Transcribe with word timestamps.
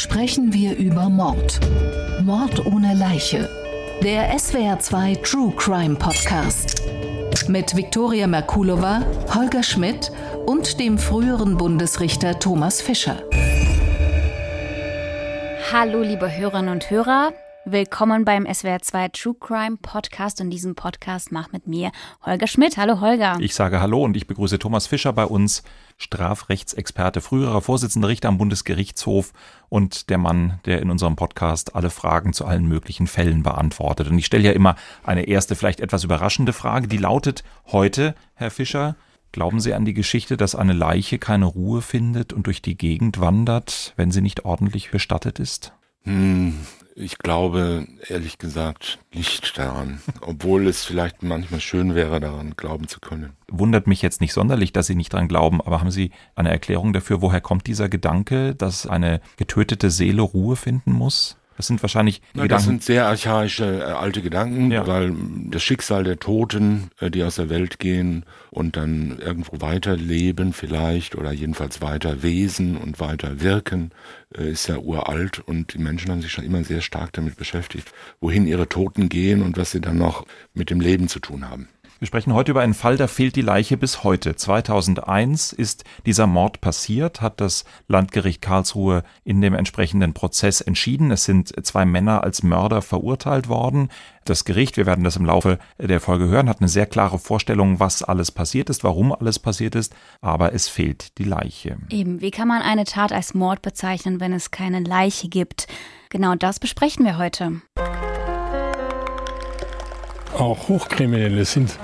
sprechen 0.00 0.54
wir 0.54 0.76
über 0.78 1.10
Mord. 1.10 1.60
Mord 2.22 2.64
ohne 2.64 2.94
Leiche. 2.94 3.50
Der 4.02 4.34
SWR2 4.34 5.22
True 5.22 5.52
Crime 5.54 5.94
Podcast. 5.94 6.82
Mit 7.48 7.76
Viktoria 7.76 8.26
Merkulova, 8.26 9.02
Holger 9.34 9.62
Schmidt 9.62 10.10
und 10.46 10.80
dem 10.80 10.96
früheren 10.96 11.58
Bundesrichter 11.58 12.38
Thomas 12.38 12.80
Fischer. 12.80 13.22
Hallo, 15.70 16.00
liebe 16.00 16.34
Hörerinnen 16.34 16.70
und 16.70 16.90
Hörer. 16.90 17.34
Willkommen 17.66 18.24
beim 18.24 18.44
SWR2 18.46 19.12
True 19.12 19.36
Crime 19.38 19.76
Podcast 19.76 20.40
und 20.40 20.48
diesen 20.48 20.74
Podcast 20.74 21.30
macht 21.30 21.52
mit 21.52 21.66
mir 21.66 21.92
Holger 22.24 22.46
Schmidt. 22.46 22.78
Hallo 22.78 23.02
Holger. 23.02 23.36
Ich 23.38 23.54
sage 23.54 23.82
Hallo 23.82 24.02
und 24.02 24.16
ich 24.16 24.26
begrüße 24.26 24.58
Thomas 24.58 24.86
Fischer 24.86 25.12
bei 25.12 25.26
uns, 25.26 25.62
Strafrechtsexperte, 25.98 27.20
früherer 27.20 27.60
Vorsitzender 27.60 28.08
Richter 28.08 28.28
am 28.28 28.38
Bundesgerichtshof 28.38 29.34
und 29.68 30.08
der 30.08 30.16
Mann, 30.16 30.58
der 30.64 30.80
in 30.80 30.90
unserem 30.90 31.16
Podcast 31.16 31.76
alle 31.76 31.90
Fragen 31.90 32.32
zu 32.32 32.46
allen 32.46 32.66
möglichen 32.66 33.06
Fällen 33.06 33.42
beantwortet. 33.42 34.08
Und 34.08 34.18
ich 34.18 34.24
stelle 34.26 34.44
ja 34.44 34.52
immer 34.52 34.74
eine 35.04 35.24
erste, 35.24 35.54
vielleicht 35.54 35.80
etwas 35.80 36.02
überraschende 36.02 36.54
Frage, 36.54 36.88
die 36.88 36.96
lautet 36.96 37.44
heute, 37.66 38.14
Herr 38.34 38.50
Fischer, 38.50 38.96
Glauben 39.32 39.60
Sie 39.60 39.74
an 39.74 39.84
die 39.84 39.94
Geschichte, 39.94 40.36
dass 40.36 40.56
eine 40.56 40.72
Leiche 40.72 41.20
keine 41.20 41.44
Ruhe 41.44 41.82
findet 41.82 42.32
und 42.32 42.48
durch 42.48 42.62
die 42.62 42.76
Gegend 42.76 43.20
wandert, 43.20 43.92
wenn 43.96 44.10
sie 44.10 44.22
nicht 44.22 44.44
ordentlich 44.44 44.90
bestattet 44.90 45.38
ist? 45.38 45.72
Hm, 46.02 46.58
ich 46.94 47.18
glaube 47.18 47.86
ehrlich 48.08 48.38
gesagt 48.38 48.98
nicht 49.14 49.56
daran, 49.58 50.00
obwohl 50.20 50.66
es 50.66 50.84
vielleicht 50.84 51.22
manchmal 51.22 51.60
schön 51.60 51.94
wäre, 51.94 52.20
daran 52.20 52.54
glauben 52.56 52.88
zu 52.88 53.00
können. 53.00 53.32
Wundert 53.48 53.86
mich 53.86 54.02
jetzt 54.02 54.20
nicht 54.20 54.32
sonderlich, 54.32 54.72
dass 54.72 54.86
Sie 54.86 54.94
nicht 54.94 55.12
daran 55.12 55.28
glauben, 55.28 55.60
aber 55.60 55.80
haben 55.80 55.90
Sie 55.90 56.10
eine 56.34 56.50
Erklärung 56.50 56.92
dafür, 56.92 57.22
woher 57.22 57.40
kommt 57.40 57.66
dieser 57.66 57.88
Gedanke, 57.88 58.54
dass 58.54 58.86
eine 58.86 59.20
getötete 59.36 59.90
Seele 59.90 60.22
Ruhe 60.22 60.56
finden 60.56 60.92
muss? 60.92 61.36
Das 61.60 61.66
sind 61.66 61.82
wahrscheinlich 61.82 62.22
Na, 62.32 62.44
Gedanken. 62.44 62.48
Das 62.48 62.64
sind 62.64 62.82
sehr 62.82 63.06
archaische 63.06 63.80
äh, 63.80 63.82
alte 63.92 64.22
Gedanken, 64.22 64.70
Ja. 64.70 64.86
weil 64.86 65.14
das 65.50 65.62
Schicksal 65.62 66.04
der 66.04 66.18
Toten, 66.18 66.90
äh, 67.00 67.10
die 67.10 67.22
aus 67.22 67.34
der 67.34 67.50
Welt 67.50 67.78
gehen 67.78 68.24
und 68.50 68.78
dann 68.78 69.18
irgendwo 69.18 69.60
weiterleben 69.60 70.54
vielleicht 70.54 71.16
oder 71.16 71.32
jedenfalls 71.32 71.82
weiter 71.82 72.22
wesen 72.22 72.78
und 72.78 72.98
weiter 72.98 73.42
wirken, 73.42 73.90
äh, 74.34 74.50
ist 74.52 74.68
ja 74.68 74.78
uralt 74.78 75.38
und 75.40 75.74
die 75.74 75.78
Menschen 75.78 76.10
haben 76.10 76.22
sich 76.22 76.32
schon 76.32 76.46
immer 76.46 76.64
sehr 76.64 76.80
stark 76.80 77.12
damit 77.12 77.36
beschäftigt, 77.36 77.92
wohin 78.22 78.46
ihre 78.46 78.66
Toten 78.66 79.10
gehen 79.10 79.42
und 79.42 79.58
was 79.58 79.70
sie 79.72 79.82
dann 79.82 79.98
noch 79.98 80.24
mit 80.54 80.70
dem 80.70 80.80
Leben 80.80 81.08
zu 81.08 81.18
tun 81.20 81.46
haben. 81.50 81.68
Wir 82.00 82.06
sprechen 82.06 82.32
heute 82.32 82.52
über 82.52 82.62
einen 82.62 82.72
Fall, 82.72 82.96
da 82.96 83.06
fehlt 83.06 83.36
die 83.36 83.42
Leiche 83.42 83.76
bis 83.76 84.04
heute. 84.04 84.34
2001 84.34 85.52
ist 85.52 85.84
dieser 86.06 86.26
Mord 86.26 86.62
passiert, 86.62 87.20
hat 87.20 87.42
das 87.42 87.66
Landgericht 87.88 88.40
Karlsruhe 88.40 89.02
in 89.22 89.42
dem 89.42 89.52
entsprechenden 89.52 90.14
Prozess 90.14 90.62
entschieden. 90.62 91.10
Es 91.10 91.26
sind 91.26 91.52
zwei 91.66 91.84
Männer 91.84 92.24
als 92.24 92.42
Mörder 92.42 92.80
verurteilt 92.80 93.50
worden. 93.50 93.90
Das 94.24 94.46
Gericht, 94.46 94.78
wir 94.78 94.86
werden 94.86 95.04
das 95.04 95.16
im 95.16 95.26
Laufe 95.26 95.58
der 95.76 96.00
Folge 96.00 96.28
hören, 96.28 96.48
hat 96.48 96.60
eine 96.60 96.68
sehr 96.70 96.86
klare 96.86 97.18
Vorstellung, 97.18 97.80
was 97.80 98.02
alles 98.02 98.30
passiert 98.30 98.70
ist, 98.70 98.82
warum 98.82 99.12
alles 99.12 99.38
passiert 99.38 99.74
ist, 99.74 99.94
aber 100.22 100.54
es 100.54 100.68
fehlt 100.68 101.18
die 101.18 101.24
Leiche. 101.24 101.76
Eben, 101.90 102.22
wie 102.22 102.30
kann 102.30 102.48
man 102.48 102.62
eine 102.62 102.84
Tat 102.84 103.12
als 103.12 103.34
Mord 103.34 103.60
bezeichnen, 103.60 104.20
wenn 104.20 104.32
es 104.32 104.50
keine 104.50 104.80
Leiche 104.80 105.28
gibt? 105.28 105.66
Genau 106.08 106.34
das 106.34 106.58
besprechen 106.58 107.04
wir 107.04 107.18
heute. 107.18 107.60
Auch 110.40 110.68
Hochkriminelle 110.68 111.44
sind 111.44 111.78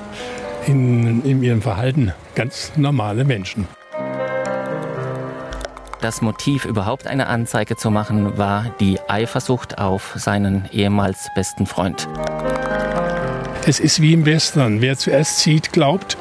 in, 0.66 1.22
in 1.24 1.42
ihrem 1.42 1.60
Verhalten 1.60 2.14
ganz 2.34 2.72
normale 2.74 3.26
Menschen. 3.26 3.68
Das 6.00 6.22
Motiv, 6.22 6.64
überhaupt 6.64 7.06
eine 7.06 7.26
Anzeige 7.26 7.76
zu 7.76 7.90
machen, 7.90 8.38
war 8.38 8.74
die 8.80 8.98
Eifersucht 9.08 9.76
auf 9.76 10.14
seinen 10.16 10.70
ehemals 10.72 11.28
besten 11.34 11.66
Freund. 11.66 12.08
Es 13.66 13.78
ist 13.78 14.00
wie 14.00 14.14
im 14.14 14.24
Western. 14.24 14.80
Wer 14.80 14.96
zuerst 14.96 15.40
sieht, 15.40 15.74
glaubt, 15.74 16.16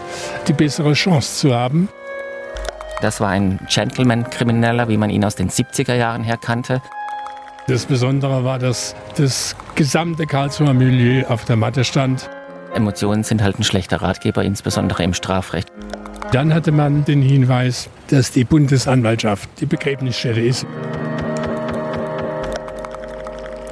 die 0.50 0.54
bessere 0.54 0.92
Chance 0.92 1.38
zu 1.38 1.56
haben. 1.56 1.88
Das 3.02 3.22
war 3.22 3.30
ein 3.30 3.62
Gentleman-Krimineller, 3.70 4.90
wie 4.90 4.98
man 4.98 5.10
ihn 5.10 5.24
aus 5.24 5.36
den 5.36 5.50
70er 5.50 5.96
Jahren 5.96 6.26
her 6.26 6.38
kannte. 6.38 6.82
Das 7.68 7.86
Besondere 7.86 8.44
war, 8.44 8.60
dass 8.60 8.96
das 9.18 9.56
gesamte 9.74 10.28
Karlsruher 10.28 10.74
Milieu 10.74 11.26
auf 11.28 11.46
der 11.46 11.56
Matte 11.56 11.84
stand. 11.84 12.30
Emotionen 12.76 13.24
sind 13.24 13.42
halt 13.42 13.58
ein 13.58 13.64
schlechter 13.64 14.02
Ratgeber, 14.02 14.44
insbesondere 14.44 15.04
im 15.04 15.14
Strafrecht. 15.14 15.72
Dann 16.32 16.54
hatte 16.54 16.72
man 16.72 17.06
den 17.06 17.22
Hinweis, 17.22 17.90
dass 18.10 18.32
die 18.32 18.44
Bundesanwaltschaft 18.44 19.50
die 19.60 19.66
Begräbnisstätte 19.66 20.42
ist. 20.42 20.66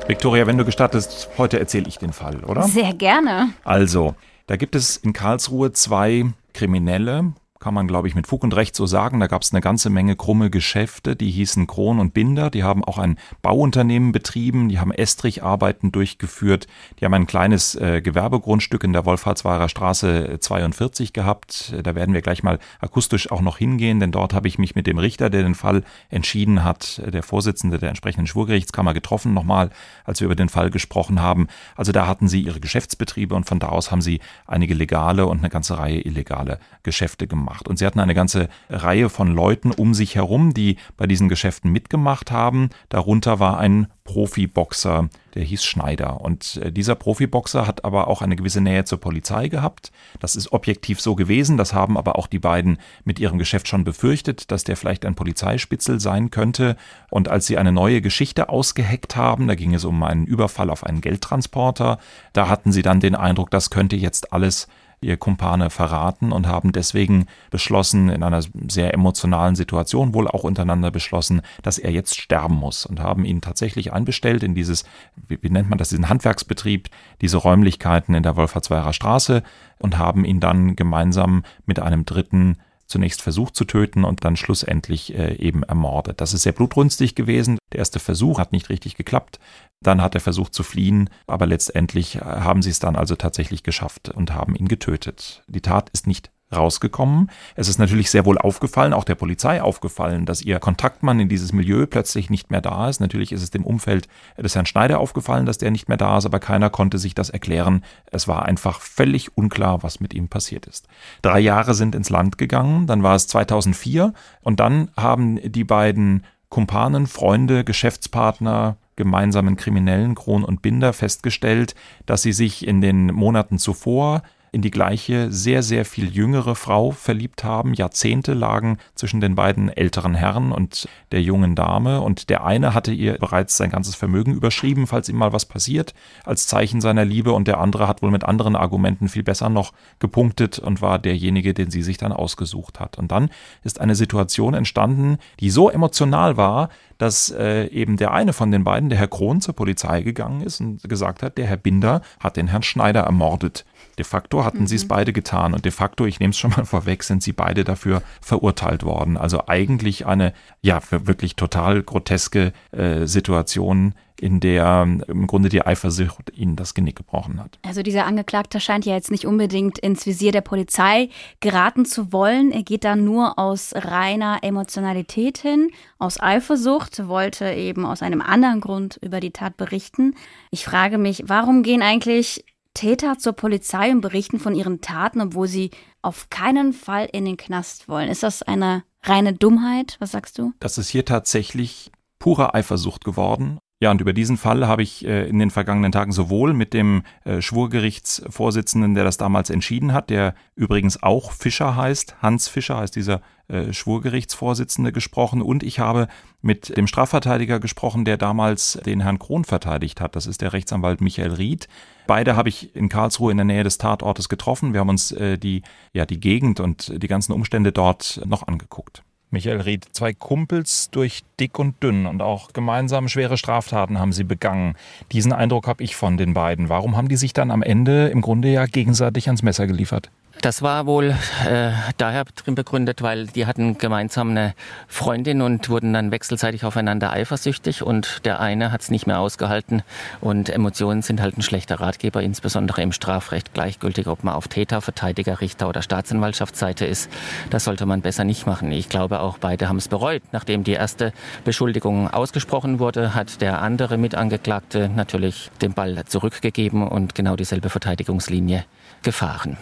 Viktoria, 0.07 0.47
wenn 0.47 0.57
du 0.57 0.65
gestattest, 0.65 1.29
heute 1.37 1.59
erzähle 1.59 1.87
ich 1.87 1.97
den 1.97 2.13
Fall, 2.13 2.43
oder? 2.43 2.63
Sehr 2.63 2.93
gerne. 2.93 3.49
Also, 3.63 4.15
da 4.47 4.55
gibt 4.55 4.75
es 4.75 4.97
in 4.97 5.13
Karlsruhe 5.13 5.71
zwei 5.71 6.25
Kriminelle, 6.53 7.33
kann 7.63 7.73
man 7.73 7.87
glaube 7.87 8.09
ich 8.09 8.15
mit 8.15 8.27
Fug 8.27 8.43
und 8.43 8.53
Recht 8.57 8.75
so 8.75 8.85
sagen. 8.85 9.21
Da 9.21 9.27
gab 9.27 9.41
es 9.41 9.53
eine 9.53 9.61
ganze 9.61 9.89
Menge 9.89 10.17
krumme 10.17 10.49
Geschäfte, 10.49 11.15
die 11.15 11.31
hießen 11.31 11.65
Kron 11.65 11.99
und 11.99 12.13
Binder. 12.13 12.49
Die 12.49 12.61
haben 12.61 12.83
auch 12.83 12.97
ein 12.97 13.17
Bauunternehmen 13.41 14.11
betrieben, 14.11 14.67
die 14.67 14.79
haben 14.79 14.91
Estricharbeiten 14.91 15.93
durchgeführt, 15.93 16.67
die 16.99 17.05
haben 17.05 17.13
ein 17.13 17.25
kleines 17.25 17.75
äh, 17.75 18.01
Gewerbegrundstück 18.01 18.83
in 18.83 18.91
der 18.91 19.05
Wolfhartsweiler 19.05 19.69
Straße 19.69 20.39
42 20.41 21.13
gehabt. 21.13 21.73
Da 21.81 21.95
werden 21.95 22.13
wir 22.13 22.21
gleich 22.21 22.43
mal 22.43 22.59
akustisch 22.81 23.31
auch 23.31 23.39
noch 23.39 23.57
hingehen, 23.59 24.01
denn 24.01 24.11
dort 24.11 24.33
habe 24.33 24.49
ich 24.49 24.59
mich 24.59 24.75
mit 24.75 24.85
dem 24.85 24.97
Richter, 24.97 25.29
der 25.29 25.43
den 25.43 25.55
Fall 25.55 25.83
entschieden 26.09 26.65
hat, 26.65 27.01
der 27.13 27.23
Vorsitzende 27.23 27.77
der 27.77 27.87
entsprechenden 27.87 28.27
Schwurgerichtskammer 28.27 28.93
getroffen, 28.93 29.33
nochmal, 29.33 29.69
als 30.03 30.19
wir 30.19 30.25
über 30.25 30.35
den 30.35 30.49
Fall 30.49 30.69
gesprochen 30.69 31.21
haben. 31.21 31.47
Also 31.77 31.93
da 31.93 32.07
hatten 32.07 32.27
sie 32.27 32.41
ihre 32.41 32.59
Geschäftsbetriebe 32.59 33.33
und 33.33 33.45
von 33.45 33.59
da 33.59 33.69
aus 33.69 33.89
haben 33.89 34.01
sie 34.01 34.19
einige 34.47 34.73
legale 34.73 35.27
und 35.27 35.37
eine 35.37 35.49
ganze 35.49 35.77
Reihe 35.77 36.01
illegale 36.01 36.59
Geschäfte 36.83 37.25
gemacht. 37.25 37.52
Und 37.67 37.77
sie 37.77 37.85
hatten 37.85 37.99
eine 37.99 38.13
ganze 38.13 38.49
Reihe 38.69 39.09
von 39.09 39.33
Leuten 39.33 39.71
um 39.71 39.93
sich 39.93 40.15
herum, 40.15 40.53
die 40.53 40.77
bei 40.97 41.07
diesen 41.07 41.29
Geschäften 41.29 41.71
mitgemacht 41.71 42.31
haben. 42.31 42.69
Darunter 42.89 43.39
war 43.39 43.57
ein 43.59 43.87
Profiboxer, 44.03 45.09
der 45.33 45.43
hieß 45.43 45.63
Schneider. 45.63 46.21
Und 46.21 46.57
äh, 46.57 46.71
dieser 46.71 46.95
Profiboxer 46.95 47.65
hat 47.65 47.85
aber 47.85 48.07
auch 48.07 48.21
eine 48.21 48.35
gewisse 48.35 48.59
Nähe 48.59 48.83
zur 48.83 48.99
Polizei 48.99 49.47
gehabt. 49.47 49.91
Das 50.19 50.35
ist 50.35 50.51
objektiv 50.51 50.99
so 50.99 51.15
gewesen. 51.15 51.57
Das 51.57 51.73
haben 51.73 51.97
aber 51.97 52.17
auch 52.17 52.27
die 52.27 52.39
beiden 52.39 52.79
mit 53.05 53.19
ihrem 53.19 53.37
Geschäft 53.37 53.67
schon 53.67 53.85
befürchtet, 53.85 54.51
dass 54.51 54.65
der 54.65 54.75
vielleicht 54.75 55.05
ein 55.05 55.15
Polizeispitzel 55.15 55.99
sein 55.99 56.31
könnte. 56.31 56.75
Und 57.09 57.29
als 57.29 57.47
sie 57.47 57.57
eine 57.57 57.71
neue 57.71 58.01
Geschichte 58.01 58.49
ausgeheckt 58.49 59.15
haben, 59.15 59.47
da 59.47 59.55
ging 59.55 59.73
es 59.73 59.85
um 59.85 60.03
einen 60.03 60.25
Überfall 60.25 60.69
auf 60.69 60.85
einen 60.85 61.01
Geldtransporter, 61.01 61.97
da 62.33 62.49
hatten 62.49 62.71
sie 62.71 62.81
dann 62.81 62.99
den 62.99 63.15
Eindruck, 63.15 63.51
das 63.51 63.69
könnte 63.69 63.95
jetzt 63.95 64.33
alles 64.33 64.67
ihr 65.03 65.17
Kumpane 65.17 65.69
verraten 65.69 66.31
und 66.31 66.47
haben 66.47 66.71
deswegen 66.71 67.25
beschlossen, 67.51 68.09
in 68.09 68.23
einer 68.23 68.41
sehr 68.67 68.93
emotionalen 68.93 69.55
Situation 69.55 70.13
wohl 70.13 70.27
auch 70.27 70.43
untereinander 70.43 70.91
beschlossen, 70.91 71.41
dass 71.61 71.77
er 71.77 71.91
jetzt 71.91 72.19
sterben 72.19 72.55
muss 72.55 72.85
und 72.85 72.99
haben 72.99 73.25
ihn 73.25 73.41
tatsächlich 73.41 73.93
einbestellt 73.93 74.43
in 74.43 74.55
dieses, 74.55 74.85
wie, 75.27 75.49
nennt 75.49 75.69
man 75.69 75.77
das, 75.77 75.89
diesen 75.89 76.09
Handwerksbetrieb, 76.09 76.89
diese 77.21 77.37
Räumlichkeiten 77.37 78.15
in 78.15 78.23
der 78.23 78.35
Wolfertsweirer 78.35 78.93
Straße 78.93 79.43
und 79.79 79.97
haben 79.97 80.25
ihn 80.25 80.39
dann 80.39 80.75
gemeinsam 80.75 81.43
mit 81.65 81.79
einem 81.79 82.05
dritten 82.05 82.57
zunächst 82.85 83.21
versucht 83.21 83.55
zu 83.55 83.65
töten 83.65 84.03
und 84.03 84.23
dann 84.23 84.35
schlussendlich 84.35 85.15
äh, 85.15 85.35
eben 85.35 85.63
ermordet. 85.63 86.21
Das 86.21 86.33
ist 86.33 86.43
sehr 86.43 86.51
blutrünstig 86.51 87.15
gewesen. 87.15 87.57
Der 87.71 87.79
erste 87.79 87.99
Versuch 87.99 88.39
hat 88.39 88.51
nicht 88.51 88.69
richtig 88.69 88.95
geklappt. 88.95 89.39
Dann 89.81 90.01
hat 90.01 90.15
er 90.15 90.21
versucht 90.21 90.53
zu 90.53 90.63
fliehen, 90.63 91.09
aber 91.27 91.45
letztendlich 91.45 92.15
äh, 92.15 92.19
haben 92.19 92.61
sie 92.61 92.69
es 92.69 92.79
dann 92.79 92.95
also 92.95 93.15
tatsächlich 93.15 93.63
geschafft 93.63 94.09
und 94.09 94.33
haben 94.33 94.55
ihn 94.55 94.67
getötet. 94.67 95.43
Die 95.47 95.61
Tat 95.61 95.89
ist 95.91 96.07
nicht 96.07 96.31
rausgekommen. 96.55 97.29
Es 97.55 97.67
ist 97.67 97.79
natürlich 97.79 98.09
sehr 98.09 98.25
wohl 98.25 98.37
aufgefallen, 98.37 98.93
auch 98.93 99.03
der 99.03 99.15
Polizei 99.15 99.61
aufgefallen, 99.61 100.25
dass 100.25 100.41
ihr 100.41 100.59
Kontaktmann 100.59 101.19
in 101.19 101.29
dieses 101.29 101.53
Milieu 101.53 101.85
plötzlich 101.85 102.29
nicht 102.29 102.51
mehr 102.51 102.61
da 102.61 102.89
ist. 102.89 102.99
Natürlich 102.99 103.31
ist 103.31 103.43
es 103.43 103.51
dem 103.51 103.65
Umfeld 103.65 104.07
des 104.37 104.55
Herrn 104.55 104.65
Schneider 104.65 104.99
aufgefallen, 104.99 105.45
dass 105.45 105.57
der 105.57 105.71
nicht 105.71 105.87
mehr 105.87 105.97
da 105.97 106.17
ist, 106.17 106.25
aber 106.25 106.39
keiner 106.39 106.69
konnte 106.69 106.97
sich 106.97 107.15
das 107.15 107.29
erklären. 107.29 107.83
Es 108.11 108.27
war 108.27 108.45
einfach 108.45 108.79
völlig 108.79 109.37
unklar, 109.37 109.83
was 109.83 109.99
mit 109.99 110.13
ihm 110.13 110.27
passiert 110.27 110.65
ist. 110.65 110.87
Drei 111.21 111.39
Jahre 111.39 111.73
sind 111.73 111.95
ins 111.95 112.09
Land 112.09 112.37
gegangen, 112.37 112.87
dann 112.87 113.03
war 113.03 113.15
es 113.15 113.27
2004 113.27 114.13
und 114.41 114.59
dann 114.59 114.89
haben 114.95 115.39
die 115.43 115.63
beiden 115.63 116.23
Kumpanen, 116.49 117.07
Freunde, 117.07 117.63
Geschäftspartner, 117.63 118.77
gemeinsamen 118.95 119.57
Kriminellen 119.57 120.15
Kron 120.15 120.43
und 120.43 120.61
Binder 120.61 120.93
festgestellt, 120.93 121.75
dass 122.05 122.21
sie 122.21 122.33
sich 122.33 122.67
in 122.67 122.81
den 122.81 123.07
Monaten 123.07 123.57
zuvor 123.57 124.21
in 124.53 124.61
die 124.61 124.71
gleiche, 124.71 125.31
sehr, 125.31 125.63
sehr 125.63 125.83
viel 125.83 126.15
jüngere 126.15 126.53
Frau 126.53 126.91
verliebt 126.91 127.43
haben. 127.43 127.73
Jahrzehnte 127.73 128.35
lagen 128.35 128.77
zwischen 128.93 129.19
den 129.19 129.33
beiden 129.33 129.67
älteren 129.67 130.13
Herren 130.13 130.51
und 130.51 130.87
der 131.11 131.23
jungen 131.23 131.55
Dame. 131.55 132.01
Und 132.01 132.29
der 132.29 132.45
eine 132.45 132.75
hatte 132.75 132.91
ihr 132.91 133.17
bereits 133.17 133.57
sein 133.57 133.71
ganzes 133.71 133.95
Vermögen 133.95 134.31
überschrieben, 134.31 134.85
falls 134.85 135.09
ihm 135.09 135.17
mal 135.17 135.33
was 135.33 135.45
passiert, 135.45 135.95
als 136.23 136.45
Zeichen 136.45 136.81
seiner 136.81 137.03
Liebe. 137.03 137.33
Und 137.33 137.47
der 137.47 137.59
andere 137.59 137.87
hat 137.87 138.03
wohl 138.03 138.11
mit 138.11 138.25
anderen 138.25 138.55
Argumenten 138.55 139.09
viel 139.09 139.23
besser 139.23 139.49
noch 139.49 139.73
gepunktet 139.97 140.59
und 140.59 140.83
war 140.83 140.99
derjenige, 140.99 141.55
den 141.55 141.71
sie 141.71 141.81
sich 141.81 141.97
dann 141.97 142.11
ausgesucht 142.11 142.79
hat. 142.79 142.99
Und 142.99 143.11
dann 143.11 143.31
ist 143.63 143.81
eine 143.81 143.95
Situation 143.95 144.53
entstanden, 144.53 145.17
die 145.39 145.49
so 145.49 145.71
emotional 145.71 146.37
war, 146.37 146.69
dass 146.99 147.31
äh, 147.31 147.65
eben 147.69 147.97
der 147.97 148.13
eine 148.13 148.33
von 148.33 148.51
den 148.51 148.63
beiden, 148.63 148.89
der 148.89 148.99
Herr 148.99 149.07
Krohn, 149.07 149.41
zur 149.41 149.55
Polizei 149.55 150.03
gegangen 150.03 150.41
ist 150.41 150.61
und 150.61 150.87
gesagt 150.87 151.23
hat, 151.23 151.39
der 151.39 151.47
Herr 151.47 151.57
Binder 151.57 152.01
hat 152.19 152.37
den 152.37 152.47
Herrn 152.47 152.61
Schneider 152.61 153.01
ermordet. 153.01 153.65
De 153.97 154.05
facto 154.05 154.43
hatten 154.43 154.61
mhm. 154.61 154.67
sie 154.67 154.75
es 154.75 154.87
beide 154.87 155.13
getan 155.13 155.53
und 155.53 155.65
de 155.65 155.71
facto, 155.71 156.05
ich 156.05 156.19
nehme 156.19 156.31
es 156.31 156.37
schon 156.37 156.51
mal 156.51 156.65
vorweg, 156.65 157.03
sind 157.03 157.23
sie 157.23 157.33
beide 157.33 157.63
dafür 157.63 158.01
verurteilt 158.21 158.83
worden. 158.83 159.17
Also 159.17 159.47
eigentlich 159.47 160.05
eine, 160.05 160.33
ja, 160.61 160.79
wirklich 160.89 161.35
total 161.35 161.83
groteske 161.83 162.53
äh, 162.71 163.05
Situation, 163.05 163.93
in 164.19 164.39
der 164.39 164.87
im 165.07 165.27
Grunde 165.27 165.49
die 165.49 165.65
Eifersucht 165.65 166.31
ihnen 166.33 166.55
das 166.55 166.73
Genick 166.73 166.95
gebrochen 166.95 167.41
hat. 167.41 167.59
Also 167.63 167.81
dieser 167.81 168.05
Angeklagte 168.05 168.59
scheint 168.59 168.85
ja 168.85 168.93
jetzt 168.93 169.11
nicht 169.11 169.25
unbedingt 169.25 169.79
ins 169.79 170.05
Visier 170.05 170.31
der 170.31 170.41
Polizei 170.41 171.09
geraten 171.39 171.85
zu 171.85 172.13
wollen. 172.13 172.51
Er 172.51 172.63
geht 172.63 172.85
da 172.85 172.95
nur 172.95 173.37
aus 173.37 173.73
reiner 173.75 174.39
Emotionalität 174.41 175.39
hin, 175.39 175.71
aus 175.99 176.21
Eifersucht, 176.21 177.07
wollte 177.07 177.51
eben 177.51 177.85
aus 177.85 178.01
einem 178.01 178.21
anderen 178.21 178.61
Grund 178.61 178.97
über 179.01 179.19
die 179.19 179.31
Tat 179.31 179.57
berichten. 179.57 180.15
Ich 180.51 180.63
frage 180.63 180.97
mich, 180.97 181.23
warum 181.27 181.63
gehen 181.63 181.81
eigentlich 181.81 182.45
Täter 182.73 183.17
zur 183.17 183.33
Polizei 183.33 183.91
und 183.91 184.01
berichten 184.01 184.39
von 184.39 184.55
ihren 184.55 184.81
Taten, 184.81 185.21
obwohl 185.21 185.47
sie 185.47 185.71
auf 186.01 186.29
keinen 186.29 186.73
Fall 186.73 187.07
in 187.11 187.25
den 187.25 187.37
Knast 187.37 187.87
wollen. 187.87 188.09
Ist 188.09 188.23
das 188.23 188.43
eine 188.43 188.83
reine 189.03 189.33
Dummheit? 189.33 189.97
Was 189.99 190.11
sagst 190.11 190.37
du? 190.37 190.53
Das 190.59 190.77
ist 190.77 190.89
hier 190.89 191.05
tatsächlich 191.05 191.91
pure 192.19 192.53
Eifersucht 192.53 193.03
geworden. 193.03 193.59
Ja, 193.83 193.91
und 193.91 193.99
über 193.99 194.13
diesen 194.13 194.37
Fall 194.37 194.65
habe 194.65 194.81
ich 194.81 195.05
äh, 195.05 195.27
in 195.27 195.39
den 195.39 195.49
vergangenen 195.49 195.91
Tagen 195.91 196.13
sowohl 196.13 196.53
mit 196.53 196.73
dem 196.73 197.03
äh, 197.25 197.41
Schwurgerichtsvorsitzenden, 197.41 198.95
der 198.95 199.03
das 199.03 199.17
damals 199.17 199.49
entschieden 199.49 199.91
hat, 199.91 200.09
der 200.09 200.35
übrigens 200.55 201.03
auch 201.03 201.33
Fischer 201.33 201.75
heißt, 201.75 202.21
Hans 202.21 202.47
Fischer 202.47 202.77
heißt 202.77 202.95
dieser 202.95 203.19
äh, 203.49 203.73
Schwurgerichtsvorsitzende 203.73 204.93
gesprochen, 204.93 205.41
und 205.41 205.63
ich 205.63 205.79
habe 205.79 206.07
mit 206.41 206.77
dem 206.77 206.87
Strafverteidiger 206.87 207.59
gesprochen, 207.59 208.05
der 208.05 208.15
damals 208.15 208.79
den 208.85 209.01
Herrn 209.01 209.19
Krohn 209.19 209.43
verteidigt 209.43 209.99
hat. 209.99 210.15
Das 210.15 210.27
ist 210.27 210.39
der 210.39 210.53
Rechtsanwalt 210.53 211.01
Michael 211.01 211.33
Ried. 211.33 211.67
Beide 212.07 212.37
habe 212.37 212.47
ich 212.47 212.73
in 212.77 212.87
Karlsruhe 212.87 213.31
in 213.31 213.37
der 213.37 213.43
Nähe 213.43 213.65
des 213.65 213.79
Tatortes 213.79 214.29
getroffen. 214.29 214.71
Wir 214.71 214.79
haben 214.79 214.89
uns 214.89 215.13
die, 215.13 215.61
ja, 215.91 216.05
die 216.05 216.21
Gegend 216.21 216.61
und 216.61 217.03
die 217.03 217.07
ganzen 217.07 217.33
Umstände 217.33 217.73
dort 217.73 218.21
noch 218.25 218.47
angeguckt. 218.47 219.03
Michael 219.33 219.61
Ried, 219.61 219.87
zwei 219.93 220.13
Kumpels 220.13 220.91
durch 220.91 221.23
dick 221.39 221.57
und 221.57 221.81
dünn 221.81 222.05
und 222.05 222.21
auch 222.21 222.53
gemeinsam 222.53 223.09
schwere 223.09 223.35
Straftaten 223.35 223.97
haben 223.97 224.13
sie 224.13 224.23
begangen. 224.23 224.75
Diesen 225.11 225.33
Eindruck 225.33 225.67
habe 225.67 225.83
ich 225.83 225.95
von 225.95 226.17
den 226.17 226.35
beiden. 226.35 226.69
Warum 226.69 226.95
haben 226.95 227.09
die 227.09 227.15
sich 227.15 227.33
dann 227.33 227.49
am 227.49 227.63
Ende 227.63 228.09
im 228.09 228.21
Grunde 228.21 228.49
ja 228.49 228.67
gegenseitig 228.67 229.27
ans 229.27 229.41
Messer 229.41 229.65
geliefert? 229.65 230.11
Das 230.43 230.61
war 230.61 230.85
wohl 230.87 231.15
äh, 231.47 231.71
daher 231.95 232.25
drin 232.25 232.55
begründet, 232.55 233.01
weil 233.01 233.27
die 233.27 233.45
hatten 233.45 233.77
gemeinsam 233.77 234.31
eine 234.31 234.55
Freundin 234.89 235.41
und 235.41 235.69
wurden 235.69 235.93
dann 235.93 236.11
wechselseitig 236.11 236.65
aufeinander 236.65 237.13
eifersüchtig 237.13 237.81
und 237.81 238.25
der 238.25 238.41
eine 238.41 238.73
hat 238.73 238.81
es 238.81 238.91
nicht 238.91 239.07
mehr 239.07 239.19
ausgehalten 239.19 239.83
und 240.19 240.49
Emotionen 240.49 241.01
sind 241.01 241.21
halt 241.21 241.37
ein 241.37 241.43
schlechter 241.43 241.79
Ratgeber, 241.79 242.21
insbesondere 242.21 242.81
im 242.81 242.91
Strafrecht, 242.91 243.53
gleichgültig, 243.53 244.07
ob 244.07 244.25
man 244.25 244.33
auf 244.33 244.49
Täter, 244.49 244.81
Verteidiger, 244.81 245.39
Richter 245.39 245.69
oder 245.69 245.81
Staatsanwaltschaftsseite 245.81 246.85
ist. 246.85 247.09
Das 247.49 247.63
sollte 247.63 247.85
man 247.85 248.01
besser 248.01 248.25
nicht 248.25 248.45
machen. 248.45 248.69
Ich 248.73 248.89
glaube 248.89 249.21
auch 249.21 249.37
beide 249.37 249.69
haben 249.69 249.77
es 249.77 249.87
bereut. 249.87 250.23
Nachdem 250.33 250.65
die 250.65 250.73
erste 250.73 251.13
Beschuldigung 251.45 252.09
ausgesprochen 252.09 252.79
wurde, 252.79 253.15
hat 253.15 253.39
der 253.39 253.61
andere 253.61 253.97
Mitangeklagte 253.97 254.89
natürlich 254.93 255.51
den 255.61 255.71
Ball 255.71 256.03
zurückgegeben 256.05 256.85
und 256.85 257.15
genau 257.15 257.37
dieselbe 257.37 257.69
Verteidigungslinie 257.69 258.65
gefahren. 259.03 259.55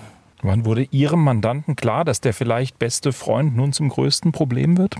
Wann 0.43 0.65
wurde 0.65 0.87
Ihrem 0.91 1.23
Mandanten 1.23 1.75
klar, 1.75 2.03
dass 2.03 2.21
der 2.21 2.33
vielleicht 2.33 2.79
beste 2.79 3.13
Freund 3.13 3.55
nun 3.55 3.73
zum 3.73 3.89
größten 3.89 4.31
Problem 4.31 4.77
wird? 4.77 4.95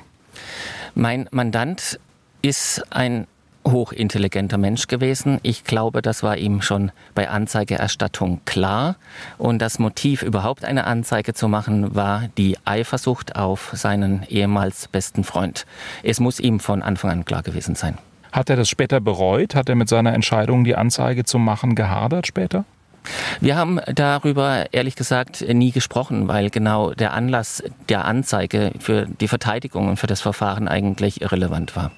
Mein 0.94 1.28
Mandant 1.32 2.00
ist 2.42 2.84
ein 2.92 3.28
hochintelligenter 3.66 4.58
Mensch 4.58 4.88
gewesen. 4.88 5.40
Ich 5.44 5.64
glaube, 5.64 6.02
das 6.02 6.24
war 6.24 6.38
ihm 6.38 6.62
schon 6.62 6.92
bei 7.14 7.30
Anzeigerstattung 7.30 8.42
klar. 8.46 8.96
Und 9.38 9.60
das 9.62 9.80
Motiv, 9.80 10.24
überhaupt 10.24 10.66
eine 10.66 10.86
Anzeige 10.86 11.34
zu 11.34 11.48
machen, 11.48 11.96
war 11.96 12.28
die 12.38 12.58
Eifersucht 12.66 13.36
auf 13.36 13.72
seinen 13.74 14.24
ehemals 14.30 14.88
besten 14.88 15.24
Freund. 15.24 15.66
Es 16.04 16.20
muss 16.20 16.40
ihm 16.40 16.60
von 16.60 16.82
Anfang 16.82 17.12
an 17.12 17.26
klar 17.26 17.44
gewesen 17.44 17.76
sein. 17.76 17.98
Hat 18.32 18.50
er 18.50 18.56
das 18.56 18.70
später 18.70 19.00
bereut? 19.00 19.56
Hat 19.56 19.70
er 19.70 19.76
mit 19.76 19.90
seiner 19.90 20.14
Entscheidung, 20.14 20.64
die 20.64 20.76
Anzeige 20.76 21.26
zu 21.26 21.38
machen, 21.38 21.76
gehadert 21.76 22.28
später? 22.28 22.66
Wir 23.40 23.56
haben 23.56 23.80
darüber 23.94 24.74
ehrlich 24.74 24.96
gesagt 24.96 25.42
nie 25.42 25.72
gesprochen, 25.72 26.28
weil 26.28 26.50
genau 26.50 26.92
der 26.92 27.14
Anlass 27.14 27.64
der 27.90 28.06
Anzeige 28.06 28.72
für 28.80 29.06
die 29.06 29.28
Verteidigung 29.28 29.90
und 29.90 29.98
für 29.98 30.08
das 30.08 30.22
Verfahren 30.22 30.68
eigentlich 30.68 31.22
irrelevant 31.22 31.76
war. 31.76 31.92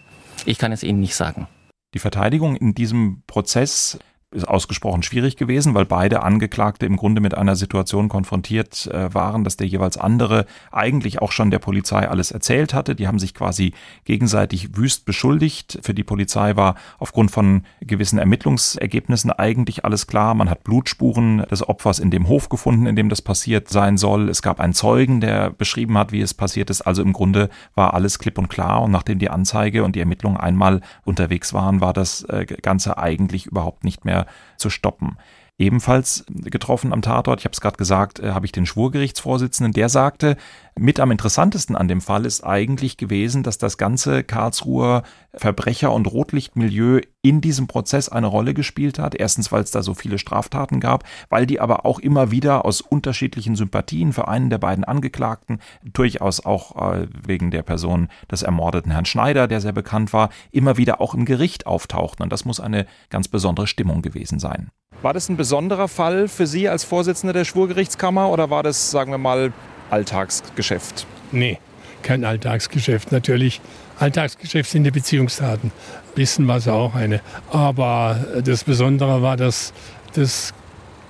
Ich 0.45 0.57
kann 0.57 0.71
es 0.71 0.83
Ihnen 0.83 1.00
nicht 1.00 1.15
sagen. 1.15 1.47
Die 1.94 2.00
Verteidigung 2.00 2.55
in 2.55 2.73
diesem 2.73 3.23
Prozess 3.27 4.00
ist 4.33 4.47
ausgesprochen 4.47 5.03
schwierig 5.03 5.38
gewesen, 5.38 5.74
weil 5.74 5.85
beide 5.85 6.24
Angeklagte 6.24 6.85
im 6.85 6.97
Grunde 6.97 7.21
mit 7.21 7.35
einer 7.38 7.56
Situation 7.56 8.09
konfrontiert 8.09 8.88
äh, 8.88 9.13
waren, 9.13 9.44
dass 9.44 9.57
der 9.57 9.68
jeweils 9.68 9.97
andere 9.97 10.45
eigentlich 10.71 11.21
auch 11.21 11.31
schon 11.31 11.51
der 11.51 11.59
Polizei 11.59 12.07
alles 12.07 12.31
erzählt 12.31 12.74
hatte. 12.74 12.95
Die 12.95 13.07
haben 13.07 13.19
sich 13.19 13.33
quasi 13.33 13.74
gegenseitig 14.06 14.75
wüst 14.75 15.06
beschuldigt. 15.06 15.80
Für 15.81 15.94
die 15.94 16.03
Polizei 16.03 16.56
war 16.56 16.75
aufgrund 17.00 17.31
von 17.31 17.63
gewissen 17.81 18.19
Ermittlungsergebnissen 18.19 19.31
eigentlich 19.31 19.85
alles 19.85 20.07
klar. 20.07 20.33
Man 20.33 20.50
hat 20.50 20.63
Blutspuren 20.63 21.45
des 21.51 21.68
Opfers 21.68 22.00
in 22.00 22.12
dem 22.12 22.27
Hof 22.27 22.50
gefunden, 22.50 22.85
in 22.85 22.95
dem 22.95 23.09
das 23.09 23.21
passiert 23.21 23.69
sein 23.69 23.97
soll. 23.97 24.30
Es 24.30 24.41
gab 24.41 24.59
einen 24.59 24.74
Zeugen, 24.74 25.21
der 25.21 25.51
beschrieben 25.51 25.97
hat, 25.97 26.12
wie 26.12 26.21
es 26.21 26.33
passiert 26.33 26.69
ist. 26.69 26.81
Also 26.81 27.01
im 27.01 27.13
Grunde 27.13 27.50
war 27.75 27.94
alles 27.94 28.19
klipp 28.19 28.38
und 28.38 28.50
klar. 28.50 28.81
Und 28.81 28.91
nachdem 28.91 29.19
die 29.19 29.30
Anzeige 29.30 29.83
und 29.83 29.95
die 29.95 30.00
Ermittlungen 30.00 30.38
einmal 30.38 30.81
unterwegs 31.06 31.53
waren, 31.53 31.81
war 31.81 31.94
das 31.94 32.24
äh, 32.24 32.45
Ganze 32.45 32.97
eigentlich 32.97 33.45
überhaupt 33.45 33.83
nicht 33.83 34.06
mehr 34.06 34.22
zu 34.57 34.69
stoppen. 34.69 35.17
Ebenfalls 35.59 36.25
getroffen 36.29 36.91
am 36.91 37.03
Tatort, 37.03 37.39
ich 37.39 37.45
habe 37.45 37.53
es 37.53 37.61
gerade 37.61 37.77
gesagt, 37.77 38.19
äh, 38.19 38.31
habe 38.31 38.47
ich 38.47 38.51
den 38.51 38.65
Schwurgerichtsvorsitzenden, 38.65 39.71
der 39.71 39.88
sagte, 39.88 40.35
mit 40.75 41.00
am 41.00 41.11
interessantesten 41.11 41.75
an 41.75 41.88
dem 41.88 42.01
Fall 42.01 42.25
ist 42.25 42.44
eigentlich 42.44 42.97
gewesen, 42.97 43.44
dass 43.44 43.59
das 43.59 43.77
ganze 43.77 44.23
Karlsruher 44.23 45.03
Verbrecher- 45.35 45.94
und 45.94 46.07
Rotlichtmilieu 46.07 47.01
in 47.21 47.39
diesem 47.39 47.67
Prozess 47.67 48.09
eine 48.09 48.25
Rolle 48.25 48.55
gespielt 48.55 48.97
hat. 48.97 49.13
Erstens, 49.13 49.51
weil 49.51 49.61
es 49.61 49.69
da 49.69 49.83
so 49.83 49.94
viele 49.94 50.17
Straftaten 50.17 50.79
gab, 50.79 51.03
weil 51.29 51.45
die 51.45 51.59
aber 51.59 51.85
auch 51.85 51.99
immer 51.99 52.31
wieder 52.31 52.65
aus 52.65 52.81
unterschiedlichen 52.81 53.56
Sympathien 53.56 54.11
für 54.11 54.27
einen 54.27 54.49
der 54.49 54.57
beiden 54.57 54.83
Angeklagten, 54.83 55.59
durchaus 55.83 56.44
auch 56.44 56.94
äh, 56.94 57.07
wegen 57.27 57.51
der 57.51 57.61
Person 57.61 58.09
des 58.31 58.41
ermordeten 58.41 58.91
Herrn 58.91 59.06
Schneider, 59.06 59.47
der 59.47 59.61
sehr 59.61 59.71
bekannt 59.71 60.13
war, 60.13 60.29
immer 60.51 60.77
wieder 60.77 60.99
auch 60.99 61.13
im 61.13 61.25
Gericht 61.25 61.67
auftauchten. 61.67 62.23
Und 62.23 62.33
das 62.33 62.44
muss 62.44 62.59
eine 62.59 62.87
ganz 63.11 63.28
besondere 63.28 63.68
Stimmung 63.68 64.01
gewesen 64.01 64.39
sein. 64.39 64.71
War 65.04 65.12
das 65.12 65.28
ein 65.28 65.36
besonderer 65.36 65.90
Fall 65.90 66.30
für 66.30 66.48
Sie 66.48 66.69
als 66.69 66.86
Vorsitzender 66.86 67.33
der 67.33 67.44
Schwurgerichtskammer 67.44 68.30
oder 68.30 68.50
war 68.50 68.64
das, 68.64 68.90
sagen 68.90 69.12
wir 69.12 69.18
mal, 69.18 69.52
Alltagsgeschäft? 69.90 71.06
Nee, 71.33 71.60
kein 72.04 72.24
Alltagsgeschäft. 72.24 73.12
Natürlich, 73.12 73.60
Alltagsgeschäft 74.00 74.69
sind 74.69 74.86
die 74.86 74.92
Beziehungstaten. 74.92 75.74
Wissen 76.16 76.48
war 76.48 76.56
es 76.56 76.69
auch 76.69 76.95
eine. 76.95 77.19
Aber 77.52 78.18
das 78.45 78.64
Besondere 78.64 79.22
war, 79.22 79.36
dass 79.36 79.74
das 80.14 80.54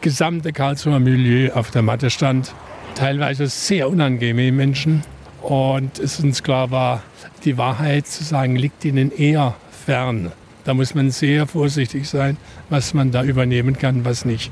gesamte 0.01 0.53
Karlsruher 0.53 0.99
Milieu 0.99 1.53
auf 1.53 1.69
der 1.69 1.83
Matte 1.83 2.09
stand. 2.09 2.51
Teilweise 2.95 3.45
sehr 3.45 3.89
unangenehme 3.89 4.51
Menschen. 4.51 5.03
Und 5.43 5.99
es 5.99 6.19
uns 6.19 6.41
klar 6.41 6.71
war, 6.71 7.03
die 7.45 7.59
Wahrheit 7.59 8.07
zu 8.07 8.23
sagen, 8.23 8.55
liegt 8.55 8.83
ihnen 8.85 9.11
eher 9.11 9.53
fern. 9.85 10.31
Da 10.63 10.73
muss 10.73 10.95
man 10.95 11.11
sehr 11.11 11.47
vorsichtig 11.47 12.07
sein, 12.07 12.37
was 12.69 12.93
man 12.93 13.11
da 13.11 13.23
übernehmen 13.23 13.77
kann, 13.77 14.05
was 14.05 14.25
nicht. 14.25 14.51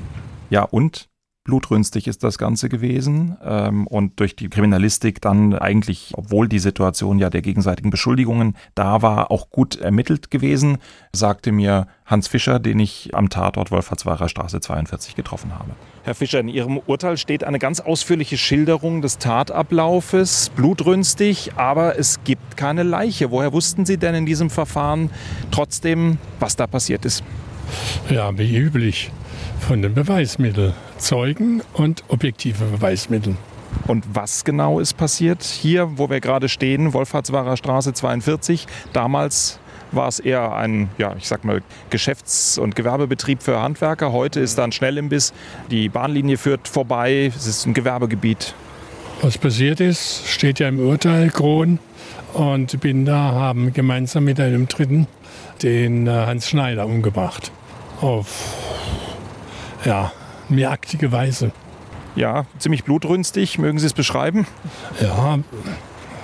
Ja, 0.50 0.62
und 0.62 1.08
blutrünstig 1.44 2.06
ist 2.06 2.22
das 2.22 2.38
Ganze 2.38 2.68
gewesen 2.68 3.36
ähm, 3.42 3.86
und 3.86 4.20
durch 4.20 4.36
die 4.36 4.48
Kriminalistik 4.48 5.20
dann 5.20 5.54
eigentlich, 5.54 6.12
obwohl 6.14 6.48
die 6.48 6.58
Situation 6.58 7.18
ja 7.18 7.30
der 7.30 7.42
gegenseitigen 7.42 7.90
Beschuldigungen 7.90 8.56
da 8.74 9.02
war, 9.02 9.30
auch 9.30 9.50
gut 9.50 9.76
ermittelt 9.76 10.30
gewesen, 10.30 10.78
sagte 11.12 11.50
mir 11.52 11.88
Hans 12.06 12.28
Fischer, 12.28 12.60
den 12.60 12.78
ich 12.78 13.14
am 13.14 13.28
Tatort 13.28 13.70
Wolfertsweirer 13.70 14.28
Straße 14.28 14.60
42 14.60 15.16
getroffen 15.16 15.58
habe. 15.58 15.72
Herr 16.04 16.16
Fischer, 16.16 16.40
in 16.40 16.48
Ihrem 16.48 16.78
Urteil 16.78 17.16
steht 17.16 17.44
eine 17.44 17.60
ganz 17.60 17.78
ausführliche 17.78 18.36
Schilderung 18.36 19.02
des 19.02 19.18
Tatablaufes, 19.18 20.50
blutrünstig, 20.56 21.52
aber 21.54 21.96
es 21.96 22.24
gibt 22.24 22.56
keine 22.56 22.82
Leiche. 22.82 23.30
Woher 23.30 23.52
wussten 23.52 23.86
Sie 23.86 23.98
denn 23.98 24.16
in 24.16 24.26
diesem 24.26 24.50
Verfahren 24.50 25.10
trotzdem, 25.52 26.18
was 26.40 26.56
da 26.56 26.66
passiert 26.66 27.04
ist? 27.04 27.22
Ja, 28.10 28.36
wie 28.36 28.56
üblich 28.56 29.12
von 29.60 29.80
den 29.80 29.94
Beweismitteln, 29.94 30.72
Zeugen 30.98 31.62
und 31.72 32.02
objektive 32.08 32.64
Beweismitteln. 32.64 33.38
Und 33.86 34.04
was 34.12 34.44
genau 34.44 34.80
ist 34.80 34.94
passiert 34.94 35.44
hier, 35.44 35.98
wo 35.98 36.10
wir 36.10 36.20
gerade 36.20 36.48
stehen, 36.48 36.92
Wolfhardswarer 36.92 37.56
Straße 37.56 37.92
42? 37.92 38.66
Damals 38.92 39.60
war 39.94 40.08
es 40.08 40.18
eher 40.18 40.54
ein, 40.54 40.88
ja, 40.98 41.14
ich 41.16 41.28
sag 41.28 41.44
mal, 41.44 41.62
Geschäfts- 41.90 42.58
und 42.58 42.74
Gewerbebetrieb 42.74 43.42
für 43.42 43.60
Handwerker. 43.60 44.12
Heute 44.12 44.40
ist 44.40 44.58
da 44.58 44.64
ein 44.64 44.72
Schnellimbiss. 44.72 45.32
Die 45.70 45.88
Bahnlinie 45.88 46.36
führt 46.38 46.68
vorbei. 46.68 47.32
Es 47.34 47.46
ist 47.46 47.66
ein 47.66 47.74
Gewerbegebiet. 47.74 48.54
Was 49.20 49.38
passiert 49.38 49.80
ist, 49.80 50.26
steht 50.26 50.58
ja 50.58 50.68
im 50.68 50.80
Urteil. 50.80 51.30
Kron 51.30 51.78
und 52.32 52.80
Binder 52.80 53.14
haben 53.14 53.72
gemeinsam 53.72 54.24
mit 54.24 54.40
einem 54.40 54.66
Dritten 54.66 55.06
den 55.62 56.06
äh, 56.06 56.10
Hans 56.10 56.48
Schneider 56.48 56.86
umgebracht. 56.86 57.52
Auf, 58.00 58.56
ja, 59.84 60.10
mehraktige 60.48 61.12
Weise. 61.12 61.52
Ja, 62.16 62.46
ziemlich 62.58 62.84
blutrünstig. 62.84 63.58
Mögen 63.58 63.78
Sie 63.78 63.86
es 63.86 63.94
beschreiben? 63.94 64.46
Ja, 65.00 65.38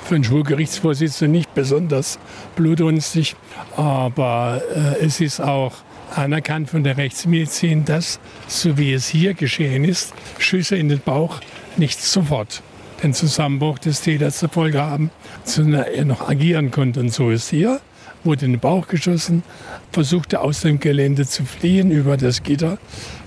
für 0.09 0.15
einen 0.15 0.25
Schwurgerichtsvorsitzenden 0.25 1.33
nicht 1.33 1.55
besonders 1.55 2.19
blutrünstig, 2.57 3.37
aber 3.77 4.63
äh, 4.75 5.05
es 5.05 5.21
ist 5.21 5.39
auch 5.39 5.75
anerkannt 6.17 6.71
von 6.71 6.83
der 6.83 6.97
Rechtsmedizin, 6.97 7.85
dass, 7.85 8.19
so 8.47 8.79
wie 8.79 8.95
es 8.95 9.07
hier 9.07 9.35
geschehen 9.35 9.85
ist, 9.85 10.15
Schüsse 10.39 10.77
in 10.77 10.89
den 10.89 11.01
Bauch 11.01 11.41
nicht 11.77 12.01
sofort 12.01 12.63
den 13.03 13.13
Zusammenbruch 13.13 13.79
des 13.79 14.01
Täters 14.01 14.39
zur 14.39 14.49
Folge 14.49 14.81
haben, 14.81 15.11
sondern 15.45 15.85
er 15.85 16.07
noch 16.07 16.27
agieren 16.27 16.71
konnte. 16.71 17.01
Und 17.01 17.13
so 17.13 17.29
ist 17.29 17.51
hier, 17.51 17.79
wurde 18.25 18.47
in 18.47 18.53
den 18.53 18.61
Bauch 18.61 18.89
geschossen, 18.89 19.43
versuchte 19.93 20.41
aus 20.41 20.63
dem 20.63 20.81
Gelände 20.81 21.27
zu 21.27 21.45
fliehen 21.45 21.91
über 21.91 22.17
das 22.17 22.43
Gitter. 22.43 22.79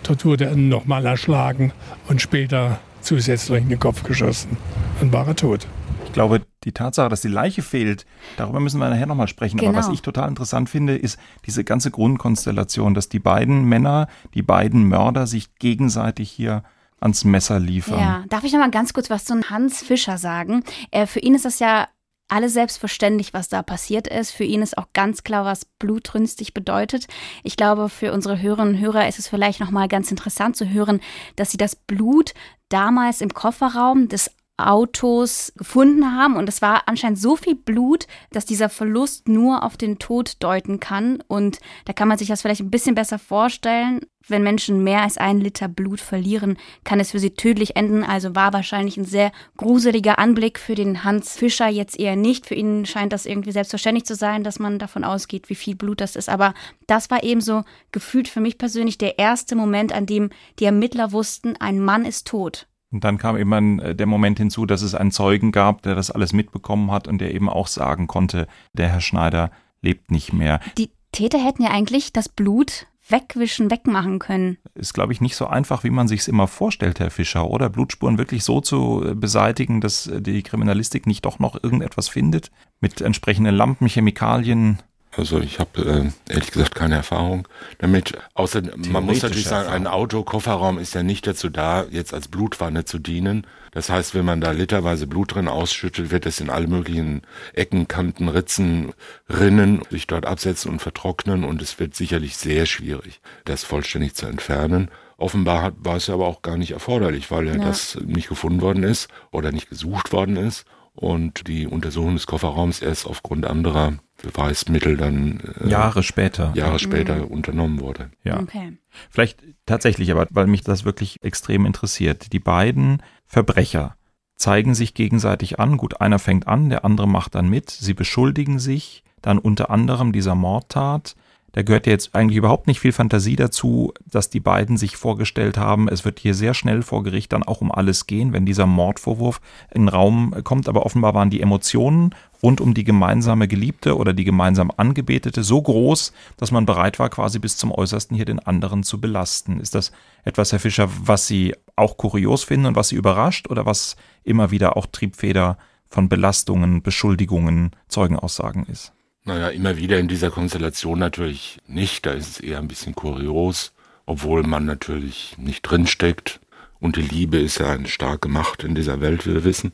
Dort 0.01 0.25
wurde 0.25 0.45
er 0.45 0.55
nochmal 0.55 1.05
erschlagen 1.05 1.73
und 2.07 2.23
später 2.23 2.79
zusätzlich 3.01 3.61
in 3.61 3.69
den 3.69 3.79
Kopf 3.79 4.01
geschossen 4.01 4.57
und 4.99 5.13
war 5.13 5.27
er 5.27 5.35
tot. 5.35 5.67
Ich 6.11 6.13
glaube, 6.13 6.41
die 6.65 6.73
Tatsache, 6.73 7.07
dass 7.07 7.21
die 7.21 7.29
Leiche 7.29 7.61
fehlt, 7.61 8.05
darüber 8.35 8.59
müssen 8.59 8.81
wir 8.81 8.89
nachher 8.89 9.05
nochmal 9.05 9.29
sprechen. 9.29 9.55
Genau. 9.55 9.69
Aber 9.69 9.79
was 9.79 9.87
ich 9.87 10.01
total 10.01 10.27
interessant 10.27 10.69
finde, 10.69 10.97
ist 10.97 11.17
diese 11.45 11.63
ganze 11.63 11.89
Grundkonstellation, 11.89 12.93
dass 12.93 13.07
die 13.07 13.19
beiden 13.19 13.63
Männer, 13.63 14.07
die 14.33 14.41
beiden 14.41 14.89
Mörder 14.89 15.25
sich 15.25 15.55
gegenseitig 15.55 16.29
hier 16.29 16.63
ans 16.99 17.23
Messer 17.23 17.61
liefern. 17.61 17.99
Ja, 17.99 18.23
darf 18.27 18.43
ich 18.43 18.51
noch 18.51 18.59
mal 18.59 18.69
ganz 18.69 18.91
kurz 18.91 19.09
was 19.09 19.23
zu 19.23 19.41
Hans 19.49 19.83
Fischer 19.83 20.17
sagen? 20.17 20.65
Äh, 20.91 21.07
für 21.07 21.21
ihn 21.21 21.33
ist 21.33 21.45
das 21.45 21.59
ja 21.59 21.87
alles 22.27 22.51
selbstverständlich, 22.51 23.33
was 23.33 23.47
da 23.47 23.63
passiert 23.63 24.09
ist. 24.09 24.31
Für 24.31 24.43
ihn 24.43 24.61
ist 24.61 24.77
auch 24.77 24.87
ganz 24.91 25.23
klar, 25.23 25.45
was 25.45 25.63
blutrünstig 25.79 26.53
bedeutet. 26.53 27.07
Ich 27.43 27.55
glaube, 27.55 27.87
für 27.87 28.11
unsere 28.11 28.41
Hörerinnen 28.41 28.75
und 28.75 28.81
Hörer 28.81 29.07
ist 29.07 29.17
es 29.17 29.29
vielleicht 29.29 29.61
noch 29.61 29.71
mal 29.71 29.87
ganz 29.87 30.11
interessant 30.11 30.57
zu 30.57 30.69
hören, 30.69 30.99
dass 31.37 31.51
sie 31.51 31.57
das 31.57 31.77
Blut 31.77 32.33
damals 32.67 33.21
im 33.21 33.33
Kofferraum 33.33 34.09
des 34.09 34.29
Autos 34.69 35.53
gefunden 35.55 36.15
haben. 36.15 36.35
Und 36.35 36.49
es 36.49 36.61
war 36.61 36.83
anscheinend 36.87 37.19
so 37.19 37.35
viel 37.35 37.55
Blut, 37.55 38.07
dass 38.31 38.45
dieser 38.45 38.69
Verlust 38.69 39.27
nur 39.27 39.63
auf 39.63 39.77
den 39.77 39.99
Tod 39.99 40.35
deuten 40.39 40.79
kann. 40.79 41.23
Und 41.27 41.59
da 41.85 41.93
kann 41.93 42.07
man 42.07 42.17
sich 42.17 42.27
das 42.27 42.41
vielleicht 42.41 42.61
ein 42.61 42.71
bisschen 42.71 42.95
besser 42.95 43.19
vorstellen. 43.19 44.01
Wenn 44.27 44.43
Menschen 44.43 44.83
mehr 44.83 45.01
als 45.01 45.17
ein 45.17 45.39
Liter 45.41 45.67
Blut 45.67 45.99
verlieren, 45.99 46.57
kann 46.83 46.99
es 46.99 47.11
für 47.11 47.19
sie 47.19 47.31
tödlich 47.31 47.75
enden. 47.75 48.03
Also 48.03 48.35
war 48.35 48.53
wahrscheinlich 48.53 48.97
ein 48.97 49.05
sehr 49.05 49.31
gruseliger 49.57 50.19
Anblick 50.19 50.59
für 50.59 50.75
den 50.75 51.03
Hans 51.03 51.35
Fischer 51.35 51.67
jetzt 51.67 51.99
eher 51.99 52.15
nicht. 52.15 52.45
Für 52.45 52.55
ihn 52.55 52.85
scheint 52.85 53.13
das 53.13 53.25
irgendwie 53.25 53.51
selbstverständlich 53.51 54.05
zu 54.05 54.15
sein, 54.15 54.43
dass 54.43 54.59
man 54.59 54.77
davon 54.77 55.03
ausgeht, 55.03 55.49
wie 55.49 55.55
viel 55.55 55.75
Blut 55.75 56.01
das 56.01 56.15
ist. 56.15 56.29
Aber 56.29 56.53
das 56.87 57.09
war 57.09 57.23
eben 57.23 57.41
so 57.41 57.63
gefühlt 57.91 58.27
für 58.27 58.41
mich 58.41 58.57
persönlich 58.57 58.97
der 58.97 59.17
erste 59.17 59.55
Moment, 59.55 59.91
an 59.91 60.05
dem 60.05 60.29
die 60.59 60.65
Ermittler 60.65 61.11
wussten, 61.11 61.55
ein 61.57 61.79
Mann 61.79 62.05
ist 62.05 62.27
tot. 62.27 62.67
Und 62.91 63.03
dann 63.03 63.17
kam 63.17 63.37
eben 63.37 63.79
äh, 63.79 63.95
der 63.95 64.05
Moment 64.05 64.37
hinzu, 64.37 64.65
dass 64.65 64.81
es 64.81 64.95
einen 64.95 65.11
Zeugen 65.11 65.51
gab, 65.51 65.81
der 65.83 65.95
das 65.95 66.11
alles 66.11 66.33
mitbekommen 66.33 66.91
hat 66.91 67.07
und 67.07 67.19
der 67.19 67.33
eben 67.33 67.49
auch 67.49 67.67
sagen 67.67 68.07
konnte, 68.07 68.47
der 68.73 68.89
Herr 68.89 69.01
Schneider 69.01 69.51
lebt 69.81 70.11
nicht 70.11 70.33
mehr. 70.33 70.59
Die 70.77 70.91
Täter 71.11 71.43
hätten 71.43 71.63
ja 71.63 71.71
eigentlich 71.71 72.13
das 72.13 72.29
Blut 72.29 72.87
wegwischen, 73.07 73.71
wegmachen 73.71 74.19
können. 74.19 74.57
Ist, 74.75 74.93
glaube 74.93 75.11
ich, 75.13 75.21
nicht 75.21 75.35
so 75.35 75.47
einfach, 75.47 75.83
wie 75.83 75.89
man 75.89 76.07
sich 76.07 76.21
es 76.21 76.27
immer 76.27 76.47
vorstellt, 76.47 76.99
Herr 76.99 77.11
Fischer, 77.11 77.47
oder? 77.47 77.69
Blutspuren 77.69 78.17
wirklich 78.17 78.43
so 78.43 78.61
zu 78.61 79.03
äh, 79.05 79.15
beseitigen, 79.15 79.81
dass 79.81 80.07
äh, 80.07 80.21
die 80.21 80.43
Kriminalistik 80.43 81.07
nicht 81.07 81.25
doch 81.25 81.39
noch 81.39 81.61
irgendetwas 81.61 82.07
findet? 82.07 82.51
Mit 82.79 83.01
entsprechenden 83.01 83.55
Lampen, 83.55 83.87
Chemikalien, 83.87 84.79
Also 85.15 85.39
ich 85.41 85.59
habe 85.59 86.11
äh, 86.29 86.31
ehrlich 86.31 86.51
gesagt 86.51 86.73
keine 86.73 86.95
Erfahrung 86.95 87.47
damit. 87.79 88.17
Außer 88.33 88.61
man 88.77 89.05
muss 89.05 89.21
natürlich 89.21 89.43
sagen, 89.45 89.67
ein 89.67 89.83
Erfahrung. 89.83 90.01
Auto, 90.03 90.23
Kofferraum 90.23 90.79
ist 90.79 90.95
ja 90.95 91.03
nicht 91.03 91.27
dazu 91.27 91.49
da, 91.49 91.85
jetzt 91.91 92.13
als 92.13 92.29
Blutwanne 92.29 92.85
zu 92.85 92.97
dienen. 92.97 93.45
Das 93.71 93.89
heißt, 93.89 94.15
wenn 94.15 94.25
man 94.25 94.39
da 94.41 94.51
literweise 94.51 95.07
Blut 95.07 95.35
drin 95.35 95.47
ausschüttet, 95.47 96.11
wird 96.11 96.25
es 96.25 96.39
in 96.39 96.49
alle 96.49 96.67
möglichen 96.67 97.21
Ecken, 97.53 97.87
Kanten, 97.87 98.29
Ritzen, 98.29 98.93
Rinnen 99.29 99.81
sich 99.89 100.07
dort 100.07 100.25
absetzen 100.25 100.71
und 100.71 100.81
vertrocknen 100.81 101.43
und 101.43 101.61
es 101.61 101.79
wird 101.79 101.95
sicherlich 101.95 102.37
sehr 102.37 102.65
schwierig, 102.65 103.21
das 103.45 103.63
vollständig 103.63 104.15
zu 104.15 104.27
entfernen. 104.27 104.89
Offenbar 105.17 105.61
hat, 105.61 105.73
war 105.77 105.97
es 105.97 106.09
aber 106.09 106.25
auch 106.27 106.41
gar 106.41 106.57
nicht 106.57 106.71
erforderlich, 106.71 107.31
weil 107.31 107.47
ja, 107.47 107.55
Ja. 107.55 107.65
das 107.65 107.97
nicht 108.05 108.29
gefunden 108.29 108.61
worden 108.61 108.83
ist 108.83 109.07
oder 109.31 109.51
nicht 109.51 109.69
gesucht 109.69 110.11
worden 110.13 110.35
ist 110.37 110.65
und 110.93 111.47
die 111.47 111.67
Untersuchung 111.67 112.15
des 112.15 112.27
Kofferraums 112.27 112.81
erst 112.81 113.05
aufgrund 113.05 113.45
anderer 113.45 113.93
Beweismittel 114.21 114.97
dann 114.97 115.39
äh, 115.61 115.69
Jahre 115.69 116.03
später. 116.03 116.51
Jahre 116.55 116.79
später 116.79 117.29
unternommen 117.29 117.79
wurde. 117.79 118.11
Ja. 118.23 118.39
Okay. 118.39 118.77
Vielleicht 119.09 119.43
tatsächlich, 119.65 120.11
aber 120.11 120.27
weil 120.29 120.47
mich 120.47 120.61
das 120.61 120.85
wirklich 120.85 121.23
extrem 121.23 121.65
interessiert. 121.65 122.33
Die 122.33 122.39
beiden 122.39 123.01
Verbrecher 123.25 123.95
zeigen 124.35 124.73
sich 124.73 124.93
gegenseitig 124.93 125.59
an. 125.59 125.77
Gut, 125.77 126.01
einer 126.01 126.19
fängt 126.19 126.47
an, 126.47 126.69
der 126.69 126.83
andere 126.83 127.07
macht 127.07 127.35
dann 127.35 127.49
mit. 127.49 127.69
Sie 127.69 127.93
beschuldigen 127.93 128.59
sich 128.59 129.03
dann 129.21 129.37
unter 129.37 129.69
anderem 129.69 130.11
dieser 130.11 130.35
Mordtat. 130.35 131.15
Da 131.53 131.63
gehört 131.63 131.85
ja 131.85 131.91
jetzt 131.91 132.15
eigentlich 132.15 132.37
überhaupt 132.37 132.67
nicht 132.67 132.79
viel 132.79 132.93
Fantasie 132.93 133.35
dazu, 133.35 133.93
dass 134.09 134.29
die 134.29 134.39
beiden 134.39 134.77
sich 134.77 134.95
vorgestellt 134.95 135.57
haben. 135.57 135.89
Es 135.89 136.05
wird 136.05 136.19
hier 136.19 136.33
sehr 136.33 136.53
schnell 136.53 136.81
vor 136.81 137.03
Gericht 137.03 137.33
dann 137.33 137.43
auch 137.43 137.61
um 137.61 137.71
alles 137.71 138.07
gehen, 138.07 138.31
wenn 138.31 138.45
dieser 138.45 138.65
Mordvorwurf 138.65 139.41
in 139.69 139.83
den 139.83 139.89
Raum 139.89 140.33
kommt. 140.43 140.69
Aber 140.69 140.85
offenbar 140.85 141.13
waren 141.13 141.29
die 141.29 141.41
Emotionen 141.41 142.15
rund 142.43 142.61
um 142.61 142.73
die 142.73 142.83
gemeinsame 142.83 143.47
Geliebte 143.47 143.97
oder 143.97 144.13
die 144.13 144.23
gemeinsam 144.23 144.71
Angebetete 144.75 145.43
so 145.43 145.61
groß, 145.61 146.13
dass 146.37 146.51
man 146.51 146.65
bereit 146.65 146.99
war, 146.99 147.09
quasi 147.09 147.39
bis 147.39 147.57
zum 147.57 147.71
Äußersten 147.71 148.15
hier 148.15 148.25
den 148.25 148.39
anderen 148.39 148.83
zu 148.83 148.99
belasten. 148.99 149.59
Ist 149.59 149.75
das 149.75 149.91
etwas, 150.23 150.51
Herr 150.51 150.59
Fischer, 150.59 150.89
was 151.03 151.27
Sie 151.27 151.55
auch 151.75 151.97
kurios 151.97 152.43
finden 152.43 152.67
und 152.67 152.75
was 152.75 152.89
Sie 152.89 152.95
überrascht 152.95 153.49
oder 153.49 153.65
was 153.65 153.95
immer 154.23 154.51
wieder 154.51 154.77
auch 154.77 154.85
Triebfeder 154.85 155.57
von 155.87 156.09
Belastungen, 156.09 156.81
Beschuldigungen, 156.81 157.71
Zeugenaussagen 157.87 158.65
ist? 158.65 158.93
Naja, 159.23 159.49
immer 159.49 159.77
wieder 159.77 159.99
in 159.99 160.07
dieser 160.07 160.31
Konstellation 160.31 160.97
natürlich 160.97 161.59
nicht. 161.67 162.05
Da 162.05 162.11
ist 162.11 162.29
es 162.29 162.39
eher 162.39 162.57
ein 162.57 162.67
bisschen 162.67 162.95
kurios, 162.95 163.73
obwohl 164.05 164.43
man 164.43 164.65
natürlich 164.65 165.35
nicht 165.37 165.61
drinsteckt. 165.61 166.39
Und 166.79 166.95
die 166.95 167.03
Liebe 167.03 167.37
ist 167.37 167.59
ja 167.59 167.71
eine 167.71 167.87
starke 167.87 168.27
Macht 168.27 168.63
in 168.63 168.73
dieser 168.73 168.99
Welt, 169.01 169.27
wie 169.27 169.33
wir 169.33 169.43
wissen. 169.43 169.71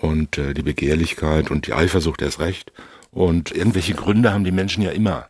Und 0.00 0.38
äh, 0.38 0.54
die 0.54 0.62
Begehrlichkeit 0.62 1.50
und 1.50 1.66
die 1.66 1.72
Eifersucht 1.72 2.22
erst 2.22 2.40
recht. 2.40 2.72
Und 3.10 3.50
irgendwelche 3.52 3.94
Gründe 3.94 4.32
haben 4.32 4.44
die 4.44 4.52
Menschen 4.52 4.82
ja 4.82 4.90
immer. 4.90 5.28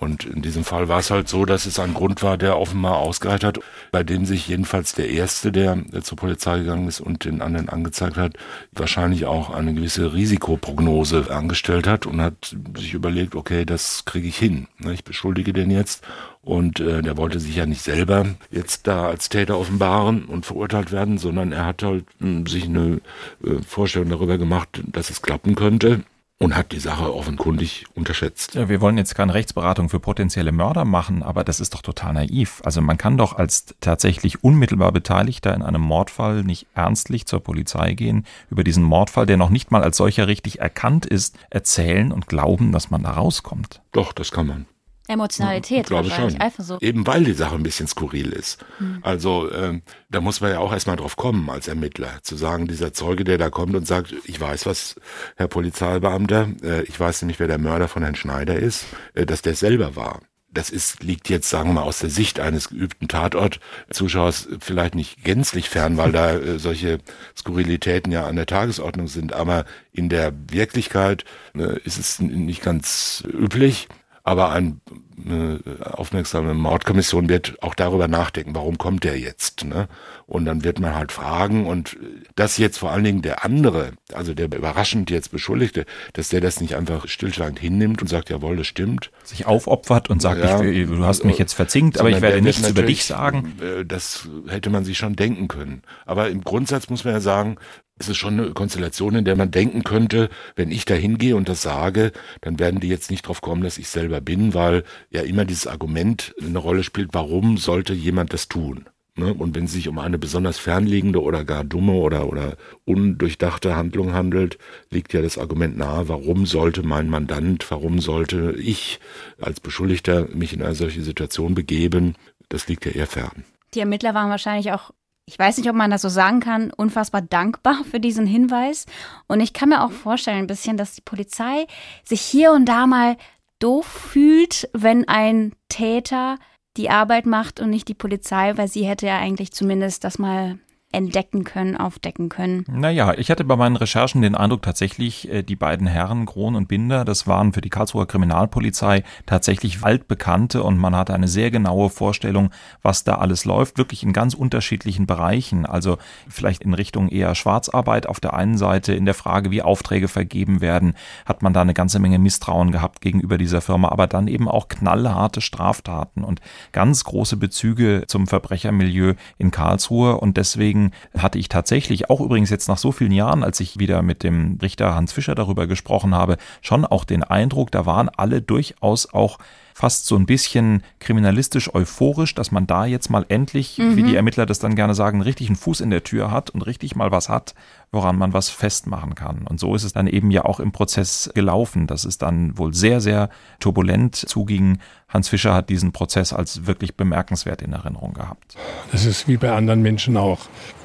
Und 0.00 0.24
in 0.24 0.40
diesem 0.40 0.64
Fall 0.64 0.88
war 0.88 1.00
es 1.00 1.10
halt 1.10 1.28
so, 1.28 1.44
dass 1.44 1.66
es 1.66 1.78
ein 1.78 1.92
Grund 1.92 2.22
war, 2.22 2.38
der 2.38 2.58
offenbar 2.58 2.96
ausgereicht 2.96 3.44
hat, 3.44 3.58
bei 3.92 4.02
dem 4.02 4.24
sich 4.24 4.48
jedenfalls 4.48 4.94
der 4.94 5.10
Erste, 5.10 5.52
der, 5.52 5.78
zur 6.00 6.16
Polizei 6.16 6.60
gegangen 6.60 6.88
ist 6.88 7.00
und 7.00 7.26
den 7.26 7.42
anderen 7.42 7.68
angezeigt 7.68 8.16
hat, 8.16 8.32
wahrscheinlich 8.72 9.26
auch 9.26 9.50
eine 9.50 9.74
gewisse 9.74 10.14
Risikoprognose 10.14 11.30
angestellt 11.30 11.86
hat 11.86 12.06
und 12.06 12.22
hat 12.22 12.56
sich 12.78 12.94
überlegt, 12.94 13.34
okay, 13.34 13.66
das 13.66 14.06
kriege 14.06 14.26
ich 14.26 14.38
hin. 14.38 14.68
ne, 14.78 14.94
Ich 14.94 15.04
beschuldige 15.04 15.52
den 15.52 15.70
jetzt. 15.70 16.02
Und 16.42 16.80
äh, 16.80 17.02
der 17.02 17.18
wollte 17.18 17.38
sich 17.38 17.56
ja 17.56 17.66
nicht 17.66 17.82
selber 17.82 18.24
jetzt 18.50 18.86
da 18.86 19.06
als 19.06 19.28
Täter 19.28 19.58
offenbaren 19.58 20.24
und 20.24 20.46
verurteilt 20.46 20.92
werden, 20.92 21.18
sondern 21.18 21.52
er 21.52 21.66
hat 21.66 21.82
halt 21.82 22.06
mh, 22.20 22.48
sich 22.48 22.64
eine 22.64 23.02
äh, 23.44 23.60
Vorstellung 23.66 24.08
darüber 24.08 24.38
gemacht, 24.38 24.82
dass 24.86 25.10
es 25.10 25.20
klappen 25.20 25.54
könnte 25.54 26.00
und 26.42 26.56
hat 26.56 26.72
die 26.72 26.80
Sache 26.80 27.14
offenkundig 27.14 27.84
unterschätzt. 27.94 28.54
Ja, 28.54 28.68
wir 28.70 28.80
wollen 28.80 28.96
jetzt 28.96 29.14
keine 29.14 29.34
Rechtsberatung 29.34 29.90
für 29.90 30.00
potenzielle 30.00 30.52
Mörder 30.52 30.86
machen, 30.86 31.22
aber 31.22 31.44
das 31.44 31.60
ist 31.60 31.74
doch 31.74 31.82
total 31.82 32.14
naiv. 32.14 32.62
Also 32.64 32.80
man 32.80 32.96
kann 32.96 33.18
doch 33.18 33.36
als 33.36 33.74
tatsächlich 33.80 34.42
unmittelbar 34.42 34.90
Beteiligter 34.90 35.54
in 35.54 35.62
einem 35.62 35.82
Mordfall 35.82 36.42
nicht 36.42 36.66
ernstlich 36.74 37.26
zur 37.26 37.40
Polizei 37.40 37.92
gehen, 37.92 38.24
über 38.48 38.64
diesen 38.64 38.82
Mordfall, 38.82 39.26
der 39.26 39.36
noch 39.36 39.50
nicht 39.50 39.70
mal 39.70 39.82
als 39.82 39.98
solcher 39.98 40.28
richtig 40.28 40.60
erkannt 40.60 41.04
ist, 41.04 41.38
erzählen 41.50 42.10
und 42.10 42.26
glauben, 42.26 42.72
dass 42.72 42.90
man 42.90 43.02
da 43.02 43.10
rauskommt. 43.10 43.82
Doch, 43.92 44.12
das 44.12 44.30
kann 44.30 44.46
man. 44.46 44.66
Emotionalität, 45.10 45.80
Ich 45.80 45.86
glaube 45.86 46.08
wahrscheinlich, 46.08 46.34
schon. 46.34 46.42
Eifersucht. 46.42 46.82
Eben 46.82 47.06
weil 47.06 47.24
die 47.24 47.32
Sache 47.32 47.54
ein 47.54 47.62
bisschen 47.62 47.86
skurril 47.86 48.32
ist. 48.32 48.64
Also 49.02 49.50
ähm, 49.52 49.82
da 50.08 50.20
muss 50.20 50.40
man 50.40 50.52
ja 50.52 50.58
auch 50.58 50.72
erstmal 50.72 50.96
drauf 50.96 51.16
kommen 51.16 51.50
als 51.50 51.68
Ermittler, 51.68 52.22
zu 52.22 52.36
sagen, 52.36 52.66
dieser 52.66 52.92
Zeuge, 52.92 53.24
der 53.24 53.38
da 53.38 53.50
kommt 53.50 53.74
und 53.74 53.86
sagt, 53.86 54.14
ich 54.24 54.40
weiß 54.40 54.66
was, 54.66 54.96
Herr 55.36 55.48
Polizeibeamter, 55.48 56.48
äh, 56.62 56.82
ich 56.82 56.98
weiß 56.98 57.22
nämlich, 57.22 57.40
wer 57.40 57.48
der 57.48 57.58
Mörder 57.58 57.88
von 57.88 58.02
Herrn 58.02 58.14
Schneider 58.14 58.56
ist, 58.56 58.86
äh, 59.14 59.26
dass 59.26 59.42
der 59.42 59.54
selber 59.54 59.96
war. 59.96 60.20
Das 60.52 60.70
ist, 60.70 61.04
liegt 61.04 61.28
jetzt, 61.28 61.48
sagen 61.48 61.68
wir 61.68 61.74
mal, 61.74 61.82
aus 61.82 62.00
der 62.00 62.10
Sicht 62.10 62.40
eines 62.40 62.70
geübten 62.70 63.06
Tatort-Zuschauers 63.06 64.48
vielleicht 64.58 64.96
nicht 64.96 65.22
gänzlich 65.22 65.68
fern, 65.68 65.96
weil 65.96 66.10
da 66.10 66.34
äh, 66.34 66.58
solche 66.58 66.98
Skurrilitäten 67.36 68.10
ja 68.10 68.26
an 68.26 68.34
der 68.34 68.46
Tagesordnung 68.46 69.06
sind. 69.06 69.32
Aber 69.32 69.64
in 69.92 70.08
der 70.08 70.32
Wirklichkeit 70.50 71.24
äh, 71.54 71.78
ist 71.84 71.98
es 71.98 72.18
nicht 72.18 72.62
ganz 72.62 73.22
üblich. 73.32 73.86
Aber 74.22 74.50
ein 74.50 74.80
eine 75.26 75.60
aufmerksame 75.80 76.54
Mordkommission 76.54 77.28
wird 77.28 77.62
auch 77.62 77.74
darüber 77.74 78.08
nachdenken, 78.08 78.54
warum 78.54 78.78
kommt 78.78 79.04
der 79.04 79.18
jetzt? 79.18 79.64
Ne? 79.64 79.88
Und 80.26 80.44
dann 80.44 80.64
wird 80.64 80.80
man 80.80 80.94
halt 80.94 81.12
fragen 81.12 81.66
und 81.66 81.96
dass 82.36 82.58
jetzt 82.58 82.78
vor 82.78 82.90
allen 82.90 83.04
Dingen 83.04 83.22
der 83.22 83.44
andere, 83.44 83.92
also 84.12 84.34
der 84.34 84.46
überraschend 84.46 85.10
jetzt 85.10 85.30
Beschuldigte, 85.30 85.86
dass 86.12 86.28
der 86.28 86.40
das 86.40 86.60
nicht 86.60 86.76
einfach 86.76 87.08
stillschweigend 87.08 87.58
hinnimmt 87.58 88.02
und 88.02 88.08
sagt, 88.08 88.30
jawohl, 88.30 88.56
das 88.56 88.66
stimmt. 88.66 89.10
Sich 89.24 89.46
aufopfert 89.46 90.10
und 90.10 90.22
sagt, 90.22 90.42
ja, 90.42 90.62
ich, 90.62 90.86
du 90.86 91.04
hast 91.04 91.24
mich 91.24 91.38
jetzt 91.38 91.54
verzinkt, 91.54 91.98
aber 91.98 92.10
ich 92.10 92.20
werde 92.20 92.42
nichts 92.42 92.68
über 92.68 92.82
dich 92.82 93.04
sagen. 93.04 93.54
Äh, 93.60 93.84
das 93.84 94.28
hätte 94.48 94.70
man 94.70 94.84
sich 94.84 94.98
schon 94.98 95.16
denken 95.16 95.48
können. 95.48 95.82
Aber 96.06 96.30
im 96.30 96.42
Grundsatz 96.42 96.88
muss 96.88 97.04
man 97.04 97.14
ja 97.14 97.20
sagen, 97.20 97.56
es 98.00 98.08
ist 98.08 98.16
schon 98.16 98.40
eine 98.40 98.50
Konstellation, 98.52 99.14
in 99.14 99.24
der 99.26 99.36
man 99.36 99.50
denken 99.50 99.84
könnte, 99.84 100.30
wenn 100.56 100.70
ich 100.70 100.86
da 100.86 100.94
hingehe 100.94 101.36
und 101.36 101.48
das 101.48 101.60
sage, 101.62 102.12
dann 102.40 102.58
werden 102.58 102.80
die 102.80 102.88
jetzt 102.88 103.10
nicht 103.10 103.28
drauf 103.28 103.42
kommen, 103.42 103.62
dass 103.62 103.78
ich 103.78 103.88
selber 103.88 104.22
bin, 104.22 104.54
weil 104.54 104.84
ja 105.10 105.20
immer 105.20 105.44
dieses 105.44 105.66
Argument 105.66 106.34
eine 106.40 106.58
Rolle 106.58 106.82
spielt, 106.82 107.10
warum 107.12 107.58
sollte 107.58 107.92
jemand 107.92 108.32
das 108.32 108.48
tun? 108.48 108.86
Ne? 109.16 109.34
Und 109.34 109.54
wenn 109.54 109.64
es 109.64 109.72
sich 109.72 109.86
um 109.88 109.98
eine 109.98 110.18
besonders 110.18 110.58
fernliegende 110.58 111.22
oder 111.22 111.44
gar 111.44 111.62
dumme 111.62 111.92
oder, 111.92 112.26
oder 112.26 112.56
undurchdachte 112.86 113.76
Handlung 113.76 114.14
handelt, 114.14 114.56
liegt 114.90 115.12
ja 115.12 115.20
das 115.20 115.36
Argument 115.36 115.76
nahe, 115.76 116.08
warum 116.08 116.46
sollte 116.46 116.82
mein 116.82 117.10
Mandant, 117.10 117.70
warum 117.70 118.00
sollte 118.00 118.54
ich 118.56 118.98
als 119.38 119.60
Beschuldigter 119.60 120.26
mich 120.32 120.54
in 120.54 120.62
eine 120.62 120.74
solche 120.74 121.02
Situation 121.02 121.54
begeben? 121.54 122.14
Das 122.48 122.66
liegt 122.66 122.86
ja 122.86 122.92
eher 122.92 123.06
fern. 123.06 123.44
Die 123.74 123.80
Ermittler 123.80 124.14
waren 124.14 124.30
wahrscheinlich 124.30 124.72
auch 124.72 124.90
ich 125.26 125.38
weiß 125.38 125.58
nicht, 125.58 125.70
ob 125.70 125.76
man 125.76 125.90
das 125.90 126.02
so 126.02 126.08
sagen 126.08 126.40
kann, 126.40 126.72
unfassbar 126.72 127.22
dankbar 127.22 127.84
für 127.88 128.00
diesen 128.00 128.26
Hinweis. 128.26 128.86
Und 129.28 129.40
ich 129.40 129.52
kann 129.52 129.68
mir 129.68 129.84
auch 129.84 129.92
vorstellen, 129.92 130.38
ein 130.38 130.46
bisschen, 130.48 130.76
dass 130.76 130.94
die 130.94 131.02
Polizei 131.02 131.66
sich 132.04 132.20
hier 132.20 132.52
und 132.52 132.66
da 132.66 132.86
mal 132.86 133.16
doof 133.60 133.86
fühlt, 133.86 134.68
wenn 134.72 135.06
ein 135.06 135.52
Täter 135.68 136.36
die 136.76 136.90
Arbeit 136.90 137.26
macht 137.26 137.60
und 137.60 137.70
nicht 137.70 137.88
die 137.88 137.94
Polizei, 137.94 138.56
weil 138.56 138.68
sie 138.68 138.84
hätte 138.84 139.06
ja 139.06 139.18
eigentlich 139.18 139.52
zumindest 139.52 140.04
das 140.04 140.18
mal 140.18 140.58
entdecken 140.92 141.44
können, 141.44 141.76
aufdecken 141.76 142.28
können. 142.28 142.64
Naja, 142.68 143.14
ich 143.14 143.30
hatte 143.30 143.44
bei 143.44 143.54
meinen 143.54 143.76
Recherchen 143.76 144.22
den 144.22 144.34
Eindruck 144.34 144.62
tatsächlich, 144.62 145.30
äh, 145.30 145.42
die 145.42 145.54
beiden 145.54 145.86
Herren, 145.86 146.26
Kron 146.26 146.56
und 146.56 146.66
Binder, 146.66 147.04
das 147.04 147.28
waren 147.28 147.52
für 147.52 147.60
die 147.60 147.70
Karlsruher 147.70 148.08
Kriminalpolizei 148.08 149.04
tatsächlich 149.24 149.82
Waldbekannte 149.82 150.64
und 150.64 150.78
man 150.78 150.96
hatte 150.96 151.14
eine 151.14 151.28
sehr 151.28 151.52
genaue 151.52 151.90
Vorstellung, 151.90 152.50
was 152.82 153.04
da 153.04 153.16
alles 153.16 153.44
läuft, 153.44 153.78
wirklich 153.78 154.02
in 154.02 154.12
ganz 154.12 154.34
unterschiedlichen 154.34 155.06
Bereichen. 155.06 155.64
Also 155.64 155.98
vielleicht 156.28 156.64
in 156.64 156.74
Richtung 156.74 157.08
eher 157.08 157.36
Schwarzarbeit 157.36 158.08
auf 158.08 158.18
der 158.18 158.34
einen 158.34 158.58
Seite, 158.58 158.92
in 158.92 159.04
der 159.04 159.14
Frage, 159.14 159.52
wie 159.52 159.62
Aufträge 159.62 160.08
vergeben 160.08 160.60
werden, 160.60 160.94
hat 161.24 161.42
man 161.42 161.52
da 161.52 161.60
eine 161.60 161.74
ganze 161.74 162.00
Menge 162.00 162.18
Misstrauen 162.18 162.72
gehabt 162.72 163.00
gegenüber 163.00 163.38
dieser 163.38 163.60
Firma, 163.60 163.90
aber 163.90 164.08
dann 164.08 164.26
eben 164.26 164.48
auch 164.48 164.66
knallharte 164.66 165.40
Straftaten 165.40 166.24
und 166.24 166.40
ganz 166.72 167.04
große 167.04 167.36
Bezüge 167.36 168.04
zum 168.08 168.26
Verbrechermilieu 168.26 169.14
in 169.38 169.52
Karlsruhe 169.52 170.16
und 170.16 170.36
deswegen 170.36 170.79
deswegen 170.80 170.92
hatte 171.22 171.38
ich 171.38 171.48
tatsächlich 171.48 172.10
auch 172.10 172.20
übrigens 172.20 172.50
jetzt 172.50 172.68
nach 172.68 172.78
so 172.78 172.92
vielen 172.92 173.12
Jahren, 173.12 173.42
als 173.42 173.60
ich 173.60 173.78
wieder 173.78 174.02
mit 174.02 174.22
dem 174.22 174.58
Richter 174.62 174.94
Hans 174.94 175.12
Fischer 175.12 175.34
darüber 175.34 175.66
gesprochen 175.66 176.14
habe, 176.14 176.36
schon 176.62 176.84
auch 176.84 177.04
den 177.04 177.22
Eindruck, 177.22 177.70
da 177.70 177.86
waren 177.86 178.08
alle 178.08 178.42
durchaus 178.42 179.12
auch 179.12 179.38
fast 179.80 180.04
so 180.04 180.14
ein 180.16 180.26
bisschen 180.26 180.82
kriminalistisch 180.98 181.74
euphorisch, 181.74 182.34
dass 182.34 182.52
man 182.52 182.66
da 182.66 182.84
jetzt 182.84 183.08
mal 183.08 183.24
endlich, 183.30 183.78
mhm. 183.78 183.96
wie 183.96 184.02
die 184.02 184.14
Ermittler 184.14 184.44
das 184.44 184.58
dann 184.58 184.74
gerne 184.74 184.94
sagen, 184.94 185.22
richtig 185.22 185.46
einen 185.46 185.56
Fuß 185.56 185.80
in 185.80 185.88
der 185.88 186.04
Tür 186.04 186.30
hat 186.30 186.50
und 186.50 186.60
richtig 186.60 186.96
mal 186.96 187.10
was 187.10 187.30
hat, 187.30 187.54
woran 187.90 188.18
man 188.18 188.34
was 188.34 188.50
festmachen 188.50 189.14
kann. 189.14 189.46
Und 189.48 189.58
so 189.58 189.74
ist 189.74 189.84
es 189.84 189.94
dann 189.94 190.06
eben 190.06 190.30
ja 190.30 190.44
auch 190.44 190.60
im 190.60 190.70
Prozess 190.70 191.30
gelaufen, 191.34 191.86
dass 191.86 192.04
es 192.04 192.18
dann 192.18 192.58
wohl 192.58 192.74
sehr, 192.74 193.00
sehr 193.00 193.30
turbulent 193.58 194.16
zuging. 194.16 194.80
Hans 195.08 195.30
Fischer 195.30 195.54
hat 195.54 195.70
diesen 195.70 195.92
Prozess 195.92 196.34
als 196.34 196.66
wirklich 196.66 196.96
bemerkenswert 196.96 197.62
in 197.62 197.72
Erinnerung 197.72 198.12
gehabt. 198.12 198.56
Das 198.92 199.06
ist 199.06 199.28
wie 199.28 199.38
bei 199.38 199.50
anderen 199.50 199.80
Menschen 199.80 200.18
auch. 200.18 200.40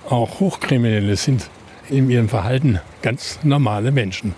Auch 0.10 0.40
Hochkriminelle 0.40 1.18
sind 1.18 1.50
in 1.90 2.10
ihrem 2.10 2.30
Verhalten 2.30 2.80
ganz 3.02 3.40
normale 3.44 3.92
Menschen. 3.92 4.34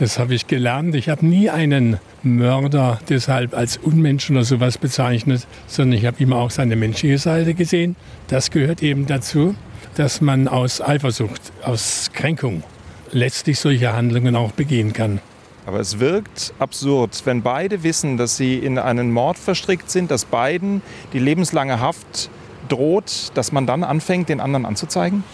Das 0.00 0.18
habe 0.18 0.34
ich 0.34 0.46
gelernt. 0.46 0.94
Ich 0.94 1.10
habe 1.10 1.26
nie 1.26 1.50
einen 1.50 1.98
Mörder 2.22 2.98
deshalb 3.10 3.54
als 3.54 3.76
Unmensch 3.76 4.30
oder 4.30 4.44
sowas 4.44 4.78
bezeichnet, 4.78 5.46
sondern 5.66 5.98
ich 5.98 6.06
habe 6.06 6.16
immer 6.22 6.36
auch 6.36 6.50
seine 6.50 6.74
menschliche 6.74 7.18
Seite 7.18 7.52
gesehen. 7.52 7.96
Das 8.28 8.50
gehört 8.50 8.82
eben 8.82 9.04
dazu, 9.04 9.54
dass 9.96 10.22
man 10.22 10.48
aus 10.48 10.80
Eifersucht, 10.80 11.52
aus 11.62 12.08
Kränkung 12.14 12.62
letztlich 13.12 13.60
solche 13.60 13.92
Handlungen 13.92 14.36
auch 14.36 14.52
begehen 14.52 14.94
kann. 14.94 15.20
Aber 15.66 15.80
es 15.80 16.00
wirkt 16.00 16.54
absurd, 16.58 17.20
wenn 17.26 17.42
beide 17.42 17.82
wissen, 17.82 18.16
dass 18.16 18.38
sie 18.38 18.56
in 18.56 18.78
einen 18.78 19.10
Mord 19.10 19.36
verstrickt 19.36 19.90
sind, 19.90 20.10
dass 20.10 20.24
beiden 20.24 20.80
die 21.12 21.18
lebenslange 21.18 21.78
Haft 21.78 22.30
droht, 22.70 23.32
dass 23.34 23.52
man 23.52 23.66
dann 23.66 23.84
anfängt, 23.84 24.30
den 24.30 24.40
anderen 24.40 24.64
anzuzeigen? 24.64 25.24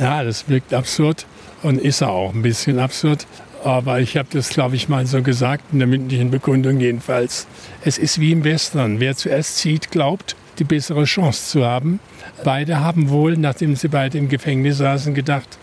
Ja, 0.00 0.24
das 0.24 0.48
wirkt 0.48 0.74
absurd 0.74 1.26
und 1.62 1.80
ist 1.80 2.02
auch 2.02 2.34
ein 2.34 2.42
bisschen 2.42 2.78
absurd. 2.78 3.26
Aber 3.66 3.98
ich 3.98 4.16
habe 4.16 4.28
das, 4.30 4.50
glaube 4.50 4.76
ich, 4.76 4.88
mal 4.88 5.06
so 5.06 5.22
gesagt, 5.22 5.72
in 5.72 5.80
der 5.80 5.88
mündlichen 5.88 6.30
Bekundung 6.30 6.78
jedenfalls. 6.78 7.48
Es 7.82 7.98
ist 7.98 8.20
wie 8.20 8.30
im 8.30 8.44
Western. 8.44 9.00
Wer 9.00 9.16
zuerst 9.16 9.56
zieht, 9.56 9.90
glaubt, 9.90 10.36
die 10.60 10.64
bessere 10.64 11.02
Chance 11.02 11.50
zu 11.50 11.64
haben. 11.64 11.98
Beide 12.44 12.78
haben 12.78 13.10
wohl, 13.10 13.36
nachdem 13.36 13.74
sie 13.74 13.88
beide 13.88 14.18
im 14.18 14.28
Gefängnis 14.28 14.78
saßen, 14.78 15.14
gedacht, 15.14 15.58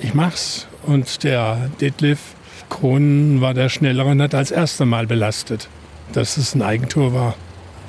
ich 0.00 0.14
mach's. 0.14 0.66
Und 0.82 1.22
der 1.22 1.70
Detlef 1.80 2.18
Kronen 2.70 3.40
war 3.40 3.54
der 3.54 3.68
Schnellere 3.68 4.08
und 4.08 4.20
hat 4.20 4.34
als 4.34 4.50
erster 4.50 4.84
Mal 4.84 5.06
belastet. 5.06 5.68
Dass 6.12 6.36
es 6.36 6.56
ein 6.56 6.62
Eigentor 6.62 7.14
war. 7.14 7.36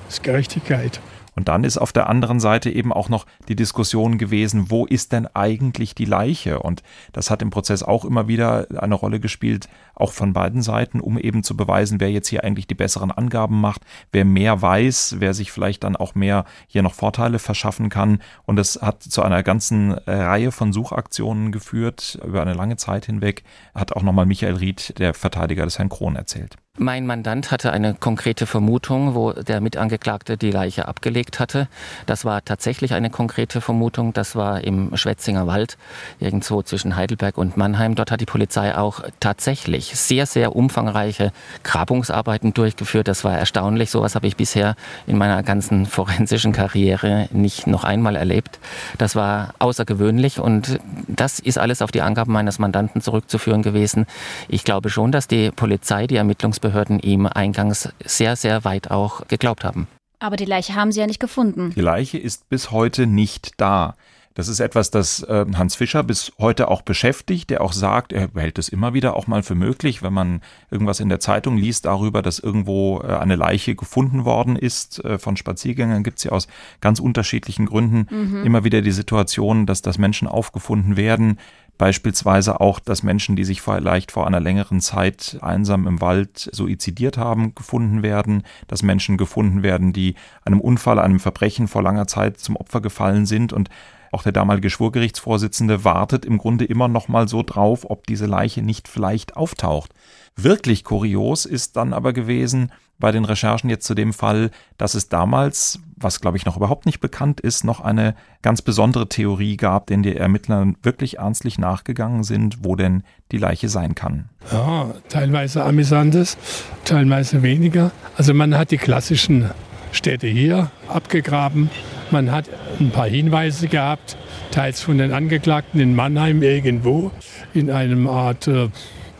Das 0.05 0.17
ist 0.17 0.23
Gerechtigkeit. 0.23 0.99
Und 1.35 1.49
dann 1.49 1.63
ist 1.63 1.77
auf 1.77 1.91
der 1.91 2.09
anderen 2.09 2.39
Seite 2.39 2.69
eben 2.69 2.93
auch 2.93 3.09
noch 3.09 3.25
die 3.47 3.55
Diskussion 3.55 4.17
gewesen, 4.17 4.71
wo 4.71 4.85
ist 4.85 5.11
denn 5.11 5.27
eigentlich 5.27 5.93
die 5.93 6.05
Leiche? 6.05 6.59
Und 6.59 6.81
das 7.11 7.29
hat 7.29 7.41
im 7.41 7.49
Prozess 7.49 7.83
auch 7.83 8.05
immer 8.05 8.27
wieder 8.27 8.67
eine 8.77 8.95
Rolle 8.95 9.19
gespielt, 9.19 9.67
auch 9.95 10.13
von 10.13 10.33
beiden 10.33 10.61
Seiten, 10.61 10.99
um 10.99 11.17
eben 11.17 11.43
zu 11.43 11.57
beweisen, 11.57 11.99
wer 11.99 12.11
jetzt 12.11 12.29
hier 12.29 12.43
eigentlich 12.43 12.67
die 12.67 12.75
besseren 12.75 13.11
Angaben 13.11 13.59
macht, 13.59 13.81
wer 14.11 14.25
mehr 14.25 14.61
weiß, 14.61 15.17
wer 15.19 15.33
sich 15.33 15.51
vielleicht 15.51 15.83
dann 15.83 15.95
auch 15.95 16.15
mehr 16.15 16.45
hier 16.67 16.81
noch 16.81 16.93
Vorteile 16.93 17.39
verschaffen 17.39 17.89
kann. 17.89 18.21
Und 18.45 18.55
das 18.55 18.81
hat 18.81 19.03
zu 19.03 19.21
einer 19.21 19.43
ganzen 19.43 19.91
Reihe 19.91 20.51
von 20.51 20.71
Suchaktionen 20.71 21.51
geführt, 21.51 22.19
über 22.25 22.41
eine 22.41 22.53
lange 22.53 22.77
Zeit 22.77 23.05
hinweg, 23.05 23.43
hat 23.73 23.93
auch 23.93 24.03
nochmal 24.03 24.25
Michael 24.25 24.55
Ried, 24.55 24.97
der 24.99 25.13
Verteidiger 25.13 25.65
des 25.65 25.77
Herrn 25.77 25.89
Krohn, 25.89 26.15
erzählt. 26.15 26.57
Mein 26.77 27.05
Mandant 27.05 27.51
hatte 27.51 27.71
eine 27.71 27.93
konkrete 27.93 28.45
Vermutung, 28.45 29.15
wo 29.15 29.31
der 29.31 29.61
Mitangeklagte 29.61 30.35
die 30.35 30.51
Leiche 30.51 30.89
abgelegt 30.89 31.39
hatte. 31.39 31.69
Das 32.05 32.25
war 32.25 32.43
tatsächlich 32.43 32.93
eine 32.93 33.09
konkrete 33.09 33.61
Vermutung. 33.61 34.11
Das 34.11 34.35
war 34.35 34.61
im 34.61 34.95
Schwetzinger 34.97 35.47
Wald, 35.47 35.77
irgendwo 36.19 36.63
zwischen 36.63 36.97
Heidelberg 36.97 37.37
und 37.37 37.55
Mannheim. 37.55 37.95
Dort 37.95 38.11
hat 38.11 38.19
die 38.19 38.25
Polizei 38.25 38.75
auch 38.75 39.03
tatsächlich 39.21 39.95
sehr, 39.95 40.25
sehr 40.25 40.53
umfangreiche 40.53 41.31
Grabungsarbeiten 41.63 42.53
durchgeführt. 42.53 43.07
Das 43.07 43.23
war 43.23 43.37
erstaunlich. 43.37 43.89
Sowas 43.89 44.13
habe 44.15 44.27
ich 44.27 44.35
bisher 44.35 44.75
in 45.07 45.17
meiner 45.17 45.43
ganzen 45.43 45.85
forensischen 45.85 46.51
Karriere 46.51 47.29
nicht 47.31 47.67
noch 47.67 47.85
einmal 47.85 48.17
erlebt. 48.17 48.59
Das 48.97 49.15
war 49.15 49.53
außergewöhnlich 49.59 50.39
und 50.39 50.77
das 51.07 51.39
ist 51.39 51.57
alles 51.57 51.81
auf 51.81 51.91
die 51.91 52.01
Angaben 52.01 52.33
meines 52.33 52.59
Mandanten 52.59 52.99
zurückzuführen 52.99 53.61
gewesen. 53.61 54.07
Ich 54.49 54.65
glaube 54.65 54.89
schon, 54.89 55.13
dass 55.13 55.29
die 55.29 55.51
Polizei, 55.51 56.05
die 56.05 56.17
Ermittlungs 56.17 56.59
Ermittlungsbehörden 56.65 56.99
ihm 56.99 57.27
eingangs 57.27 57.89
sehr, 58.03 58.35
sehr 58.35 58.63
weit 58.63 58.91
auch 58.91 59.27
geglaubt 59.27 59.63
haben. 59.63 59.87
Aber 60.19 60.35
die 60.35 60.45
Leiche 60.45 60.75
haben 60.75 60.91
sie 60.91 60.99
ja 60.99 61.07
nicht 61.07 61.19
gefunden. 61.19 61.71
Die 61.75 61.81
Leiche 61.81 62.17
ist 62.17 62.49
bis 62.49 62.71
heute 62.71 63.05
nicht 63.05 63.51
da. 63.57 63.95
Das 64.33 64.49
ist 64.49 64.59
etwas, 64.59 64.91
das 64.91 65.23
äh, 65.23 65.45
Hans 65.55 65.75
Fischer 65.75 66.03
bis 66.03 66.33
heute 66.39 66.67
auch 66.67 66.81
beschäftigt, 66.81 67.49
der 67.49 67.61
auch 67.61 67.71
sagt, 67.71 68.11
er 68.11 68.29
hält 68.35 68.59
es 68.59 68.67
immer 68.67 68.93
wieder 68.93 69.15
auch 69.15 69.27
mal 69.27 69.43
für 69.43 69.55
möglich, 69.55 70.03
wenn 70.03 70.11
man 70.11 70.41
irgendwas 70.69 70.99
in 70.99 71.07
der 71.07 71.21
Zeitung 71.21 71.55
liest 71.55 71.85
darüber, 71.85 72.21
dass 72.21 72.39
irgendwo 72.39 72.99
äh, 72.99 73.15
eine 73.15 73.37
Leiche 73.37 73.75
gefunden 73.75 74.25
worden 74.25 74.57
ist 74.57 75.03
äh, 75.05 75.19
von 75.19 75.37
Spaziergängern, 75.37 76.03
gibt 76.03 76.17
es 76.17 76.25
ja 76.25 76.31
aus 76.31 76.49
ganz 76.81 76.99
unterschiedlichen 76.99 77.65
Gründen 77.65 78.07
mhm. 78.09 78.43
immer 78.43 78.65
wieder 78.65 78.81
die 78.81 78.91
Situation, 78.91 79.65
dass 79.65 79.81
das 79.81 79.97
Menschen 79.97 80.27
aufgefunden 80.27 80.97
werden, 80.97 81.39
Beispielsweise 81.77 82.61
auch, 82.61 82.79
dass 82.79 83.03
Menschen, 83.03 83.35
die 83.35 83.43
sich 83.43 83.61
vielleicht 83.61 84.11
vor 84.11 84.25
einer 84.25 84.39
längeren 84.39 84.79
Zeit 84.79 85.37
einsam 85.41 85.87
im 85.87 85.99
Wald 85.99 86.49
suizidiert 86.53 87.17
haben, 87.17 87.53
gefunden 87.53 88.01
werden, 88.01 88.43
dass 88.67 88.81
Menschen 88.81 89.17
gefunden 89.17 89.61
werden, 89.61 89.91
die 89.91 90.15
einem 90.45 90.61
Unfall, 90.61 90.99
einem 90.99 91.19
Verbrechen 91.19 91.67
vor 91.67 91.83
langer 91.83 92.07
Zeit 92.07 92.39
zum 92.39 92.55
Opfer 92.55 92.79
gefallen 92.79 93.25
sind 93.25 93.51
und 93.51 93.69
auch 94.11 94.23
der 94.23 94.31
damalige 94.31 94.69
Schwurgerichtsvorsitzende 94.69 95.83
wartet 95.83 96.23
im 96.23 96.37
Grunde 96.37 96.63
immer 96.63 96.87
noch 96.87 97.09
mal 97.09 97.27
so 97.27 97.43
drauf, 97.43 97.85
ob 97.89 98.07
diese 98.07 98.27
Leiche 98.27 98.61
nicht 98.61 98.87
vielleicht 98.87 99.35
auftaucht. 99.35 99.91
Wirklich 100.37 100.85
kurios 100.85 101.45
ist 101.45 101.75
dann 101.75 101.91
aber 101.91 102.13
gewesen, 102.13 102.71
bei 102.99 103.11
den 103.11 103.25
Recherchen 103.25 103.69
jetzt 103.69 103.85
zu 103.85 103.93
dem 103.93 104.13
Fall, 104.13 104.51
dass 104.77 104.93
es 104.93 105.09
damals, 105.09 105.79
was 105.97 106.21
glaube 106.21 106.37
ich 106.37 106.45
noch 106.45 106.57
überhaupt 106.57 106.85
nicht 106.85 106.99
bekannt 106.99 107.41
ist, 107.41 107.63
noch 107.63 107.81
eine 107.81 108.15
ganz 108.41 108.61
besondere 108.61 109.09
Theorie 109.09 109.57
gab, 109.57 109.87
den 109.87 110.03
die 110.03 110.15
Ermittler 110.15 110.73
wirklich 110.81 111.17
ernstlich 111.17 111.57
nachgegangen 111.57 112.23
sind, 112.23 112.63
wo 112.63 112.75
denn 112.75 113.03
die 113.31 113.37
Leiche 113.37 113.69
sein 113.69 113.95
kann. 113.95 114.29
Ja, 114.51 114.93
teilweise 115.09 115.63
amüsantes, 115.63 116.37
teilweise 116.85 117.43
weniger. 117.43 117.91
Also 118.17 118.33
man 118.33 118.57
hat 118.57 118.71
die 118.71 118.77
klassischen 118.77 119.49
Städte 119.91 120.27
hier 120.27 120.69
abgegraben. 120.87 121.69
Man 122.11 122.31
hat 122.31 122.49
ein 122.79 122.91
paar 122.91 123.07
Hinweise 123.07 123.67
gehabt, 123.67 124.17
teils 124.51 124.81
von 124.81 124.97
den 124.97 125.11
Angeklagten 125.11 125.79
in 125.79 125.95
Mannheim 125.95 126.43
irgendwo 126.43 127.11
in 127.53 127.71
einem 127.71 128.07
Art 128.07 128.47
äh, 128.47 128.69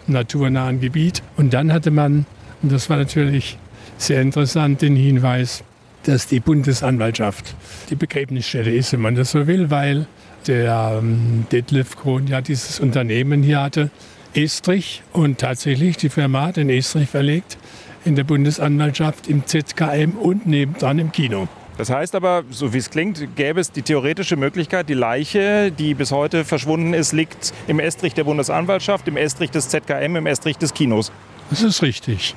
naturnahen 0.08 0.80
Gebiet. 0.80 1.24
Und 1.38 1.54
dann 1.54 1.74
hatte 1.74 1.92
man, 1.92 2.26
und 2.62 2.72
das 2.72 2.90
war 2.90 2.98
natürlich 2.98 3.58
sehr 3.98 4.22
interessant, 4.22 4.82
den 4.82 4.96
Hinweis, 4.96 5.64
dass 6.04 6.28
die 6.28 6.40
Bundesanwaltschaft 6.40 7.56
die 7.90 7.96
Begräbnisstätte 7.96 8.70
ist, 8.70 8.94
wenn 8.94 9.02
man 9.02 9.16
das 9.16 9.32
so 9.32 9.48
will, 9.48 9.70
weil 9.72 10.06
der 10.48 11.00
ähm, 11.00 11.48
Detlef 11.52 11.96
Krohn 11.96 12.28
ja 12.28 12.42
dieses 12.42 12.80
Unternehmen 12.80 13.42
hier 13.42 13.62
hatte, 13.62 13.90
Estrich, 14.34 15.02
und 15.14 15.40
tatsächlich 15.40 15.98
die 15.98 16.10
Firma 16.10 16.48
hat 16.48 16.58
den 16.58 16.70
Estrich 16.70 17.10
verlegt 17.10 17.58
in 18.04 18.16
der 18.16 18.26
Bundesanwaltschaft, 18.26 19.28
im 19.28 19.46
ZKM 19.46 20.12
und 20.12 20.46
nebendran 20.46 21.00
im 21.00 21.12
Kino. 21.12 21.48
Das 21.78 21.90
heißt 21.90 22.16
aber, 22.16 22.44
so 22.52 22.74
wie 22.74 22.78
es 22.78 22.90
klingt, 22.90 23.36
gäbe 23.36 23.60
es 23.60 23.72
die 23.72 23.82
theoretische 23.82 24.38
Möglichkeit, 24.38 24.88
die 24.88 24.94
Leiche, 24.94 25.72
die 25.72 25.94
bis 25.94 26.12
heute 26.12 26.46
verschwunden 26.46 26.94
ist, 26.94 27.12
liegt 27.12 27.54
im 27.68 27.80
Estrich 27.80 28.14
der 28.14 28.24
Bundesanwaltschaft, 28.24 29.08
im 29.08 29.18
Estrich 29.18 29.52
des 29.52 29.68
ZKM, 29.70 30.16
im 30.16 30.26
Estrich 30.26 30.58
des 30.58 30.74
Kinos. 30.74 31.12
Das 31.50 31.62
ist 31.62 31.82
richtig. 31.82 32.36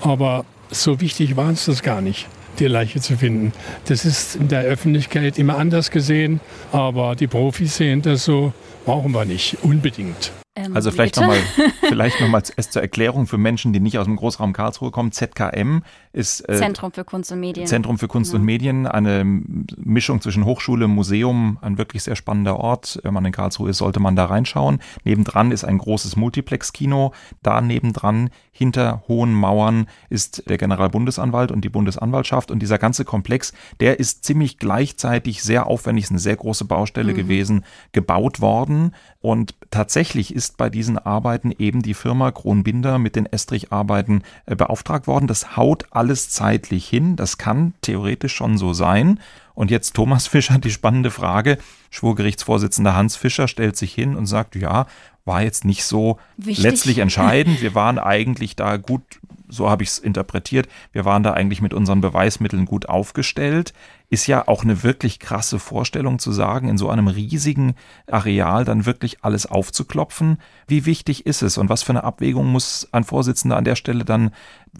Aber 0.00 0.44
so 0.70 1.00
wichtig 1.00 1.36
war 1.36 1.50
es 1.50 1.66
das 1.66 1.82
gar 1.82 2.00
nicht, 2.00 2.26
die 2.58 2.66
Leiche 2.66 3.00
zu 3.00 3.16
finden. 3.16 3.52
Das 3.86 4.04
ist 4.04 4.36
in 4.36 4.48
der 4.48 4.62
Öffentlichkeit 4.62 5.38
immer 5.38 5.58
anders 5.58 5.90
gesehen, 5.90 6.40
aber 6.72 7.16
die 7.16 7.26
Profis 7.26 7.76
sehen 7.76 8.02
das 8.02 8.24
so, 8.24 8.52
brauchen 8.88 9.12
wir 9.12 9.26
nicht 9.26 9.58
unbedingt. 9.62 10.32
Ähm, 10.58 10.74
Also 10.74 10.90
vielleicht 10.90 11.16
nochmal 11.16 11.38
vielleicht 11.88 12.20
noch 12.20 12.28
mal 12.28 12.42
erst 12.56 12.72
zur 12.72 12.82
Erklärung 12.82 13.26
für 13.26 13.38
Menschen, 13.38 13.72
die 13.72 13.80
nicht 13.80 13.98
aus 13.98 14.06
dem 14.06 14.16
Großraum 14.16 14.52
Karlsruhe 14.52 14.90
kommen. 14.90 15.12
ZKM 15.12 15.82
ist 16.12 16.48
äh, 16.48 16.56
Zentrum 16.56 16.90
für 16.92 17.04
Kunst 17.04 17.30
und 17.30 17.40
Medien. 17.40 17.66
Zentrum 17.66 17.98
für 17.98 18.08
Kunst 18.08 18.34
und 18.34 18.42
Medien, 18.42 18.86
eine 18.86 19.24
Mischung 19.24 20.20
zwischen 20.20 20.44
Hochschule, 20.44 20.88
Museum, 20.88 21.58
ein 21.60 21.78
wirklich 21.78 22.02
sehr 22.02 22.16
spannender 22.16 22.58
Ort. 22.58 22.98
Wenn 23.02 23.14
man 23.14 23.24
in 23.24 23.32
Karlsruhe 23.32 23.70
ist, 23.70 23.78
sollte 23.78 24.00
man 24.00 24.16
da 24.16 24.24
reinschauen. 24.24 24.80
Nebendran 25.04 25.52
ist 25.52 25.64
ein 25.64 25.78
großes 25.78 26.16
Multiplex-Kino. 26.16 27.12
Da 27.42 27.60
nebendran, 27.60 28.30
hinter 28.50 29.04
hohen 29.06 29.32
Mauern, 29.34 29.86
ist 30.08 30.48
der 30.48 30.58
Generalbundesanwalt 30.58 31.52
und 31.52 31.62
die 31.64 31.68
Bundesanwaltschaft. 31.68 32.50
Und 32.50 32.60
dieser 32.60 32.78
ganze 32.78 33.04
Komplex, 33.04 33.52
der 33.80 34.00
ist 34.00 34.24
ziemlich 34.24 34.58
gleichzeitig 34.58 35.42
sehr 35.42 35.66
aufwendig, 35.66 36.04
ist 36.04 36.10
eine 36.10 36.18
sehr 36.18 36.36
große 36.36 36.64
Baustelle 36.64 37.14
gewesen, 37.14 37.64
gebaut 37.92 38.40
worden. 38.40 38.77
Und 39.20 39.54
tatsächlich 39.70 40.34
ist 40.34 40.56
bei 40.56 40.70
diesen 40.70 40.98
Arbeiten 40.98 41.52
eben 41.52 41.82
die 41.82 41.94
Firma 41.94 42.30
Kronbinder 42.30 42.98
mit 42.98 43.16
den 43.16 43.26
Estrich-Arbeiten 43.26 44.22
äh, 44.46 44.56
beauftragt 44.56 45.06
worden. 45.06 45.26
Das 45.26 45.56
haut 45.56 45.86
alles 45.90 46.30
zeitlich 46.30 46.88
hin. 46.88 47.16
Das 47.16 47.38
kann 47.38 47.74
theoretisch 47.82 48.34
schon 48.34 48.58
so 48.58 48.72
sein. 48.72 49.20
Und 49.54 49.70
jetzt 49.72 49.94
Thomas 49.94 50.28
Fischer, 50.28 50.58
die 50.58 50.70
spannende 50.70 51.10
Frage. 51.10 51.58
Schwurgerichtsvorsitzender 51.90 52.94
Hans 52.94 53.16
Fischer 53.16 53.48
stellt 53.48 53.76
sich 53.76 53.92
hin 53.92 54.14
und 54.14 54.26
sagt, 54.26 54.54
ja, 54.54 54.86
war 55.28 55.42
jetzt 55.42 55.64
nicht 55.64 55.84
so 55.84 56.18
Wichtig. 56.36 56.64
letztlich 56.64 56.98
entscheidend. 56.98 57.62
Wir 57.62 57.76
waren 57.76 58.00
eigentlich 58.00 58.56
da 58.56 58.76
gut, 58.78 59.02
so 59.48 59.70
habe 59.70 59.84
ich 59.84 59.90
es 59.90 59.98
interpretiert, 59.98 60.66
wir 60.90 61.04
waren 61.04 61.22
da 61.22 61.34
eigentlich 61.34 61.62
mit 61.62 61.72
unseren 61.72 62.00
Beweismitteln 62.00 62.64
gut 62.64 62.88
aufgestellt. 62.88 63.72
Ist 64.10 64.26
ja 64.26 64.48
auch 64.48 64.64
eine 64.64 64.82
wirklich 64.82 65.20
krasse 65.20 65.58
Vorstellung 65.58 66.18
zu 66.18 66.32
sagen, 66.32 66.68
in 66.68 66.78
so 66.78 66.88
einem 66.88 67.08
riesigen 67.08 67.74
Areal 68.10 68.64
dann 68.64 68.86
wirklich 68.86 69.22
alles 69.22 69.44
aufzuklopfen. 69.44 70.38
Wie 70.66 70.86
wichtig 70.86 71.26
ist 71.26 71.42
es 71.42 71.58
und 71.58 71.68
was 71.68 71.82
für 71.82 71.92
eine 71.92 72.04
Abwägung 72.04 72.46
muss 72.46 72.88
ein 72.90 73.04
Vorsitzender 73.04 73.56
an 73.56 73.64
der 73.64 73.76
Stelle 73.76 74.04
dann 74.04 74.30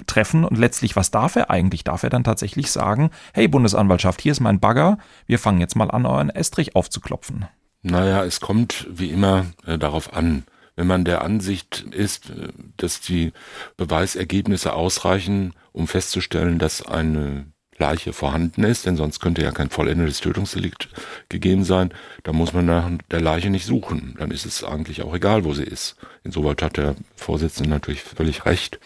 treffen 0.06 0.44
und 0.44 0.56
letztlich, 0.56 0.96
was 0.96 1.11
darf 1.11 1.37
er 1.37 1.50
eigentlich? 1.50 1.84
Darf 1.84 2.02
er 2.02 2.11
dann 2.11 2.24
tatsächlich 2.24 2.70
sagen, 2.70 3.11
hey 3.34 3.48
Bundesanwaltschaft, 3.48 4.20
hier 4.22 4.32
ist 4.32 4.40
mein 4.40 4.61
Bagger, 4.61 4.98
wir 5.26 5.38
fangen 5.38 5.61
jetzt 5.61 5.76
mal 5.76 5.90
an, 5.90 6.06
euren 6.06 6.30
Estrich 6.30 6.74
aufzuklopfen? 6.74 7.46
Naja, 7.90 8.24
es 8.24 8.40
kommt 8.40 8.87
wie 8.90 9.11
immer 9.11 9.46
äh, 9.66 9.79
darauf 9.79 10.12
an. 10.12 10.44
Wenn 10.77 10.87
man 10.87 11.05
der 11.05 11.22
Ansicht 11.22 11.87
ist, 11.90 12.31
äh, 12.31 12.48
dass 12.77 13.01
die 13.01 13.33
Beweisergebnisse 13.77 14.74
ausreichen, 14.74 15.55
um 15.72 15.88
festzustellen, 15.88 16.59
dass 16.59 16.85
eine 16.85 17.46
Leiche 17.79 18.12
vorhanden 18.12 18.64
ist, 18.64 18.85
denn 18.87 18.96
sonst 18.96 19.20
könnte 19.20 19.42
ja 19.42 19.53
kein 19.53 19.70
vollendetes 19.70 20.20
Tötungsdelikt 20.20 20.88
gegeben 21.29 21.64
sein, 21.64 21.94
dann 22.24 22.37
muss 22.37 22.53
man 22.53 22.66
nach 22.66 22.90
der 23.11 23.20
Leiche 23.20 23.51
nicht 23.51 23.64
suchen. 23.64 24.16
Dann 24.18 24.33
ist 24.33 24.44
es 24.44 24.64
eigentlich 24.64 25.03
auch 25.03 25.14
egal, 25.14 25.44
wo 25.44 25.55
sie 25.55 25.64
ist. 25.64 25.96
Insoweit 26.24 26.61
hat 26.61 26.77
der 26.77 26.94
Vorsitzende 27.16 27.70
natürlich 27.70 28.03
völlig 28.03 28.44
recht. 28.44 28.81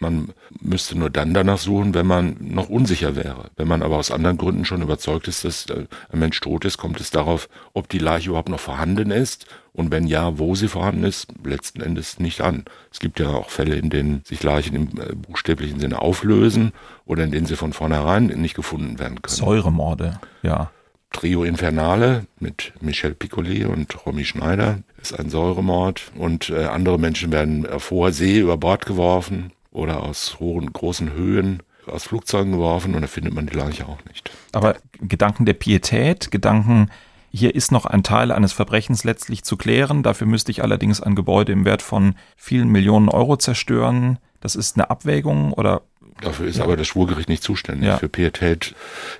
Man 0.00 0.32
müsste 0.60 0.98
nur 0.98 1.08
dann 1.08 1.34
danach 1.34 1.58
suchen, 1.58 1.94
wenn 1.94 2.06
man 2.06 2.36
noch 2.40 2.68
unsicher 2.68 3.14
wäre. 3.14 3.50
Wenn 3.56 3.68
man 3.68 3.82
aber 3.82 3.96
aus 3.96 4.10
anderen 4.10 4.38
Gründen 4.38 4.64
schon 4.64 4.82
überzeugt 4.82 5.28
ist, 5.28 5.44
dass 5.44 5.66
äh, 5.66 5.86
ein 6.10 6.18
Mensch 6.18 6.40
tot 6.40 6.64
ist, 6.64 6.78
kommt 6.78 7.00
es 7.00 7.10
darauf, 7.10 7.48
ob 7.74 7.88
die 7.88 7.98
Leiche 7.98 8.30
überhaupt 8.30 8.48
noch 8.48 8.60
vorhanden 8.60 9.12
ist 9.12 9.46
und 9.72 9.92
wenn 9.92 10.06
ja, 10.06 10.38
wo 10.38 10.56
sie 10.56 10.68
vorhanden 10.68 11.04
ist, 11.04 11.28
letzten 11.44 11.80
Endes 11.80 12.18
nicht 12.18 12.40
an. 12.40 12.64
Es 12.92 12.98
gibt 12.98 13.20
ja 13.20 13.28
auch 13.28 13.50
Fälle, 13.50 13.76
in 13.76 13.88
denen 13.88 14.22
sich 14.24 14.42
Leichen 14.42 14.74
im 14.74 15.00
äh, 15.00 15.14
buchstäblichen 15.14 15.78
Sinne 15.78 16.02
auflösen 16.02 16.72
oder 17.06 17.22
in 17.22 17.30
denen 17.30 17.46
sie 17.46 17.56
von 17.56 17.72
vornherein 17.72 18.26
nicht 18.26 18.54
gefunden 18.54 18.98
werden 18.98 19.22
können. 19.22 19.36
Säuremorde, 19.36 20.20
ja. 20.42 20.70
Trio 21.12 21.44
Infernale 21.44 22.26
mit 22.40 22.72
Michel 22.80 23.14
Piccoli 23.14 23.64
und 23.64 24.04
Romy 24.04 24.24
Schneider 24.24 24.80
ist 25.00 25.16
ein 25.16 25.30
Säuremord 25.30 26.10
und 26.16 26.50
äh, 26.50 26.64
andere 26.64 26.98
Menschen 26.98 27.30
werden 27.30 27.64
hoher 27.88 28.10
See 28.10 28.40
über 28.40 28.56
Bord 28.56 28.84
geworfen 28.86 29.52
oder 29.74 30.02
aus 30.02 30.40
hohen, 30.40 30.72
großen 30.72 31.12
Höhen 31.12 31.62
aus 31.86 32.04
Flugzeugen 32.04 32.52
geworfen 32.52 32.94
und 32.94 33.02
da 33.02 33.08
findet 33.08 33.34
man 33.34 33.46
die 33.46 33.56
Leiche 33.56 33.86
auch 33.86 34.02
nicht. 34.06 34.30
Aber 34.52 34.76
Gedanken 35.00 35.44
der 35.44 35.52
Pietät, 35.52 36.30
Gedanken, 36.30 36.90
hier 37.30 37.54
ist 37.54 37.72
noch 37.72 37.84
ein 37.84 38.02
Teil 38.02 38.32
eines 38.32 38.52
Verbrechens 38.52 39.04
letztlich 39.04 39.42
zu 39.42 39.56
klären. 39.56 40.02
Dafür 40.02 40.26
müsste 40.26 40.50
ich 40.50 40.62
allerdings 40.62 41.00
ein 41.00 41.14
Gebäude 41.14 41.52
im 41.52 41.64
Wert 41.64 41.82
von 41.82 42.14
vielen 42.36 42.68
Millionen 42.68 43.08
Euro 43.08 43.36
zerstören. 43.36 44.18
Das 44.40 44.54
ist 44.54 44.76
eine 44.76 44.88
Abwägung 44.88 45.52
oder 45.52 45.82
Dafür 46.20 46.46
ist 46.46 46.60
aber 46.60 46.76
das 46.76 46.86
Schwurgericht 46.86 47.28
nicht 47.28 47.42
zuständig. 47.42 47.88
Ja. 47.88 47.98
Für 47.98 48.08
Pietät 48.08 48.74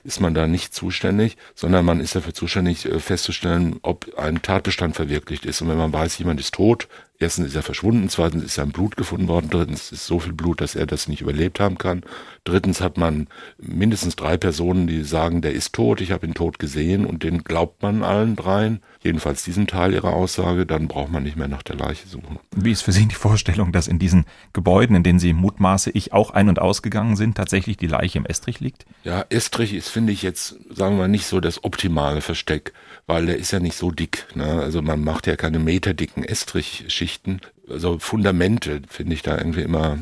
ist 0.04 0.20
man 0.20 0.32
da 0.32 0.46
nicht 0.46 0.72
zuständig, 0.74 1.36
sondern 1.54 1.84
man 1.84 2.00
ist 2.00 2.14
dafür 2.14 2.34
zuständig, 2.34 2.86
äh, 2.86 3.00
festzustellen, 3.00 3.80
ob 3.82 4.16
ein 4.16 4.42
Tatbestand 4.42 4.94
verwirklicht 4.94 5.44
ist. 5.44 5.60
Und 5.60 5.68
wenn 5.68 5.76
man 5.76 5.92
weiß, 5.92 6.16
jemand 6.18 6.38
ist 6.38 6.54
tot, 6.54 6.88
erstens 7.18 7.48
ist 7.48 7.56
er 7.56 7.62
verschwunden, 7.62 8.08
zweitens 8.08 8.44
ist 8.44 8.54
sein 8.54 8.72
Blut 8.72 8.96
gefunden 8.96 9.28
worden, 9.28 9.48
drittens 9.50 9.92
ist 9.92 10.06
so 10.06 10.18
viel 10.18 10.32
Blut, 10.32 10.60
dass 10.60 10.74
er 10.74 10.86
das 10.86 11.08
nicht 11.08 11.20
überlebt 11.20 11.60
haben 11.60 11.78
kann. 11.78 12.02
Drittens 12.44 12.80
hat 12.80 12.98
man 12.98 13.28
mindestens 13.58 14.16
drei 14.16 14.36
Personen, 14.36 14.86
die 14.86 15.02
sagen, 15.04 15.40
der 15.40 15.52
ist 15.52 15.74
tot, 15.74 16.00
ich 16.00 16.12
habe 16.12 16.26
ihn 16.26 16.34
tot 16.34 16.58
gesehen 16.58 17.06
und 17.06 17.22
den 17.22 17.44
glaubt 17.44 17.82
man 17.82 18.02
allen 18.02 18.36
dreien, 18.36 18.80
jedenfalls 19.02 19.44
diesen 19.44 19.66
Teil 19.66 19.92
ihrer 19.92 20.12
Aussage, 20.12 20.66
dann 20.66 20.88
braucht 20.88 21.10
man 21.10 21.22
nicht 21.22 21.36
mehr 21.36 21.48
nach 21.48 21.62
der 21.62 21.76
Leiche 21.76 22.08
suchen. 22.08 22.38
wie 22.54 22.72
ist 22.72 22.82
für 22.82 22.92
Sie 22.92 23.06
die 23.06 23.14
Vorstellung, 23.14 23.72
dass 23.72 23.88
in 23.88 23.98
diesen 23.98 24.24
Gebäuden, 24.52 24.96
in 24.96 25.02
denen 25.02 25.18
Sie 25.18 25.32
mutmaße 25.32 25.90
ich 25.90 26.12
auch 26.12 26.30
ein- 26.30 26.48
und 26.48 26.58
ausgegangen 26.58 27.16
sind, 27.16 27.36
tatsächlich 27.36 27.76
die 27.76 27.86
Leiche 27.86 28.18
im 28.18 28.26
Estrich 28.26 28.60
liegt? 28.60 28.86
Ja, 29.04 29.24
Estrich 29.28 29.74
ist, 29.74 29.88
finde 29.88 30.12
ich 30.12 30.22
jetzt, 30.22 30.56
sagen 30.70 30.96
wir 30.96 31.02
mal, 31.02 31.08
nicht 31.08 31.26
so 31.26 31.40
das 31.40 31.64
optimale 31.64 32.20
Versteck, 32.20 32.72
weil 33.06 33.26
der 33.26 33.36
ist 33.36 33.52
ja 33.52 33.60
nicht 33.60 33.76
so 33.76 33.90
dick. 33.90 34.26
Ne? 34.34 34.44
Also 34.44 34.82
man 34.82 35.02
macht 35.02 35.26
ja 35.26 35.36
keine 35.36 35.58
meterdicken 35.58 36.24
Estrichschichten. 36.24 37.40
Also 37.68 37.98
Fundamente 37.98 38.82
finde 38.88 39.14
ich 39.14 39.22
da 39.22 39.36
irgendwie 39.38 39.62
immer 39.62 39.98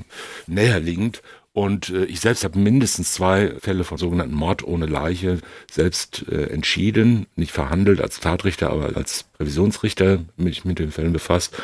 näher 0.46 0.80
liegend. 0.80 1.22
Und 1.54 1.90
äh, 1.90 2.04
ich 2.06 2.20
selbst 2.20 2.44
habe 2.44 2.58
mindestens 2.58 3.12
zwei 3.12 3.54
Fälle 3.60 3.84
von 3.84 3.98
sogenannten 3.98 4.34
Mord 4.34 4.64
ohne 4.64 4.86
Leiche 4.86 5.38
selbst 5.70 6.24
äh, 6.30 6.44
entschieden, 6.44 7.26
nicht 7.36 7.52
verhandelt 7.52 8.00
als 8.00 8.20
Tatrichter, 8.20 8.70
aber 8.70 8.96
als 8.96 9.26
Revisionsrichter 9.38 10.20
mich 10.36 10.64
mit 10.64 10.78
den 10.78 10.92
Fällen 10.92 11.12
befasst. 11.12 11.54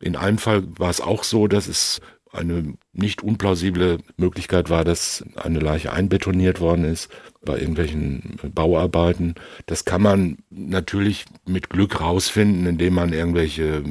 In 0.00 0.16
einem 0.16 0.36
Fall 0.36 0.64
war 0.78 0.90
es 0.90 1.00
auch 1.00 1.24
so, 1.24 1.46
dass 1.46 1.66
es 1.66 2.00
eine 2.32 2.74
nicht 2.92 3.22
unplausible 3.22 3.98
Möglichkeit 4.16 4.70
war, 4.70 4.84
dass 4.84 5.24
eine 5.36 5.60
Leiche 5.60 5.92
einbetoniert 5.92 6.60
worden 6.60 6.84
ist 6.84 7.08
bei 7.44 7.58
irgendwelchen 7.58 8.38
Bauarbeiten. 8.54 9.34
Das 9.66 9.84
kann 9.84 10.02
man 10.02 10.38
natürlich 10.50 11.24
mit 11.46 11.70
Glück 11.70 12.00
rausfinden, 12.00 12.66
indem 12.66 12.94
man 12.94 13.12
irgendwelche 13.12 13.82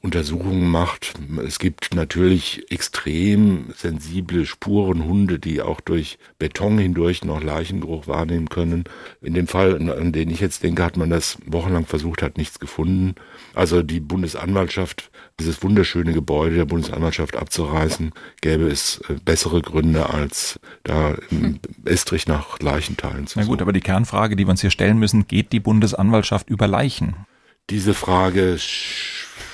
Untersuchungen 0.00 0.70
macht. 0.70 1.14
Es 1.44 1.58
gibt 1.58 1.94
natürlich 1.94 2.70
extrem 2.70 3.72
sensible 3.76 4.46
Spurenhunde, 4.46 5.40
die 5.40 5.60
auch 5.60 5.80
durch 5.80 6.18
Beton 6.38 6.78
hindurch 6.78 7.24
noch 7.24 7.42
Leichengeruch 7.42 8.06
wahrnehmen 8.06 8.48
können. 8.48 8.84
In 9.20 9.34
dem 9.34 9.48
Fall, 9.48 9.74
an 9.90 10.12
den 10.12 10.30
ich 10.30 10.40
jetzt 10.40 10.62
denke, 10.62 10.84
hat 10.84 10.96
man 10.96 11.10
das 11.10 11.38
wochenlang 11.46 11.84
versucht, 11.84 12.22
hat 12.22 12.38
nichts 12.38 12.60
gefunden. 12.60 13.16
Also 13.54 13.82
die 13.82 13.98
Bundesanwaltschaft, 13.98 15.10
dieses 15.40 15.62
wunderschöne 15.64 16.12
Gebäude 16.12 16.56
der 16.56 16.64
Bundesanwaltschaft 16.66 17.36
abzureißen, 17.36 18.12
gäbe 18.40 18.68
es 18.68 19.00
äh, 19.08 19.14
bessere 19.24 19.62
Gründe, 19.62 20.10
als 20.10 20.60
da 20.84 21.16
im 21.30 21.58
Estrich 21.84 22.28
nach 22.28 22.60
Leichenteilen 22.60 23.26
zu 23.26 23.34
suchen. 23.34 23.46
Na 23.46 23.48
gut, 23.48 23.62
aber 23.62 23.72
die 23.72 23.80
Kernfrage, 23.80 24.36
die 24.36 24.46
wir 24.46 24.50
uns 24.50 24.60
hier 24.60 24.70
stellen 24.70 24.98
müssen, 24.98 25.26
geht 25.26 25.52
die 25.52 25.60
Bundesanwaltschaft 25.60 26.48
über 26.50 26.68
Leichen? 26.68 27.16
Diese 27.70 27.94
Frage 27.94 28.56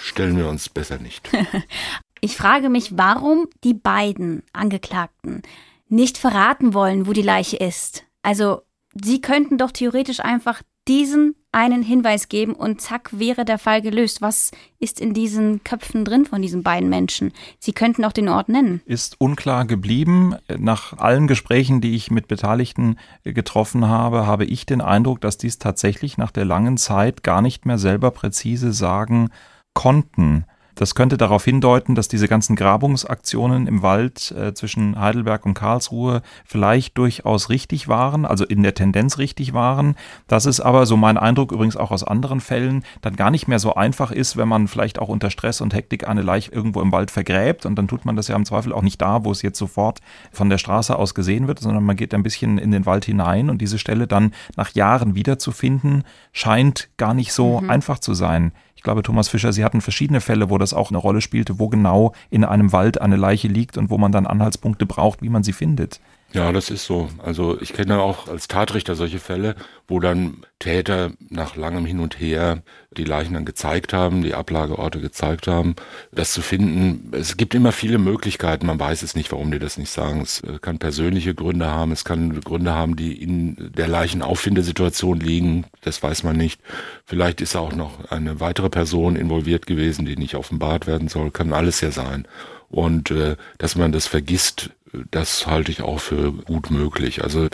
stellen 0.03 0.37
wir 0.37 0.49
uns 0.49 0.68
besser 0.68 0.99
nicht. 0.99 1.29
ich 2.20 2.37
frage 2.37 2.68
mich, 2.68 2.97
warum 2.97 3.49
die 3.64 3.75
beiden 3.75 4.42
Angeklagten 4.53 5.42
nicht 5.88 6.18
verraten 6.18 6.75
wollen, 6.75 7.07
wo 7.07 7.12
die 7.12 7.23
Leiche 7.23 7.57
ist. 7.57 8.05
Also, 8.23 8.62
sie 8.94 9.20
könnten 9.20 9.59
doch 9.59 9.70
theoretisch 9.70 10.20
einfach 10.20 10.62
diesen 10.87 11.35
einen 11.55 11.83
Hinweis 11.83 12.29
geben 12.29 12.55
und 12.55 12.81
zack 12.81 13.11
wäre 13.12 13.44
der 13.44 13.59
Fall 13.59 13.81
gelöst. 13.81 14.20
Was 14.20 14.51
ist 14.81 15.01
in 15.01 15.14
diesen 15.14 15.62
Köpfen 15.62 16.05
drin 16.05 16.27
von 16.27 16.42
diesen 16.42 16.62
beiden 16.62 16.88
Menschen? 16.88 17.33
Sie 17.59 17.73
könnten 17.73 18.05
auch 18.05 18.12
den 18.12 18.29
Ort 18.29 18.49
nennen. 18.49 18.83
Ist 18.85 19.20
unklar 19.20 19.64
geblieben. 19.64 20.35
Nach 20.59 20.99
allen 20.99 21.27
Gesprächen, 21.27 21.81
die 21.81 21.94
ich 21.94 22.11
mit 22.11 22.29
Beteiligten 22.29 22.99
getroffen 23.23 23.87
habe, 23.87 24.27
habe 24.27 24.44
ich 24.44 24.66
den 24.66 24.81
Eindruck, 24.81 25.20
dass 25.20 25.38
dies 25.38 25.59
tatsächlich 25.59 26.18
nach 26.18 26.33
der 26.33 26.44
langen 26.44 26.77
Zeit 26.77 27.23
gar 27.23 27.40
nicht 27.40 27.66
mehr 27.66 27.79
selber 27.79 28.11
präzise 28.11 28.73
sagen 28.73 29.31
konnten. 29.75 30.45
Das 30.75 30.95
könnte 30.97 31.17
darauf 31.17 31.45
hindeuten, 31.45 31.95
dass 31.95 32.09
diese 32.09 32.27
ganzen 32.27 32.57
Grabungsaktionen 32.57 33.67
im 33.67 33.83
Wald 33.83 34.33
äh, 34.33 34.55
zwischen 34.55 34.99
Heidelberg 34.99 35.47
und 35.47 35.55
Karlsruhe 35.55 36.23
vielleicht 36.45 36.99
durchaus 36.99 37.49
richtig 37.49 37.87
waren, 37.87 38.25
also 38.25 38.45
in 38.45 38.63
der 38.63 38.75
Tendenz 38.75 39.19
richtig 39.19 39.55
waren. 39.55 39.95
Dass 40.27 40.47
es 40.47 40.61
aber, 40.61 40.87
so 40.87 40.97
mein 40.97 41.17
Eindruck 41.17 41.53
übrigens 41.53 41.77
auch 41.77 41.93
aus 41.93 42.03
anderen 42.03 42.41
Fällen, 42.41 42.85
dann 43.03 43.15
gar 43.15 43.31
nicht 43.31 43.47
mehr 43.47 43.61
so 43.61 43.75
einfach 43.75 44.11
ist, 44.11 44.37
wenn 44.37 44.49
man 44.49 44.67
vielleicht 44.67 44.99
auch 44.99 45.09
unter 45.09 45.31
Stress 45.31 45.61
und 45.61 45.75
Hektik 45.75 46.09
eine 46.09 46.23
Leiche 46.23 46.51
irgendwo 46.51 46.81
im 46.81 46.91
Wald 46.91 47.11
vergräbt. 47.11 47.67
Und 47.67 47.77
dann 47.77 47.87
tut 47.87 48.05
man 48.05 48.17
das 48.17 48.29
ja 48.29 48.35
im 48.35 48.45
Zweifel 48.45 48.73
auch 48.73 48.83
nicht 48.83 49.01
da, 49.01 49.25
wo 49.25 49.31
es 49.31 49.43
jetzt 49.43 49.59
sofort 49.59 50.01
von 50.33 50.51
der 50.51 50.59
Straße 50.59 50.97
aus 50.97 51.15
gesehen 51.15 51.47
wird, 51.47 51.61
sondern 51.61 51.85
man 51.85 51.97
geht 51.97 52.15
ein 52.15 52.25
bisschen 52.25 52.59
in 52.59 52.73
den 52.73 52.85
Wald 52.85 53.05
hinein 53.05 53.49
und 53.49 53.59
diese 53.59 53.79
Stelle 53.79 54.09
dann 54.09 54.33
nach 54.57 54.75
Jahren 54.75 55.15
wiederzufinden, 55.15 56.03
scheint 56.33 56.89
gar 56.97 57.15
nicht 57.15 57.33
so 57.33 57.61
mhm. 57.61 57.71
einfach 57.71 58.01
zu 58.01 58.15
sein 58.15 58.53
glaube, 58.85 59.03
Thomas 59.03 59.29
Fischer, 59.29 59.53
Sie 59.53 59.64
hatten 59.64 59.81
verschiedene 59.81 60.20
Fälle, 60.20 60.51
wo 60.51 60.59
das 60.59 60.73
auch 60.73 60.90
eine 60.90 60.99
Rolle 60.99 61.20
spielte, 61.20 61.59
wo 61.59 61.68
genau 61.68 62.12
in 62.31 62.44
einem 62.44 62.73
Wald 62.73 63.01
eine 63.01 63.16
Leiche 63.16 63.49
liegt 63.49 63.77
und 63.77 63.90
wo 63.90 63.99
man 63.99 64.12
dann 64.12 64.27
Anhaltspunkte 64.27 64.87
braucht, 64.87 65.23
wie 65.23 65.29
man 65.29 65.42
sie 65.42 65.53
findet. 65.53 66.01
Ja, 66.35 66.51
das 66.51 66.68
ist 66.68 66.85
so. 66.85 67.09
Also 67.18 67.61
ich 67.61 67.73
kenne 67.73 68.01
auch 68.01 68.27
als 68.27 68.49
Tatrichter 68.49 68.97
solche 68.97 69.20
Fälle, 69.20 69.55
wo 69.87 70.01
dann 70.01 70.38
Täter 70.59 71.12
nach 71.31 71.55
langem 71.55 71.87
Hin 71.87 72.01
und 72.01 72.18
Her 72.18 72.64
die 72.97 73.05
Leichen 73.05 73.35
dann 73.35 73.44
gezeigt 73.44 73.92
haben, 73.92 74.20
die 74.25 74.35
Ablageorte 74.35 75.01
gezeigt 75.01 75.47
haben. 75.47 75.77
Das 76.11 76.33
zu 76.33 76.42
finden, 76.42 77.12
es 77.14 77.37
gibt 77.37 77.55
immer 77.55 77.70
viele 77.70 77.99
Möglichkeiten. 77.99 78.66
Man 78.66 78.81
weiß 78.81 79.05
es 79.05 79.14
nicht, 79.14 79.31
warum 79.31 79.53
die 79.53 79.61
das 79.61 79.79
nicht 79.79 79.90
sagen. 79.90 80.23
Es 80.23 80.40
äh, 80.40 80.59
kann 80.61 80.81
persönliche 80.81 81.37
Gründe 81.37 81.66
haben, 81.66 81.92
es 81.92 82.05
kann 82.05 82.40
Gründe 82.40 82.73
haben, 82.73 82.97
die 82.97 83.23
in 83.23 83.70
der 83.77 83.87
Leichenauffindersituation 83.87 85.20
liegen. 85.20 85.66
Das 85.83 86.03
weiß 86.03 86.25
man 86.25 86.37
nicht. 86.37 86.61
Vielleicht 87.05 87.42
ist 87.42 87.55
auch 87.55 87.73
noch 87.77 88.11
eine 88.11 88.40
weitere 88.40 88.70
Person 88.70 89.14
involviert 89.14 89.68
gewesen, 89.68 90.05
die 90.05 90.16
nicht 90.16 90.35
offenbart 90.35 90.88
werden 90.88 91.07
soll. 91.07 91.31
Kann 91.31 91.53
alles 91.53 91.81
ja 91.81 91.92
sein. 91.92 92.27
Und 92.68 93.11
äh, 93.11 93.37
dass 93.59 93.77
man 93.77 93.92
das 93.92 94.07
vergisst, 94.07 94.70
das 95.11 95.46
halte 95.46 95.72
ich 95.72 95.83
auch 95.83 95.98
für 95.98 96.33
gut 96.33 96.70
möglich. 96.70 97.22
Also 97.22 97.48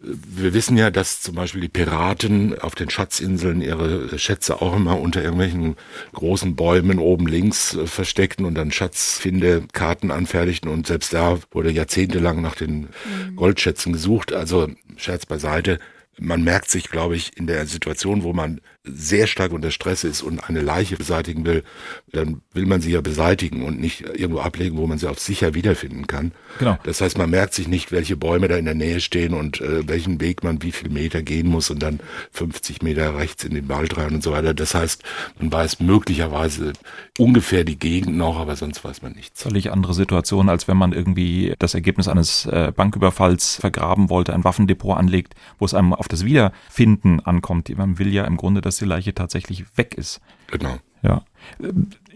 wir 0.00 0.54
wissen 0.54 0.76
ja, 0.76 0.90
dass 0.90 1.20
zum 1.20 1.34
Beispiel 1.34 1.60
die 1.60 1.68
Piraten 1.68 2.58
auf 2.58 2.74
den 2.74 2.90
Schatzinseln 2.90 3.60
ihre 3.60 4.18
Schätze 4.18 4.60
auch 4.60 4.76
immer 4.76 5.00
unter 5.00 5.22
irgendwelchen 5.22 5.76
großen 6.12 6.56
Bäumen 6.56 6.98
oben 6.98 7.26
links 7.26 7.74
äh, 7.74 7.86
versteckten 7.86 8.44
und 8.44 8.54
dann 8.54 8.70
Schatzfindekarten 8.70 10.10
anfertigten 10.10 10.70
und 10.70 10.86
selbst 10.86 11.12
da 11.12 11.38
wurde 11.50 11.70
jahrzehntelang 11.70 12.40
nach 12.42 12.54
den 12.54 12.80
mhm. 12.82 13.36
Goldschätzen 13.36 13.92
gesucht. 13.92 14.32
Also 14.32 14.68
Scherz 14.96 15.26
beiseite, 15.26 15.78
man 16.18 16.44
merkt 16.44 16.70
sich, 16.70 16.90
glaube 16.90 17.16
ich, 17.16 17.36
in 17.36 17.46
der 17.46 17.66
Situation, 17.66 18.22
wo 18.22 18.32
man 18.32 18.60
sehr 18.86 19.26
stark 19.26 19.52
unter 19.52 19.70
Stress 19.70 20.04
ist 20.04 20.22
und 20.22 20.40
eine 20.40 20.60
Leiche 20.60 20.96
beseitigen 20.96 21.46
will, 21.46 21.64
dann 22.12 22.42
will 22.52 22.66
man 22.66 22.82
sie 22.82 22.92
ja 22.92 23.00
beseitigen 23.00 23.64
und 23.64 23.80
nicht 23.80 24.02
irgendwo 24.02 24.40
ablegen, 24.40 24.76
wo 24.76 24.86
man 24.86 24.98
sie 24.98 25.08
auf 25.08 25.18
sicher 25.18 25.54
wiederfinden 25.54 26.06
kann. 26.06 26.32
Genau. 26.58 26.78
Das 26.84 27.00
heißt, 27.00 27.16
man 27.16 27.30
merkt 27.30 27.54
sich 27.54 27.66
nicht, 27.66 27.92
welche 27.92 28.16
Bäume 28.16 28.46
da 28.46 28.56
in 28.56 28.66
der 28.66 28.74
Nähe 28.74 29.00
stehen 29.00 29.32
und 29.32 29.60
äh, 29.62 29.88
welchen 29.88 30.20
Weg 30.20 30.44
man 30.44 30.62
wie 30.62 30.70
viel 30.70 30.90
Meter 30.90 31.22
gehen 31.22 31.48
muss 31.48 31.70
und 31.70 31.82
dann 31.82 32.00
50 32.32 32.82
Meter 32.82 33.16
rechts 33.16 33.44
in 33.44 33.54
den 33.54 33.70
Wald 33.70 33.96
rein 33.96 34.14
und 34.14 34.22
so 34.22 34.32
weiter. 34.32 34.52
Das 34.52 34.74
heißt, 34.74 35.02
man 35.38 35.50
weiß 35.50 35.80
möglicherweise 35.80 36.74
ungefähr 37.18 37.64
die 37.64 37.78
Gegend 37.78 38.16
noch, 38.18 38.38
aber 38.38 38.54
sonst 38.54 38.84
weiß 38.84 39.00
man 39.00 39.12
nichts. 39.12 39.42
Völlig 39.42 39.72
andere 39.72 39.94
Situation, 39.94 40.50
als 40.50 40.68
wenn 40.68 40.76
man 40.76 40.92
irgendwie 40.92 41.54
das 41.58 41.72
Ergebnis 41.72 42.06
eines 42.06 42.44
äh, 42.46 42.70
Banküberfalls 42.74 43.56
vergraben 43.56 44.10
wollte, 44.10 44.34
ein 44.34 44.44
Waffendepot 44.44 44.98
anlegt, 44.98 45.34
wo 45.58 45.64
es 45.64 45.72
einem 45.72 45.94
auf 45.94 46.08
das 46.08 46.26
Wiederfinden 46.26 47.20
ankommt. 47.20 47.74
Man 47.76 47.98
will 47.98 48.12
ja 48.12 48.24
im 48.24 48.36
Grunde, 48.36 48.60
dass 48.74 48.78
die 48.80 48.84
Leiche 48.86 49.14
tatsächlich 49.14 49.64
weg 49.76 49.94
ist. 49.94 50.20
Genau. 50.48 50.78
Ja. 51.02 51.24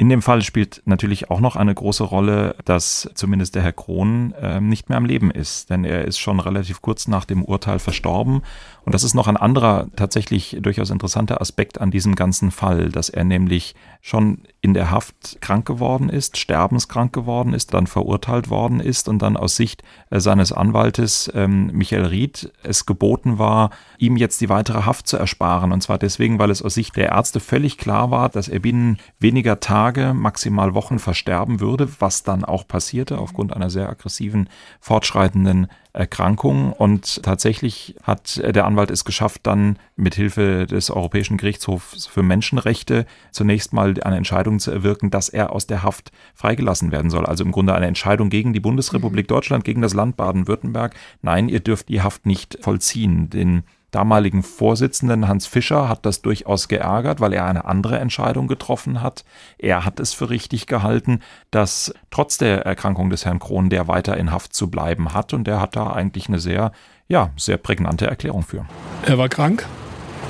In 0.01 0.09
dem 0.09 0.23
Fall 0.23 0.43
spielt 0.43 0.81
natürlich 0.85 1.29
auch 1.29 1.41
noch 1.41 1.57
eine 1.57 1.75
große 1.75 2.05
Rolle, 2.05 2.55
dass 2.65 3.11
zumindest 3.15 3.57
der 3.57 3.63
Herr 3.63 3.73
Krohn 3.73 4.33
äh, 4.41 4.61
nicht 4.61 4.89
mehr 4.89 4.97
am 4.97 5.05
Leben 5.05 5.33
ist, 5.33 5.71
denn 5.71 5.83
er 5.83 6.05
ist 6.05 6.21
schon 6.21 6.39
relativ 6.39 6.81
kurz 6.83 7.09
nach 7.09 7.25
dem 7.25 7.45
Urteil 7.45 7.81
verstorben. 7.81 8.43
Und 8.85 8.95
das 8.95 9.03
ist 9.03 9.15
noch 9.15 9.27
ein 9.27 9.37
anderer 9.37 9.89
tatsächlich 9.97 10.57
durchaus 10.63 10.91
interessanter 10.91 11.41
Aspekt 11.41 11.81
an 11.81 11.91
diesem 11.91 12.15
ganzen 12.15 12.53
Fall, 12.53 12.91
dass 12.91 13.09
er 13.09 13.25
nämlich 13.25 13.75
schon 14.01 14.43
in 14.61 14.73
der 14.73 14.93
Haft 14.93 15.41
krank 15.41 15.67
geworden 15.67 16.09
ist, 16.09 16.39
sterbenskrank 16.39 17.13
geworden 17.13 17.53
ist, 17.53 17.75
dann 17.75 17.89
verurteilt 17.89 18.51
worden 18.51 18.79
ist 18.79 19.09
und 19.09 19.21
dann 19.21 19.37
aus 19.37 19.57
Sicht 19.57 19.83
äh, 20.11 20.21
seines 20.21 20.53
Anwaltes 20.53 21.31
ähm, 21.35 21.73
Michael 21.73 22.07
Ried 22.07 22.53
es 22.63 22.87
geboten 22.87 23.39
war, 23.39 23.71
ihm 23.99 24.17
jetzt 24.17 24.41
die 24.41 24.49
weitere 24.49 24.85
Haft 24.85 25.09
zu 25.09 25.17
ersparen. 25.17 25.73
Und 25.73 25.83
zwar 25.83 25.99
deswegen, 25.99 26.39
weil 26.39 26.51
es 26.51 26.63
aus 26.63 26.75
Sicht 26.75 26.97
der 26.97 27.11
Ärzte 27.11 27.41
völlig 27.41 27.79
klar 27.79 28.13
war, 28.13 28.29
dass 28.29 28.49
er 28.49 28.61
binnen 28.61 28.99
weniger 29.19 29.59
Tage, 29.61 29.88
maximal 30.15 30.75
Wochen 30.75 30.99
versterben 30.99 31.61
würde, 31.61 31.89
was 31.99 32.23
dann 32.23 32.45
auch 32.45 32.67
passierte 32.67 33.19
aufgrund 33.19 33.55
einer 33.55 33.71
sehr 33.71 33.89
aggressiven, 33.89 34.49
fortschreitenden 34.81 35.69
Erkrankung. 35.93 36.73
Und 36.73 37.23
tatsächlich 37.23 37.97
hat 38.03 38.41
der 38.45 38.67
Anwalt 38.67 38.91
es 38.91 39.05
geschafft, 39.05 39.41
dann 39.45 39.79
mit 39.97 40.15
Hilfe 40.15 40.67
des 40.67 40.91
Europäischen 40.91 41.37
Gerichtshofs 41.37 42.07
für 42.07 42.23
Menschenrechte 42.23 43.07
zunächst 43.33 43.73
mal 43.73 44.01
eine 44.03 44.17
Entscheidung 44.17 44.61
zu 44.61 44.71
erwirken, 44.71 45.11
dass 45.11 45.29
er 45.29 45.53
aus 45.53 45.67
der 45.67 45.83
Haft 45.83 46.13
freigelassen 46.35 46.93
werden 46.93 47.11
soll. 47.11 47.27
Also 47.27 47.45
im 47.45 47.53
Grunde 47.53 47.75
eine 47.75 47.87
Entscheidung 47.87 48.31
gegen 48.31 48.53
die 48.53 48.61
Bundesrepublik 48.61 49.27
mhm. 49.27 49.35
Deutschland, 49.35 49.65
gegen 49.65 49.83
das 49.83 49.95
Land 49.95 50.17
Baden-Württemberg. 50.17 50.95
Nein, 51.23 51.49
ihr 51.49 51.61
dürft 51.61 51.89
die 51.89 52.03
Haft 52.03 52.27
nicht 52.27 52.59
vollziehen. 52.61 53.31
Den 53.31 53.65
damaligen 53.91 54.43
Vorsitzenden 54.43 55.29
Hans 55.29 55.47
Fischer 55.47 55.89
hat 55.89 56.05
das 56.05 56.23
durchaus 56.23 56.69
geärgert, 56.69 57.21
weil 57.21 57.33
er 57.33 57.47
eine 57.47 57.65
andere 57.65 57.99
Entscheidung 57.99 58.47
getroffen 58.47 59.03
hat. 59.03 59.25
Er 59.59 59.85
hat 59.85 60.01
es 60.01 60.13
für 60.13 60.31
richtig 60.31 60.67
gehalten, 60.67 61.21
dass 61.51 61.93
trotz 62.11 62.39
der 62.39 62.67
Erkrankung 62.67 63.11
des 63.11 63.25
Herrn 63.25 63.39
Krohn 63.39 63.71
der 63.71 63.89
weiter 63.89 64.17
in 64.17 64.31
Haft 64.31 64.55
zu 64.55 64.71
bleiben 64.71 65.15
hat 65.15 65.33
und 65.33 65.49
er 65.49 65.61
hat 65.61 65.77
da 65.77 65.93
eigentlich 65.93 66.29
eine 66.29 66.39
sehr, 66.39 66.73
ja, 67.09 67.31
sehr 67.37 67.57
prägnante 67.57 68.07
Erklärung 68.07 68.43
für. 68.43 68.67
Er 69.07 69.17
war 69.17 69.29
krank 69.29 69.67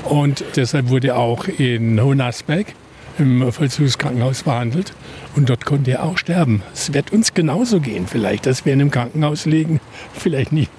und 0.05 0.43
deshalb 0.55 0.89
wurde 0.89 1.09
er 1.09 1.17
auch 1.17 1.47
in 1.47 2.01
Hohenasberg 2.01 2.67
im 3.17 3.51
Vollzugskrankenhaus 3.51 4.43
behandelt 4.43 4.93
und 5.35 5.49
dort 5.49 5.65
konnte 5.65 5.91
er 5.91 6.03
auch 6.03 6.17
sterben. 6.17 6.63
Es 6.73 6.93
wird 6.93 7.11
uns 7.11 7.33
genauso 7.33 7.81
gehen 7.81 8.07
vielleicht, 8.07 8.45
dass 8.45 8.65
wir 8.65 8.71
in 8.71 8.79
einem 8.79 8.91
Krankenhaus 8.91 9.45
liegen, 9.45 9.81
vielleicht 10.13 10.53
nicht 10.53 10.71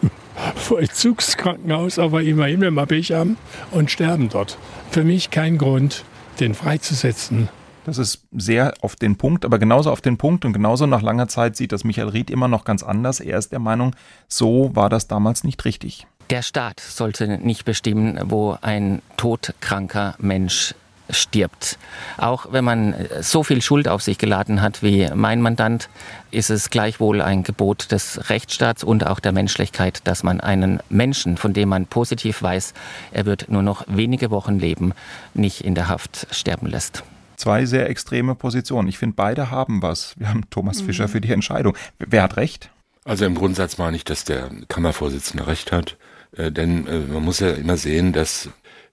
Vollzugskrankenhaus, 0.57 1.99
aber 1.99 2.23
immerhin, 2.23 2.61
wenn 2.61 2.75
wir 2.75 2.87
Pech 2.87 3.13
haben 3.13 3.37
und 3.71 3.91
sterben 3.91 4.29
dort. 4.29 4.59
Für 4.91 5.05
mich 5.05 5.31
kein 5.31 5.59
Grund, 5.59 6.05
den 6.39 6.55
freizusetzen. 6.55 7.49
Das 7.85 7.99
ist 7.99 8.25
sehr 8.37 8.75
auf 8.83 8.97
den 8.97 9.17
Punkt, 9.17 9.45
aber 9.45 9.59
genauso 9.59 9.91
auf 9.91 10.01
den 10.01 10.19
Punkt 10.19 10.45
und 10.45 10.53
genauso 10.53 10.87
nach 10.87 11.03
langer 11.03 11.29
Zeit 11.29 11.57
sieht 11.57 11.73
das 11.73 11.85
Michael 11.85 12.09
Ried 12.09 12.31
immer 12.31 12.47
noch 12.47 12.65
ganz 12.65 12.83
anders. 12.83 13.21
Er 13.21 13.39
ist 13.39 13.53
der 13.53 13.59
Meinung, 13.59 13.97
so 14.29 14.71
war 14.75 14.89
das 14.89 15.09
damals 15.09 15.45
nicht 15.45 15.65
richtig. 15.65 16.07
Der 16.29 16.43
Staat 16.43 16.79
sollte 16.79 17.39
nicht 17.39 17.65
bestimmen, 17.65 18.19
wo 18.27 18.57
ein 18.61 19.03
todkranker 19.17 20.15
Mensch 20.19 20.75
stirbt. 21.13 21.79
Auch 22.17 22.53
wenn 22.53 22.65
man 22.65 22.93
äh, 22.93 23.23
so 23.23 23.43
viel 23.43 23.63
Schuld 23.63 23.89
auf 23.89 24.03
sich 24.03 24.19
geladen 24.19 24.63
hat 24.63 24.83
wie 24.83 25.09
mein 25.15 25.41
Mandant, 25.43 25.89
ist 26.31 26.51
es 26.51 26.71
gleichwohl 26.71 27.21
ein 27.21 27.43
Gebot 27.43 27.93
des 27.93 28.31
Rechtsstaats 28.31 28.85
und 28.85 29.07
auch 29.07 29.21
der 29.21 29.33
Menschlichkeit, 29.33 30.01
dass 30.05 30.23
man 30.23 30.41
einen 30.41 30.81
Menschen, 30.89 31.37
von 31.37 31.53
dem 31.53 31.69
man 31.69 31.87
positiv 31.87 32.43
weiß, 32.43 32.75
er 33.13 33.27
wird 33.27 33.51
nur 33.51 33.63
noch 33.63 33.85
wenige 33.89 34.31
Wochen 34.31 34.59
leben, 34.59 34.93
nicht 35.35 35.63
in 35.63 35.75
der 35.75 35.89
Haft 35.89 36.27
sterben 36.31 36.67
lässt. 36.67 37.03
Zwei 37.37 37.65
sehr 37.65 37.89
extreme 37.89 38.35
Positionen. 38.35 38.89
Ich 38.89 38.99
finde, 38.99 39.17
beide 39.17 39.51
haben 39.51 39.81
was. 39.81 40.15
Wir 40.19 40.29
haben 40.29 40.43
Thomas 40.51 40.83
mhm. 40.83 40.87
Fischer 40.87 41.09
für 41.09 41.23
die 41.23 41.33
Entscheidung. 41.33 41.75
Wer 41.99 42.23
hat 42.23 42.37
recht? 42.37 42.71
Also 43.05 43.25
im 43.25 43.35
Grundsatz 43.35 43.79
meine 43.79 43.97
ich, 43.97 44.05
dass 44.05 44.25
der 44.25 44.51
Kammervorsitzende 44.69 45.47
recht 45.47 45.73
hat. 45.73 45.97
Äh, 46.37 46.53
denn 46.53 46.87
äh, 46.87 46.99
man 46.99 47.25
muss 47.25 47.41
ja 47.41 47.51
immer 47.53 47.77
sehen, 47.77 48.13
dass 48.13 48.51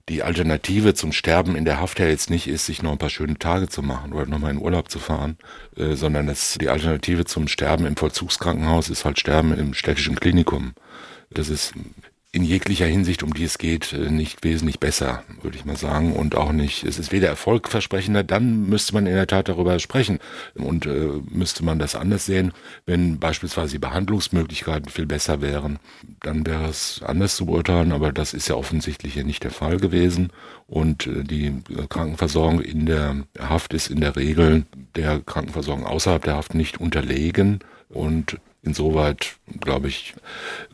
die 0.08 0.22
Alternative 0.22 0.94
zum 0.94 1.12
Sterben 1.12 1.54
in 1.54 1.64
der 1.64 1.80
Haft 1.80 1.98
ja 1.98 2.06
jetzt 2.06 2.30
nicht 2.30 2.48
ist, 2.48 2.66
sich 2.66 2.82
noch 2.82 2.92
ein 2.92 2.98
paar 2.98 3.10
schöne 3.10 3.38
Tage 3.38 3.68
zu 3.68 3.82
machen 3.82 4.12
oder 4.12 4.26
nochmal 4.26 4.52
in 4.52 4.58
Urlaub 4.58 4.90
zu 4.90 4.98
fahren, 4.98 5.36
äh, 5.76 5.94
sondern 5.94 6.26
dass 6.26 6.56
die 6.60 6.68
Alternative 6.68 7.24
zum 7.24 7.48
Sterben 7.48 7.86
im 7.86 7.96
Vollzugskrankenhaus 7.96 8.88
ist 8.88 9.04
halt 9.04 9.18
Sterben 9.18 9.52
im 9.56 9.74
städtischen 9.74 10.16
Klinikum. 10.16 10.72
Das 11.30 11.48
ist 11.48 11.74
in 12.30 12.44
jeglicher 12.44 12.84
Hinsicht, 12.84 13.22
um 13.22 13.32
die 13.32 13.44
es 13.44 13.56
geht, 13.56 13.94
äh, 13.94 14.10
nicht 14.10 14.44
wesentlich 14.44 14.78
besser, 14.78 15.22
würde 15.40 15.56
ich 15.56 15.64
mal 15.64 15.76
sagen. 15.76 16.12
Und 16.12 16.36
auch 16.36 16.52
nicht, 16.52 16.84
es 16.84 16.98
ist 16.98 17.10
weder 17.10 17.28
erfolgversprechender, 17.28 18.22
dann 18.22 18.68
müsste 18.68 18.92
man 18.92 19.06
in 19.06 19.14
der 19.14 19.26
Tat 19.26 19.48
darüber 19.48 19.78
sprechen. 19.78 20.18
Und 20.54 20.84
äh, 20.84 21.08
müsste 21.30 21.64
man 21.64 21.78
das 21.78 21.94
anders 21.94 22.26
sehen, 22.26 22.52
wenn 22.84 23.18
beispielsweise 23.18 23.72
die 23.72 23.78
Behandlungsmöglichkeiten 23.78 24.90
viel 24.90 25.06
besser 25.06 25.40
wären, 25.40 25.78
dann 26.20 26.46
wäre 26.46 26.68
es 26.68 27.00
anders 27.02 27.34
zu 27.34 27.46
beurteilen, 27.46 27.92
aber 27.92 28.12
das 28.12 28.34
ist 28.34 28.48
ja 28.48 28.56
offensichtlich 28.56 29.14
hier 29.14 29.24
nicht 29.24 29.44
der 29.44 29.50
Fall 29.50 29.78
gewesen. 29.78 30.30
Und 30.66 31.06
äh, 31.06 31.24
die 31.24 31.62
Krankenversorgung 31.88 32.60
in 32.60 32.84
der 32.84 33.24
Haft 33.38 33.72
ist 33.72 33.88
in 33.88 34.02
der 34.02 34.16
Regel 34.16 34.66
der 34.96 35.20
Krankenversorgung 35.20 35.86
außerhalb 35.86 36.22
der 36.24 36.36
Haft 36.36 36.54
nicht 36.54 36.78
unterlegen. 36.78 37.60
Und 37.88 38.38
Insoweit, 38.62 39.36
glaube 39.60 39.88
ich, 39.88 40.14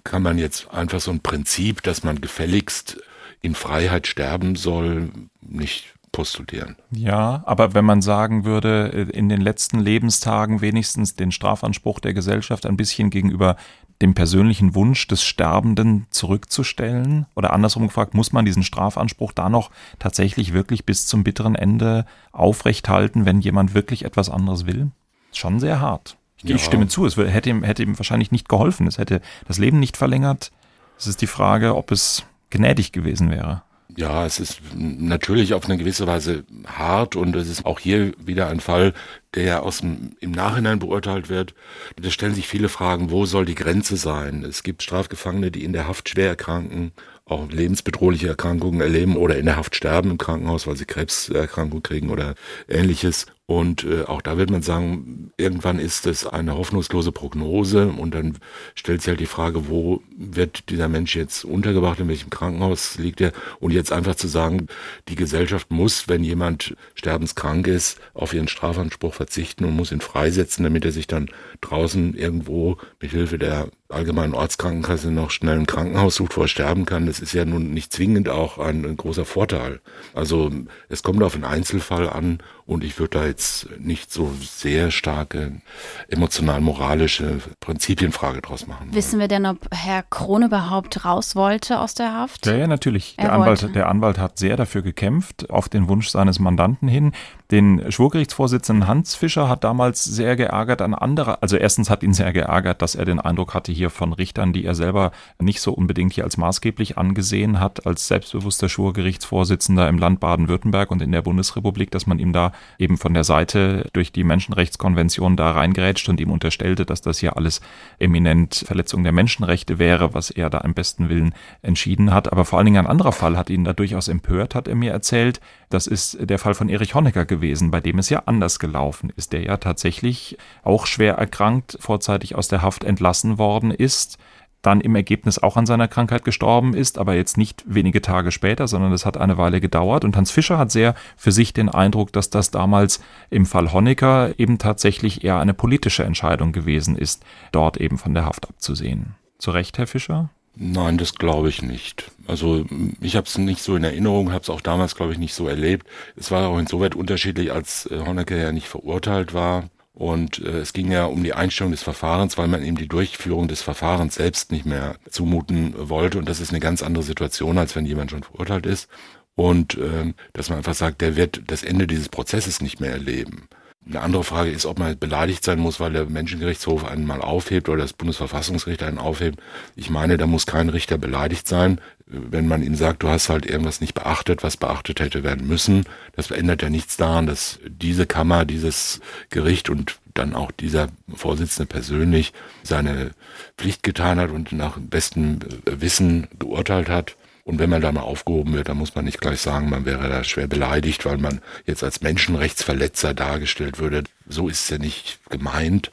kann 0.05 0.23
man 0.23 0.38
jetzt 0.38 0.70
einfach 0.70 1.01
so 1.01 1.11
ein 1.11 1.20
Prinzip, 1.20 1.83
dass 1.83 2.03
man 2.03 2.20
gefälligst 2.20 2.99
in 3.42 3.55
Freiheit 3.55 4.07
sterben 4.07 4.57
soll, 4.57 5.11
nicht 5.40 5.94
postulieren. 6.12 6.77
Ja, 6.90 7.42
aber 7.44 7.75
wenn 7.75 7.85
man 7.85 8.01
sagen 8.01 8.44
würde, 8.44 9.09
in 9.12 9.29
den 9.29 9.40
letzten 9.40 9.81
Lebenstagen 9.81 10.61
wenigstens 10.61 11.16
den 11.16 11.33
Strafanspruch 11.33 12.01
der 12.01 12.14
Gesellschaft 12.14 12.66
ein 12.66 12.77
bisschen 12.77 13.11
gegenüber 13.11 13.57
dem 14.01 14.14
persönlichen 14.14 14.75
Wunsch 14.75 15.07
des 15.07 15.23
Sterbenden 15.25 16.07
zurückzustellen? 16.11 17.27
Oder 17.35 17.53
andersrum 17.53 17.87
gefragt, 17.87 18.14
muss 18.14 18.33
man 18.33 18.44
diesen 18.44 18.62
Strafanspruch 18.62 19.33
da 19.33 19.49
noch 19.49 19.70
tatsächlich 19.99 20.53
wirklich 20.53 20.85
bis 20.85 21.07
zum 21.07 21.25
bitteren 21.25 21.55
Ende 21.55 22.07
aufrechthalten, 22.33 23.25
wenn 23.25 23.40
jemand 23.40 23.75
wirklich 23.75 24.05
etwas 24.05 24.31
anderes 24.31 24.66
will? 24.66 24.90
Schon 25.33 25.61
sehr 25.61 25.81
hart. 25.81 26.16
Ja. 26.44 26.57
Ich 26.57 26.64
stimme 26.64 26.88
zu, 26.88 27.07
es 27.07 27.16
hätte 27.16 27.50
ihm, 27.50 27.62
hätte 27.62 27.83
ihm 27.83 27.98
wahrscheinlich 27.98 28.30
nicht 28.30 28.48
geholfen. 28.48 28.87
Es 28.87 28.98
hätte 28.98 29.20
das 29.48 29.59
Leben 29.59 29.80
nicht 29.80 29.96
verlängert. 29.96 30.52
Es 30.98 31.07
ist 31.07 31.22
die 31.22 31.26
Frage, 31.26 31.74
ob 31.74 31.90
es 31.90 32.24
gnädig 32.50 32.92
gewesen 32.92 33.30
wäre. 33.30 33.62
Ja, 33.96 34.26
es 34.26 34.40
ist 34.40 34.61
natürlich 34.74 35.54
auf 35.54 35.66
eine 35.66 35.78
gewisse 35.78 36.07
Weise 36.07 36.44
hart 36.66 37.16
und 37.16 37.37
es 37.37 37.48
ist 37.48 37.64
auch 37.64 37.78
hier 37.78 38.12
wieder 38.18 38.48
ein 38.48 38.61
Fall, 38.61 38.92
der 39.35 39.62
aus 39.62 39.78
dem, 39.78 40.16
im 40.20 40.33
Nachhinein 40.33 40.80
beurteilt 40.80 41.28
wird. 41.28 41.54
Da 42.00 42.11
stellen 42.11 42.35
sich 42.35 42.48
viele 42.48 42.68
Fragen, 42.68 43.11
wo 43.11 43.24
soll 43.24 43.44
die 43.44 43.54
Grenze 43.54 43.96
sein? 43.96 44.44
Es 44.44 44.62
gibt 44.62 44.83
Strafgefangene, 44.83 45.50
die 45.50 45.64
in 45.64 45.72
der 45.72 45.87
Haft 45.87 46.09
schwer 46.09 46.28
erkranken 46.28 46.92
auch 47.26 47.50
lebensbedrohliche 47.50 48.28
Erkrankungen 48.28 48.82
erleben 48.82 49.16
oder 49.16 49.38
in 49.38 49.46
der 49.46 49.56
Haft 49.56 49.74
sterben 49.74 50.10
im 50.10 50.18
Krankenhaus, 50.18 50.66
weil 50.66 50.76
sie 50.76 50.84
Krebserkrankung 50.84 51.82
kriegen 51.82 52.10
oder 52.10 52.34
ähnliches. 52.68 53.26
Und 53.46 53.84
äh, 53.84 54.04
auch 54.04 54.22
da 54.22 54.38
wird 54.38 54.50
man 54.50 54.62
sagen, 54.62 55.30
irgendwann 55.37 55.78
ist 55.78 56.06
es 56.06 56.26
eine 56.26 56.56
hoffnungslose 56.56 57.12
Prognose 57.12 57.88
und 57.88 58.14
dann 58.14 58.38
stellt 58.74 59.02
sich 59.02 59.08
halt 59.08 59.20
die 59.20 59.26
Frage, 59.26 59.68
wo 59.68 60.02
wird 60.16 60.70
dieser 60.70 60.88
Mensch 60.88 61.14
jetzt 61.14 61.44
untergebracht, 61.44 62.00
in 62.00 62.08
welchem 62.08 62.30
Krankenhaus 62.30 62.96
liegt 62.98 63.20
er? 63.20 63.32
Und 63.60 63.70
jetzt 63.70 63.92
einfach 63.92 64.14
zu 64.14 64.28
sagen, 64.28 64.68
die 65.08 65.14
Gesellschaft 65.14 65.70
muss, 65.70 66.08
wenn 66.08 66.24
jemand 66.24 66.74
sterbenskrank 66.94 67.66
ist, 67.66 68.00
auf 68.14 68.32
ihren 68.32 68.48
Strafanspruch 68.48 69.12
verzichten 69.12 69.64
und 69.64 69.76
muss 69.76 69.92
ihn 69.92 70.00
freisetzen, 70.00 70.64
damit 70.64 70.87
er 70.87 70.92
sich 70.92 71.06
dann 71.06 71.30
draußen 71.60 72.14
irgendwo 72.14 72.78
mit 73.00 73.10
Hilfe 73.10 73.38
der 73.38 73.68
allgemeinen 73.94 74.35
Ortskrankenkasse 74.35 75.11
noch 75.11 75.30
schnell 75.30 75.59
ein 75.59 75.66
Krankenhaus 75.66 76.16
sucht, 76.16 76.37
wo 76.37 76.42
er 76.42 76.48
sterben 76.48 76.85
kann. 76.85 77.07
Das 77.07 77.20
ist 77.20 77.33
ja 77.33 77.44
nun 77.44 77.72
nicht 77.72 77.92
zwingend 77.92 78.28
auch 78.28 78.59
ein, 78.59 78.85
ein 78.85 78.96
großer 78.96 79.24
Vorteil. 79.24 79.80
Also 80.14 80.50
es 80.88 81.02
kommt 81.02 81.22
auf 81.22 81.35
einen 81.35 81.44
Einzelfall 81.44 82.09
an 82.09 82.38
und 82.66 82.83
ich 82.83 82.98
würde 82.98 83.18
da 83.18 83.27
jetzt 83.27 83.68
nicht 83.79 84.11
so 84.11 84.33
sehr 84.40 84.90
starke 84.90 85.61
emotional-moralische 86.09 87.40
Prinzipienfrage 87.61 88.40
draus 88.40 88.66
machen. 88.66 88.87
Wollen. 88.87 88.94
Wissen 88.94 89.20
wir 89.20 89.29
denn, 89.29 89.44
ob 89.44 89.59
Herr 89.70 90.03
Krohn 90.03 90.44
überhaupt 90.44 91.05
raus 91.05 91.37
wollte 91.37 91.79
aus 91.79 91.94
der 91.94 92.14
Haft? 92.14 92.46
Ja, 92.46 92.55
ja 92.57 92.66
natürlich. 92.66 93.16
der 93.16 93.33
Anwalt, 93.33 93.74
der 93.74 93.88
Anwalt 93.88 94.18
hat 94.18 94.38
sehr 94.38 94.57
dafür 94.57 94.81
gekämpft, 94.81 95.50
auf 95.50 95.68
den 95.68 95.88
Wunsch 95.88 96.09
seines 96.09 96.38
Mandanten 96.38 96.88
hin. 96.88 97.12
Den 97.50 97.92
Schwurgerichtsvorsitzenden 97.92 98.88
Hans 98.88 99.14
Fischer 99.14 99.50
hat 99.50 99.62
damals 99.62 100.03
sehr 100.03 100.35
geärgert 100.35 100.81
an 100.81 100.94
anderer, 100.94 101.42
also 101.42 101.57
erstens 101.57 101.90
hat 101.90 102.03
ihn 102.03 102.14
sehr 102.14 102.33
geärgert, 102.33 102.81
dass 102.81 102.94
er 102.94 103.05
den 103.05 103.20
Eindruck 103.20 103.53
hatte 103.53 103.72
hier 103.72 103.90
von 103.90 104.14
Richtern, 104.14 104.55
die 104.55 104.64
er 104.64 104.74
selber 104.74 105.12
nicht 105.38 105.61
so 105.61 105.72
unbedingt 105.72 106.14
hier 106.14 106.24
als 106.24 106.38
maßgeblich 106.38 106.96
angesehen 106.96 107.61
hat, 107.61 107.87
als 107.87 108.09
selbstbewusster 108.09 108.70
Schwurgerichtsvorsitzender 108.70 109.87
im 109.88 109.98
Land 109.98 110.20
Baden-Württemberg 110.20 110.90
und 110.90 111.03
in 111.03 111.12
der 111.12 111.20
Bundesrepublik, 111.20 111.90
dass 111.90 112.07
man 112.07 112.18
ihm 112.18 112.33
da 112.33 112.53
eben 112.78 112.96
von 112.96 113.14
der 113.14 113.24
Seite 113.24 113.88
durch 113.92 114.12
die 114.12 114.24
Menschenrechtskonvention 114.24 115.36
da 115.36 115.50
reingerätscht 115.52 116.08
und 116.08 116.20
ihm 116.20 116.30
unterstellte, 116.30 116.86
dass 116.86 117.00
das 117.00 117.18
hier 117.18 117.36
alles 117.36 117.60
eminent 117.98 118.64
Verletzung 118.66 119.02
der 119.02 119.12
Menschenrechte 119.12 119.78
wäre, 119.78 120.14
was 120.14 120.30
er 120.30 120.50
da 120.50 120.58
im 120.58 120.74
besten 120.74 121.08
Willen 121.08 121.34
entschieden 121.62 122.12
hat. 122.12 122.32
Aber 122.32 122.44
vor 122.44 122.58
allen 122.58 122.66
Dingen 122.66 122.84
ein 122.84 122.90
anderer 122.90 123.12
Fall 123.12 123.36
hat 123.36 123.50
ihn 123.50 123.64
da 123.64 123.72
durchaus 123.72 124.08
empört, 124.08 124.54
hat 124.54 124.68
er 124.68 124.74
mir 124.74 124.92
erzählt. 124.92 125.40
Das 125.70 125.86
ist 125.86 126.18
der 126.20 126.38
Fall 126.38 126.54
von 126.54 126.68
Erich 126.68 126.94
Honecker 126.94 127.24
gewesen, 127.24 127.70
bei 127.70 127.80
dem 127.80 127.98
es 127.98 128.10
ja 128.10 128.22
anders 128.26 128.58
gelaufen 128.58 129.12
ist, 129.16 129.32
der 129.32 129.42
ja 129.42 129.56
tatsächlich 129.56 130.38
auch 130.62 130.86
schwer 130.86 131.14
erkrankt 131.14 131.76
vorzeitig 131.80 132.34
aus 132.34 132.48
der 132.48 132.62
Haft 132.62 132.84
entlassen 132.84 133.38
worden 133.38 133.70
ist 133.70 134.18
dann 134.66 134.81
im 134.81 134.94
Ergebnis 134.94 135.38
auch 135.38 135.57
an 135.57 135.66
seiner 135.66 135.88
Krankheit 135.88 136.24
gestorben 136.24 136.74
ist, 136.74 136.98
aber 136.98 137.14
jetzt 137.14 137.37
nicht 137.37 137.64
wenige 137.66 138.03
Tage 138.03 138.33
später, 138.33 138.66
sondern 138.68 138.92
es 138.92 139.07
hat 139.07 139.16
eine 139.16 139.38
Weile 139.38 139.61
gedauert. 139.61 140.05
Und 140.05 140.16
Hans 140.16 140.31
Fischer 140.31 140.59
hat 140.59 140.70
sehr 140.70 140.94
für 141.16 141.33
sich 141.33 141.53
den 141.53 141.68
Eindruck, 141.68 142.12
dass 142.12 142.31
das 142.31 142.50
damals 142.50 143.00
im 143.31 143.46
Fall 143.46 143.72
Honecker 143.72 144.38
eben 144.38 144.59
tatsächlich 144.59 145.24
eher 145.24 145.38
eine 145.38 145.55
politische 145.55 146.05
Entscheidung 146.05 146.53
gewesen 146.53 146.96
ist, 146.96 147.22
dort 147.53 147.77
eben 147.77 147.98
von 147.98 148.14
der 148.14 148.24
Haft 148.24 148.48
abzusehen. 148.48 149.14
Zu 149.38 149.50
Recht, 149.50 149.79
Herr 149.79 149.87
Fischer? 149.87 150.31
Nein, 150.57 150.98
das 150.98 151.16
glaube 151.16 151.48
ich 151.48 151.62
nicht. 151.62 152.11
Also 152.27 152.64
ich 153.00 153.16
habe 153.16 153.27
es 153.27 153.37
nicht 153.38 153.61
so 153.61 153.74
in 153.74 153.83
Erinnerung, 153.83 154.33
habe 154.33 154.42
es 154.42 154.50
auch 154.50 154.61
damals, 154.61 154.94
glaube 154.94 155.12
ich, 155.12 155.18
nicht 155.18 155.35
so 155.35 155.48
erlebt. 155.48 155.87
Es 156.16 156.31
war 156.31 156.48
auch 156.48 156.59
insoweit 156.59 156.94
unterschiedlich, 156.94 157.53
als 157.53 157.87
äh, 157.90 157.98
Honecker 158.07 158.37
ja 158.37 158.53
nicht 158.53 158.68
verurteilt 158.68 159.35
war. 159.35 159.64
Und 159.94 160.40
äh, 160.40 160.59
es 160.59 160.72
ging 160.72 160.90
ja 160.90 161.04
um 161.07 161.22
die 161.22 161.35
Einstellung 161.35 161.70
des 161.70 161.85
Verfahrens, 161.85 162.37
weil 162.37 162.48
man 162.48 162.64
eben 162.64 162.76
die 162.76 162.88
Durchführung 162.88 163.46
des 163.46 163.62
Verfahrens 163.62 164.16
selbst 164.16 164.50
nicht 164.50 164.66
mehr 164.66 164.96
zumuten 165.09 165.72
wollte. 165.76 166.18
Und 166.18 166.28
das 166.28 166.40
ist 166.40 166.50
eine 166.50 166.61
ganz 166.61 166.83
andere 166.83 167.04
Situation, 167.04 167.59
als 167.59 167.76
wenn 167.76 167.87
jemand 167.87 168.11
schon 168.11 168.24
verurteilt 168.24 168.66
ist. 168.66 168.88
Und 169.37 169.76
äh, 169.78 170.12
dass 170.33 170.48
man 170.48 170.59
einfach 170.59 170.74
sagt, 170.74 171.00
der 171.00 171.16
wird 171.16 171.42
das 171.46 171.62
Ende 171.62 171.87
dieses 171.87 172.09
Prozesses 172.09 172.61
nicht 172.61 172.80
mehr 172.80 172.90
erleben. 172.90 173.48
Eine 173.87 174.01
andere 174.01 174.25
Frage 174.25 174.51
ist, 174.51 174.64
ob 174.64 174.79
man 174.79 174.99
beleidigt 174.99 175.44
sein 175.44 175.59
muss, 175.59 175.79
weil 175.79 175.92
der 175.92 176.07
Menschengerichtshof 176.07 176.85
einen 176.85 177.07
mal 177.07 177.20
aufhebt 177.20 177.68
oder 177.68 177.83
das 177.83 177.92
Bundesverfassungsgericht 177.92 178.83
einen 178.83 178.99
aufhebt. 178.99 179.40
Ich 179.77 179.90
meine, 179.90 180.16
da 180.16 180.27
muss 180.27 180.47
kein 180.47 180.70
Richter 180.70 180.97
beleidigt 180.97 181.47
sein, 181.47 181.81
wenn 182.07 182.49
man 182.49 182.62
ihm 182.62 182.77
sagt, 182.77 183.03
du 183.03 183.09
hast 183.09 183.29
halt 183.29 183.44
irgendwas 183.44 183.81
nicht 183.81 183.94
beachtet, 183.94 184.42
was 184.42 184.57
beachtet 184.57 185.01
hätte 185.01 185.23
werden 185.23 185.47
müssen. 185.47 185.85
Das 186.16 186.31
ändert 186.31 186.62
ja 186.62 186.70
nichts 186.70 186.97
daran, 186.97 187.27
dass 187.27 187.59
diese 187.66 188.07
Kammer, 188.07 188.44
dieses 188.44 189.01
Gericht 189.29 189.68
und 189.68 189.99
dann 190.14 190.35
auch 190.35 190.51
dieser 190.51 190.88
Vorsitzende 191.14 191.66
persönlich 191.66 192.33
seine 192.62 193.11
Pflicht 193.59 193.83
getan 193.83 194.18
hat 194.18 194.31
und 194.31 194.53
nach 194.53 194.79
bestem 194.79 195.40
Wissen 195.64 196.29
geurteilt 196.38 196.88
hat. 196.88 197.16
Und 197.44 197.59
wenn 197.59 197.68
man 197.68 197.83
da 197.83 197.92
mal 197.92 198.00
aufgehoben 198.00 198.54
wird, 198.54 198.70
dann 198.70 198.78
muss 198.78 198.94
man 198.94 199.04
nicht 199.04 199.20
gleich 199.20 199.40
sagen, 199.40 199.68
man 199.68 199.85
wäre 199.85 200.09
da 200.09 200.24
schwer 200.24 200.46
beleidigt, 200.46 201.04
weil 201.04 201.18
man 201.18 201.40
jetzt 201.66 201.85
als 201.85 202.00
Menschenrechtsverletzer 202.00 203.12
dargestellt 203.12 203.78
würde. 203.78 204.04
So 204.26 204.48
ist 204.48 204.62
es 204.62 204.70
ja 204.70 204.78
nicht 204.78 205.20
gemeint. 205.28 205.90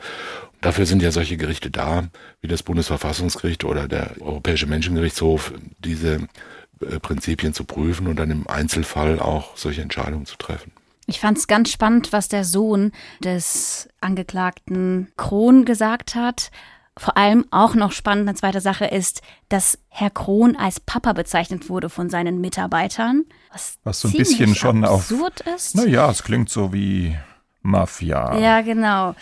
Dafür 0.62 0.86
sind 0.86 1.02
ja 1.02 1.12
solche 1.12 1.38
Gerichte 1.38 1.70
da, 1.70 2.08
wie 2.40 2.48
das 2.48 2.64
Bundesverfassungsgericht 2.64 3.66
oder 3.66 3.88
der 3.88 4.12
Europäische 4.22 4.68
Menschengerichtshof, 4.68 5.54
diese 5.80 6.28
äh, 6.82 7.00
Prinzipien 7.00 7.54
zu 7.54 7.66
prüfen 7.66 8.08
und 8.08 8.16
dann 8.18 8.32
im 8.32 8.48
Einzelfall 8.48 9.20
auch 9.20 9.58
solche 9.58 9.82
Entscheidungen 9.82 10.26
zu 10.26 10.38
treffen. 10.38 10.72
Ich 11.08 11.20
fand 11.20 11.38
es 11.38 11.48
ganz 11.48 11.72
spannend, 11.72 12.14
was 12.14 12.30
der 12.30 12.46
Sohn 12.46 12.92
des 13.22 13.90
Angeklagten 14.00 15.12
Kron 15.18 15.66
gesagt 15.66 16.16
hat. 16.16 16.52
Vor 17.02 17.18
allem 17.18 17.48
auch 17.50 17.74
noch 17.74 17.94
spannend 17.94 18.30
eine 18.30 18.38
zweite 18.38 18.62
Sache 18.62 18.86
ist, 18.86 19.24
dass 19.50 19.80
Herr 19.90 20.12
Krohn 20.12 20.56
als 20.56 20.80
Papa 20.80 21.14
bezeichnet 21.14 21.68
wurde 21.68 21.90
von 21.90 22.12
seinen 22.12 22.40
Mitarbeitern. 22.40 23.24
Was, 23.52 23.80
was 23.84 24.02
so 24.02 24.08
ein 24.08 24.14
bisschen 24.14 24.54
schon 24.54 24.86
absurd 24.86 25.42
auf, 25.48 25.56
ist. 25.56 25.76
Naja, 25.76 26.12
es 26.12 26.22
klingt 26.22 26.52
so 26.52 26.74
wie 26.74 27.18
Mafia. 27.64 28.38
Ja, 28.38 28.62
genau. 28.62 29.16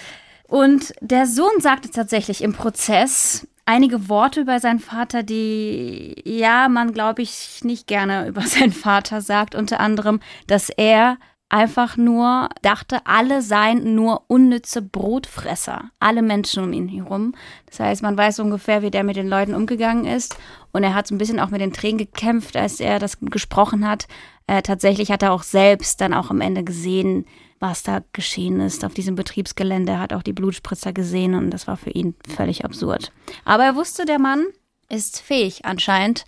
Und 0.49 0.93
der 0.99 1.25
Sohn 1.25 1.61
sagte 1.61 1.89
tatsächlich 1.89 2.43
im 2.43 2.51
Prozess 2.51 3.47
einige 3.65 4.09
Worte 4.09 4.41
über 4.41 4.59
seinen 4.59 4.79
Vater, 4.79 5.23
die 5.23 6.21
ja, 6.25 6.67
man 6.67 6.91
glaube 6.91 7.21
ich 7.21 7.59
nicht 7.63 7.87
gerne 7.87 8.27
über 8.27 8.41
seinen 8.45 8.73
Vater 8.73 9.21
sagt. 9.21 9.55
Unter 9.55 9.79
anderem, 9.79 10.19
dass 10.47 10.69
er 10.69 11.17
einfach 11.49 11.97
nur 11.97 12.49
dachte, 12.61 13.05
alle 13.05 13.41
seien 13.41 13.95
nur 13.95 14.23
unnütze 14.27 14.81
Brotfresser. 14.81 15.89
Alle 15.99 16.21
Menschen 16.21 16.63
um 16.63 16.73
ihn 16.73 16.87
herum. 16.87 17.33
Das 17.65 17.79
heißt, 17.79 18.03
man 18.03 18.17
weiß 18.17 18.39
ungefähr, 18.39 18.81
wie 18.81 18.91
der 18.91 19.03
mit 19.03 19.15
den 19.15 19.27
Leuten 19.27 19.55
umgegangen 19.55 20.05
ist. 20.05 20.37
Und 20.71 20.83
er 20.83 20.93
hat 20.93 21.07
so 21.07 21.15
ein 21.15 21.17
bisschen 21.17 21.39
auch 21.39 21.49
mit 21.49 21.61
den 21.61 21.73
Tränen 21.73 21.97
gekämpft, 21.97 22.55
als 22.55 22.79
er 22.79 22.99
das 22.99 23.17
gesprochen 23.19 23.87
hat. 23.87 24.07
Äh, 24.47 24.61
tatsächlich 24.61 25.11
hat 25.11 25.23
er 25.23 25.33
auch 25.33 25.43
selbst 25.43 25.99
dann 26.01 26.13
auch 26.13 26.29
am 26.29 26.41
Ende 26.41 26.63
gesehen, 26.63 27.25
was 27.59 27.83
da 27.83 28.01
geschehen 28.13 28.61
ist 28.61 28.85
auf 28.85 28.93
diesem 28.93 29.15
Betriebsgelände. 29.15 29.93
Er 29.93 29.99
hat 29.99 30.13
auch 30.13 30.23
die 30.23 30.33
Blutspritzer 30.33 30.93
gesehen 30.93 31.33
und 31.33 31.49
das 31.51 31.67
war 31.67 31.77
für 31.77 31.89
ihn 31.89 32.15
völlig 32.35 32.63
absurd. 32.63 33.11
Aber 33.43 33.63
er 33.65 33.75
wusste, 33.75 34.05
der 34.05 34.19
Mann 34.19 34.45
ist 34.87 35.19
fähig 35.19 35.65
anscheinend, 35.65 36.25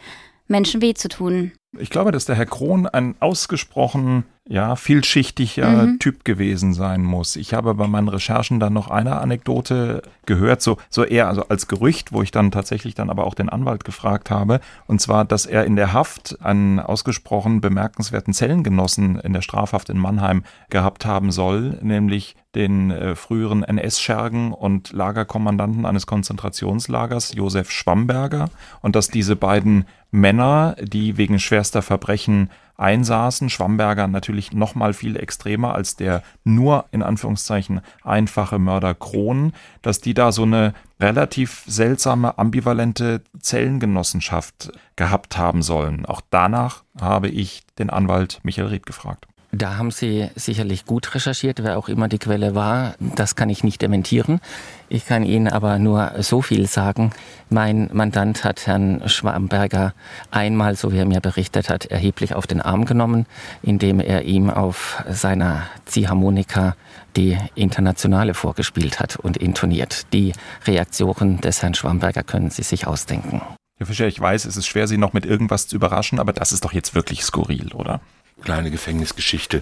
Menschen 0.51 0.81
weh 0.81 0.93
zu 0.93 1.07
tun. 1.07 1.51
Ich 1.79 1.89
glaube, 1.89 2.11
dass 2.11 2.25
der 2.25 2.35
Herr 2.35 2.45
Krohn 2.45 2.85
ein 2.85 3.15
ausgesprochen 3.21 4.25
ja, 4.47 4.75
vielschichtiger 4.75 5.85
mhm. 5.85 5.99
Typ 5.99 6.25
gewesen 6.25 6.73
sein 6.73 7.03
muss. 7.03 7.37
Ich 7.37 7.53
habe 7.53 7.73
bei 7.75 7.87
meinen 7.87 8.09
Recherchen 8.09 8.59
dann 8.59 8.73
noch 8.73 8.89
eine 8.89 9.17
Anekdote 9.21 10.01
gehört, 10.25 10.61
so, 10.61 10.77
so 10.89 11.05
eher 11.05 11.27
also 11.27 11.47
als 11.47 11.67
Gerücht, 11.67 12.11
wo 12.11 12.21
ich 12.21 12.31
dann 12.31 12.51
tatsächlich 12.51 12.95
dann 12.95 13.09
aber 13.09 13.25
auch 13.25 13.35
den 13.35 13.49
Anwalt 13.49 13.85
gefragt 13.85 14.29
habe. 14.29 14.59
Und 14.87 14.99
zwar, 14.99 15.23
dass 15.23 15.45
er 15.45 15.65
in 15.65 15.77
der 15.77 15.93
Haft 15.93 16.43
einen 16.43 16.79
ausgesprochen 16.79 17.61
bemerkenswerten 17.61 18.33
Zellengenossen 18.33 19.19
in 19.19 19.31
der 19.31 19.41
Strafhaft 19.41 19.89
in 19.89 19.97
Mannheim 19.97 20.43
gehabt 20.69 21.05
haben 21.05 21.31
soll, 21.31 21.77
nämlich 21.81 22.35
den 22.55 22.91
äh, 22.91 23.15
früheren 23.15 23.63
NS-Schergen 23.63 24.51
und 24.51 24.91
Lagerkommandanten 24.91 25.85
eines 25.85 26.05
Konzentrationslagers, 26.05 27.33
Josef 27.33 27.71
Schwamberger, 27.71 28.49
und 28.81 28.97
dass 28.97 29.07
diese 29.07 29.37
beiden 29.37 29.85
Männer, 30.11 30.75
die 30.81 31.17
wegen 31.17 31.39
schwerster 31.39 31.81
Verbrechen 31.81 32.49
einsaßen. 32.77 33.49
Schwamberger 33.49 34.07
natürlich 34.07 34.51
noch 34.51 34.75
mal 34.75 34.93
viel 34.93 35.15
extremer 35.15 35.73
als 35.73 35.95
der 35.95 36.23
nur 36.43 36.85
in 36.91 37.03
Anführungszeichen 37.03 37.81
einfache 38.03 38.59
Mörder 38.59 38.93
Kron, 38.93 39.53
dass 39.81 40.01
die 40.01 40.13
da 40.13 40.31
so 40.31 40.43
eine 40.43 40.73
relativ 40.99 41.63
seltsame 41.65 42.37
ambivalente 42.37 43.21
Zellengenossenschaft 43.39 44.71
gehabt 44.95 45.37
haben 45.37 45.61
sollen. 45.61 46.05
Auch 46.05 46.21
danach 46.29 46.83
habe 46.99 47.29
ich 47.29 47.63
den 47.79 47.89
Anwalt 47.89 48.39
Michael 48.43 48.67
Ried 48.67 48.85
gefragt. 48.85 49.27
Da 49.53 49.77
haben 49.77 49.91
Sie 49.91 50.29
sicherlich 50.35 50.85
gut 50.85 51.13
recherchiert, 51.13 51.61
wer 51.61 51.77
auch 51.77 51.89
immer 51.89 52.07
die 52.07 52.19
Quelle 52.19 52.55
war. 52.55 52.95
Das 52.99 53.35
kann 53.35 53.49
ich 53.49 53.65
nicht 53.65 53.81
dementieren. 53.81 54.39
Ich 54.87 55.05
kann 55.05 55.23
Ihnen 55.23 55.49
aber 55.49 55.77
nur 55.77 56.13
so 56.19 56.41
viel 56.41 56.67
sagen. 56.67 57.11
Mein 57.49 57.89
Mandant 57.91 58.45
hat 58.45 58.65
Herrn 58.65 59.01
Schwamberger 59.07 59.93
einmal, 60.31 60.77
so 60.77 60.93
wie 60.93 60.99
er 60.99 61.05
mir 61.05 61.19
berichtet 61.19 61.69
hat, 61.69 61.85
erheblich 61.85 62.33
auf 62.33 62.47
den 62.47 62.61
Arm 62.61 62.85
genommen, 62.85 63.25
indem 63.61 63.99
er 63.99 64.23
ihm 64.23 64.49
auf 64.49 65.03
seiner 65.09 65.63
Ziehharmonika 65.85 66.77
die 67.17 67.37
Internationale 67.53 68.33
vorgespielt 68.33 69.01
hat 69.01 69.17
und 69.17 69.35
intoniert. 69.35 70.05
Die 70.13 70.31
Reaktionen 70.65 71.41
des 71.41 71.61
Herrn 71.61 71.73
Schwamberger 71.73 72.23
können 72.23 72.51
Sie 72.51 72.63
sich 72.63 72.87
ausdenken. 72.87 73.41
Herr 73.77 73.87
Fischer, 73.87 74.07
ich 74.07 74.19
weiß, 74.19 74.45
es 74.45 74.55
ist 74.55 74.67
schwer, 74.67 74.87
Sie 74.87 74.97
noch 74.97 75.11
mit 75.11 75.25
irgendwas 75.25 75.67
zu 75.67 75.75
überraschen, 75.75 76.19
aber 76.19 76.31
das 76.31 76.53
ist 76.53 76.63
doch 76.63 76.71
jetzt 76.71 76.95
wirklich 76.95 77.23
skurril, 77.23 77.73
oder? 77.73 77.99
Kleine 78.41 78.71
Gefängnisgeschichte 78.71 79.61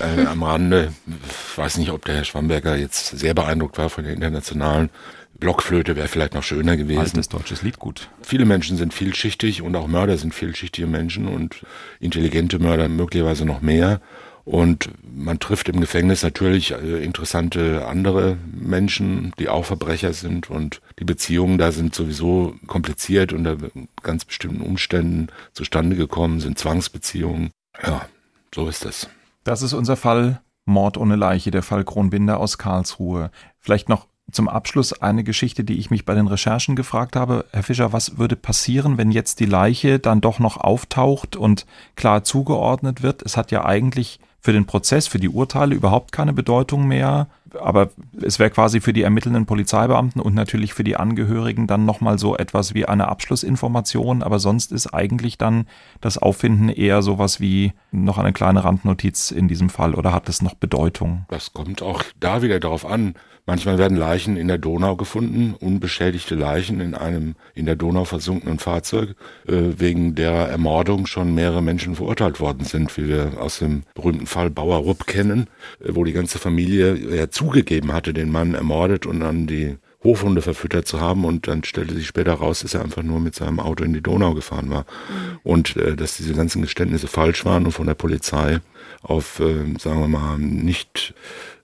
äh, 0.00 0.26
am 0.26 0.42
Rande. 0.42 0.92
Ich 1.06 1.58
weiß 1.58 1.78
nicht, 1.78 1.90
ob 1.90 2.04
der 2.04 2.16
Herr 2.16 2.24
Schwamberger 2.24 2.76
jetzt 2.76 3.18
sehr 3.18 3.34
beeindruckt 3.34 3.78
war 3.78 3.90
von 3.90 4.04
der 4.04 4.12
internationalen 4.12 4.90
Blockflöte 5.38 5.94
wäre 5.94 6.08
vielleicht 6.08 6.34
noch 6.34 6.42
schöner 6.42 6.76
gewesen. 6.76 6.98
Altes 6.98 7.28
deutsches 7.28 7.62
Lied 7.62 7.78
gut. 7.78 8.10
Viele 8.22 8.44
Menschen 8.44 8.76
sind 8.76 8.92
vielschichtig 8.92 9.62
und 9.62 9.76
auch 9.76 9.86
Mörder 9.86 10.18
sind 10.18 10.34
vielschichtige 10.34 10.88
Menschen 10.88 11.28
und 11.28 11.64
intelligente 12.00 12.58
Mörder 12.58 12.88
möglicherweise 12.88 13.44
noch 13.44 13.60
mehr. 13.60 14.00
Und 14.44 14.88
man 15.02 15.38
trifft 15.38 15.68
im 15.68 15.80
Gefängnis 15.80 16.22
natürlich 16.22 16.72
äh, 16.72 17.04
interessante 17.04 17.86
andere 17.86 18.38
Menschen, 18.50 19.32
die 19.38 19.48
auch 19.48 19.66
Verbrecher 19.66 20.14
sind 20.14 20.48
und 20.48 20.80
die 20.98 21.04
Beziehungen 21.04 21.58
da 21.58 21.70
sind 21.70 21.94
sowieso 21.94 22.54
kompliziert 22.66 23.34
unter 23.34 23.58
ganz 24.02 24.24
bestimmten 24.24 24.62
Umständen 24.62 25.28
zustande 25.52 25.96
gekommen, 25.96 26.40
sind 26.40 26.58
Zwangsbeziehungen. 26.58 27.50
Ja, 27.82 28.08
so 28.54 28.68
ist 28.68 28.84
es. 28.84 29.08
Das 29.44 29.62
ist 29.62 29.72
unser 29.72 29.96
Fall 29.96 30.40
Mord 30.64 30.98
ohne 30.98 31.16
Leiche, 31.16 31.50
der 31.50 31.62
Fall 31.62 31.84
Kronbinder 31.84 32.38
aus 32.38 32.58
Karlsruhe. 32.58 33.30
Vielleicht 33.58 33.88
noch 33.88 34.06
zum 34.30 34.48
Abschluss 34.48 34.92
eine 34.92 35.24
Geschichte, 35.24 35.64
die 35.64 35.78
ich 35.78 35.90
mich 35.90 36.04
bei 36.04 36.14
den 36.14 36.26
Recherchen 36.26 36.76
gefragt 36.76 37.16
habe. 37.16 37.46
Herr 37.52 37.62
Fischer, 37.62 37.92
was 37.92 38.18
würde 38.18 38.36
passieren, 38.36 38.98
wenn 38.98 39.10
jetzt 39.10 39.40
die 39.40 39.46
Leiche 39.46 39.98
dann 39.98 40.20
doch 40.20 40.38
noch 40.38 40.58
auftaucht 40.58 41.36
und 41.36 41.64
klar 41.96 42.24
zugeordnet 42.24 43.02
wird? 43.02 43.22
Es 43.22 43.36
hat 43.36 43.50
ja 43.50 43.64
eigentlich 43.64 44.20
für 44.40 44.52
den 44.52 44.66
Prozess, 44.66 45.06
für 45.06 45.18
die 45.18 45.30
Urteile 45.30 45.74
überhaupt 45.74 46.12
keine 46.12 46.32
Bedeutung 46.32 46.86
mehr. 46.86 47.28
Aber 47.58 47.90
es 48.20 48.38
wäre 48.38 48.50
quasi 48.50 48.80
für 48.80 48.92
die 48.92 49.02
ermittelnden 49.02 49.46
Polizeibeamten 49.46 50.20
und 50.20 50.34
natürlich 50.34 50.74
für 50.74 50.84
die 50.84 50.96
Angehörigen 50.96 51.66
dann 51.66 51.84
nochmal 51.84 52.18
so 52.18 52.36
etwas 52.36 52.74
wie 52.74 52.86
eine 52.86 53.08
Abschlussinformation. 53.08 54.22
Aber 54.22 54.38
sonst 54.38 54.72
ist 54.72 54.92
eigentlich 54.92 55.38
dann 55.38 55.66
das 56.00 56.18
Auffinden 56.18 56.68
eher 56.68 57.02
sowas 57.02 57.40
wie 57.40 57.72
noch 57.90 58.18
eine 58.18 58.32
kleine 58.32 58.64
Randnotiz 58.64 59.30
in 59.30 59.48
diesem 59.48 59.70
Fall 59.70 59.94
oder 59.94 60.12
hat 60.12 60.28
es 60.28 60.42
noch 60.42 60.54
Bedeutung? 60.54 61.24
Das 61.28 61.52
kommt 61.52 61.82
auch 61.82 62.02
da 62.20 62.42
wieder 62.42 62.60
darauf 62.60 62.84
an. 62.84 63.14
Manchmal 63.48 63.78
werden 63.78 63.96
Leichen 63.96 64.36
in 64.36 64.46
der 64.46 64.58
Donau 64.58 64.94
gefunden, 64.94 65.54
unbeschädigte 65.58 66.34
Leichen 66.34 66.82
in 66.82 66.94
einem 66.94 67.34
in 67.54 67.64
der 67.64 67.76
Donau 67.76 68.04
versunkenen 68.04 68.58
Fahrzeug, 68.58 69.14
äh, 69.46 69.54
wegen 69.78 70.14
der 70.14 70.32
Ermordung 70.32 71.06
schon 71.06 71.34
mehrere 71.34 71.62
Menschen 71.62 71.94
verurteilt 71.94 72.40
worden 72.40 72.66
sind, 72.66 72.94
wie 72.98 73.08
wir 73.08 73.40
aus 73.40 73.60
dem 73.60 73.84
berühmten 73.94 74.26
Fall 74.26 74.50
Bauer 74.50 74.76
Rupp 74.76 75.06
kennen, 75.06 75.46
äh, 75.80 75.94
wo 75.94 76.04
die 76.04 76.12
ganze 76.12 76.38
Familie 76.38 76.94
ja 76.94 77.30
zugegeben 77.38 77.92
hatte, 77.92 78.12
den 78.12 78.32
Mann 78.32 78.54
ermordet 78.54 79.06
und 79.06 79.20
dann 79.20 79.46
die 79.46 79.76
Hofhunde 80.02 80.42
verfüttert 80.42 80.88
zu 80.88 81.00
haben 81.00 81.24
und 81.24 81.46
dann 81.46 81.62
stellte 81.62 81.94
sich 81.94 82.08
später 82.08 82.34
raus, 82.34 82.60
dass 82.60 82.74
er 82.74 82.82
einfach 82.82 83.04
nur 83.04 83.20
mit 83.20 83.36
seinem 83.36 83.60
Auto 83.60 83.84
in 83.84 83.92
die 83.92 84.00
Donau 84.00 84.34
gefahren 84.34 84.70
war 84.70 84.82
mhm. 84.82 85.38
und 85.44 85.76
äh, 85.76 85.94
dass 85.94 86.16
diese 86.16 86.34
ganzen 86.34 86.62
Geständnisse 86.62 87.06
falsch 87.06 87.44
waren 87.44 87.64
und 87.64 87.72
von 87.72 87.86
der 87.86 87.94
Polizei 87.94 88.58
auf, 89.02 89.38
äh, 89.38 89.78
sagen 89.78 90.00
wir 90.00 90.08
mal, 90.08 90.38
nicht 90.38 91.14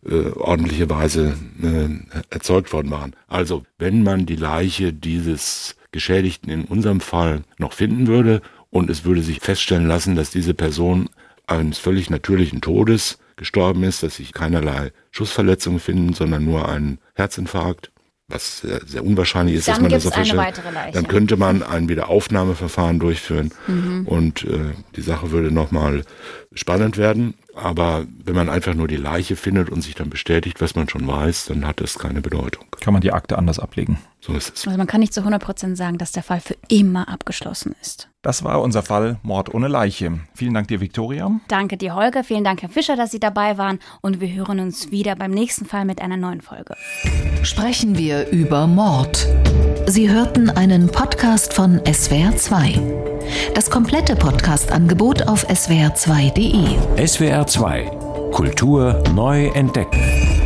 äh, 0.08 0.30
ordentliche 0.30 0.88
Weise 0.88 1.36
äh, 1.60 1.88
erzeugt 2.30 2.72
worden 2.72 2.92
waren. 2.92 3.16
Also 3.26 3.64
wenn 3.78 4.04
man 4.04 4.26
die 4.26 4.36
Leiche 4.36 4.92
dieses 4.92 5.76
Geschädigten 5.90 6.50
in 6.50 6.64
unserem 6.66 7.00
Fall 7.00 7.42
noch 7.58 7.72
finden 7.72 8.06
würde 8.06 8.42
und 8.70 8.90
es 8.90 9.04
würde 9.04 9.22
sich 9.22 9.40
feststellen 9.40 9.88
lassen, 9.88 10.14
dass 10.14 10.30
diese 10.30 10.54
Person 10.54 11.08
eines 11.48 11.78
völlig 11.78 12.10
natürlichen 12.10 12.60
Todes 12.60 13.18
gestorben 13.36 13.82
ist, 13.84 14.02
dass 14.02 14.16
sich 14.16 14.32
keinerlei 14.32 14.92
Schussverletzungen 15.10 15.80
finden, 15.80 16.12
sondern 16.14 16.44
nur 16.44 16.68
ein 16.68 16.98
Herzinfarkt, 17.14 17.90
was 18.28 18.60
sehr, 18.60 18.80
sehr 18.86 19.04
unwahrscheinlich 19.04 19.56
ist, 19.56 19.68
dann 19.68 19.74
dass 19.74 19.82
man 19.82 19.90
das 19.90 20.06
auf 20.06 20.92
dann 20.92 21.08
könnte 21.08 21.36
man 21.36 21.62
ein 21.62 21.88
Wiederaufnahmeverfahren 21.88 22.98
durchführen 22.98 23.52
mhm. 23.66 24.06
und 24.06 24.44
äh, 24.44 24.72
die 24.96 25.02
Sache 25.02 25.30
würde 25.30 25.50
nochmal 25.50 26.04
spannend 26.54 26.96
werden. 26.96 27.34
Aber 27.54 28.04
wenn 28.24 28.34
man 28.34 28.48
einfach 28.48 28.74
nur 28.74 28.88
die 28.88 28.96
Leiche 28.96 29.36
findet 29.36 29.70
und 29.70 29.82
sich 29.82 29.94
dann 29.94 30.10
bestätigt, 30.10 30.60
was 30.60 30.74
man 30.74 30.88
schon 30.88 31.06
weiß, 31.06 31.46
dann 31.46 31.66
hat 31.66 31.80
das 31.80 31.98
keine 31.98 32.20
Bedeutung. 32.20 32.64
Kann 32.80 32.92
man 32.92 33.00
die 33.00 33.12
Akte 33.12 33.38
anders 33.38 33.58
ablegen. 33.58 33.98
So 34.20 34.32
ist 34.32 34.54
es. 34.54 34.66
Also 34.66 34.78
man 34.78 34.86
kann 34.86 35.00
nicht 35.00 35.14
zu 35.14 35.20
100 35.20 35.42
Prozent 35.42 35.76
sagen, 35.76 35.98
dass 35.98 36.12
der 36.12 36.22
Fall 36.22 36.40
für 36.40 36.56
immer 36.68 37.08
abgeschlossen 37.08 37.76
ist. 37.80 38.08
Das 38.22 38.42
war 38.42 38.62
unser 38.62 38.82
Fall 38.82 39.18
Mord 39.22 39.52
ohne 39.52 39.68
Leiche. 39.68 40.18
Vielen 40.34 40.54
Dank 40.54 40.68
dir, 40.68 40.80
Viktoria. 40.80 41.30
Danke 41.48 41.76
dir, 41.76 41.94
Holger. 41.94 42.24
Vielen 42.24 42.42
Dank, 42.42 42.62
Herr 42.62 42.70
Fischer, 42.70 42.96
dass 42.96 43.10
Sie 43.10 43.20
dabei 43.20 43.58
waren. 43.58 43.78
Und 44.00 44.20
wir 44.20 44.32
hören 44.32 44.60
uns 44.60 44.90
wieder 44.90 45.14
beim 45.14 45.30
nächsten 45.30 45.66
Fall 45.66 45.84
mit 45.84 46.00
einer 46.00 46.16
neuen 46.16 46.40
Folge. 46.40 46.74
Sprechen 47.42 47.98
wir 47.98 48.28
über 48.30 48.66
Mord. 48.66 49.28
Sie 49.86 50.08
hörten 50.10 50.48
einen 50.48 50.88
Podcast 50.88 51.52
von 51.52 51.80
SWR2. 51.80 52.80
Das 53.54 53.70
komplette 53.70 54.16
Podcast-Angebot 54.16 55.28
auf 55.28 55.46
swr2.de. 55.48 56.43
SWR2 56.96 58.30
Kultur 58.32 59.02
neu 59.14 59.50
entdecken. 59.54 60.43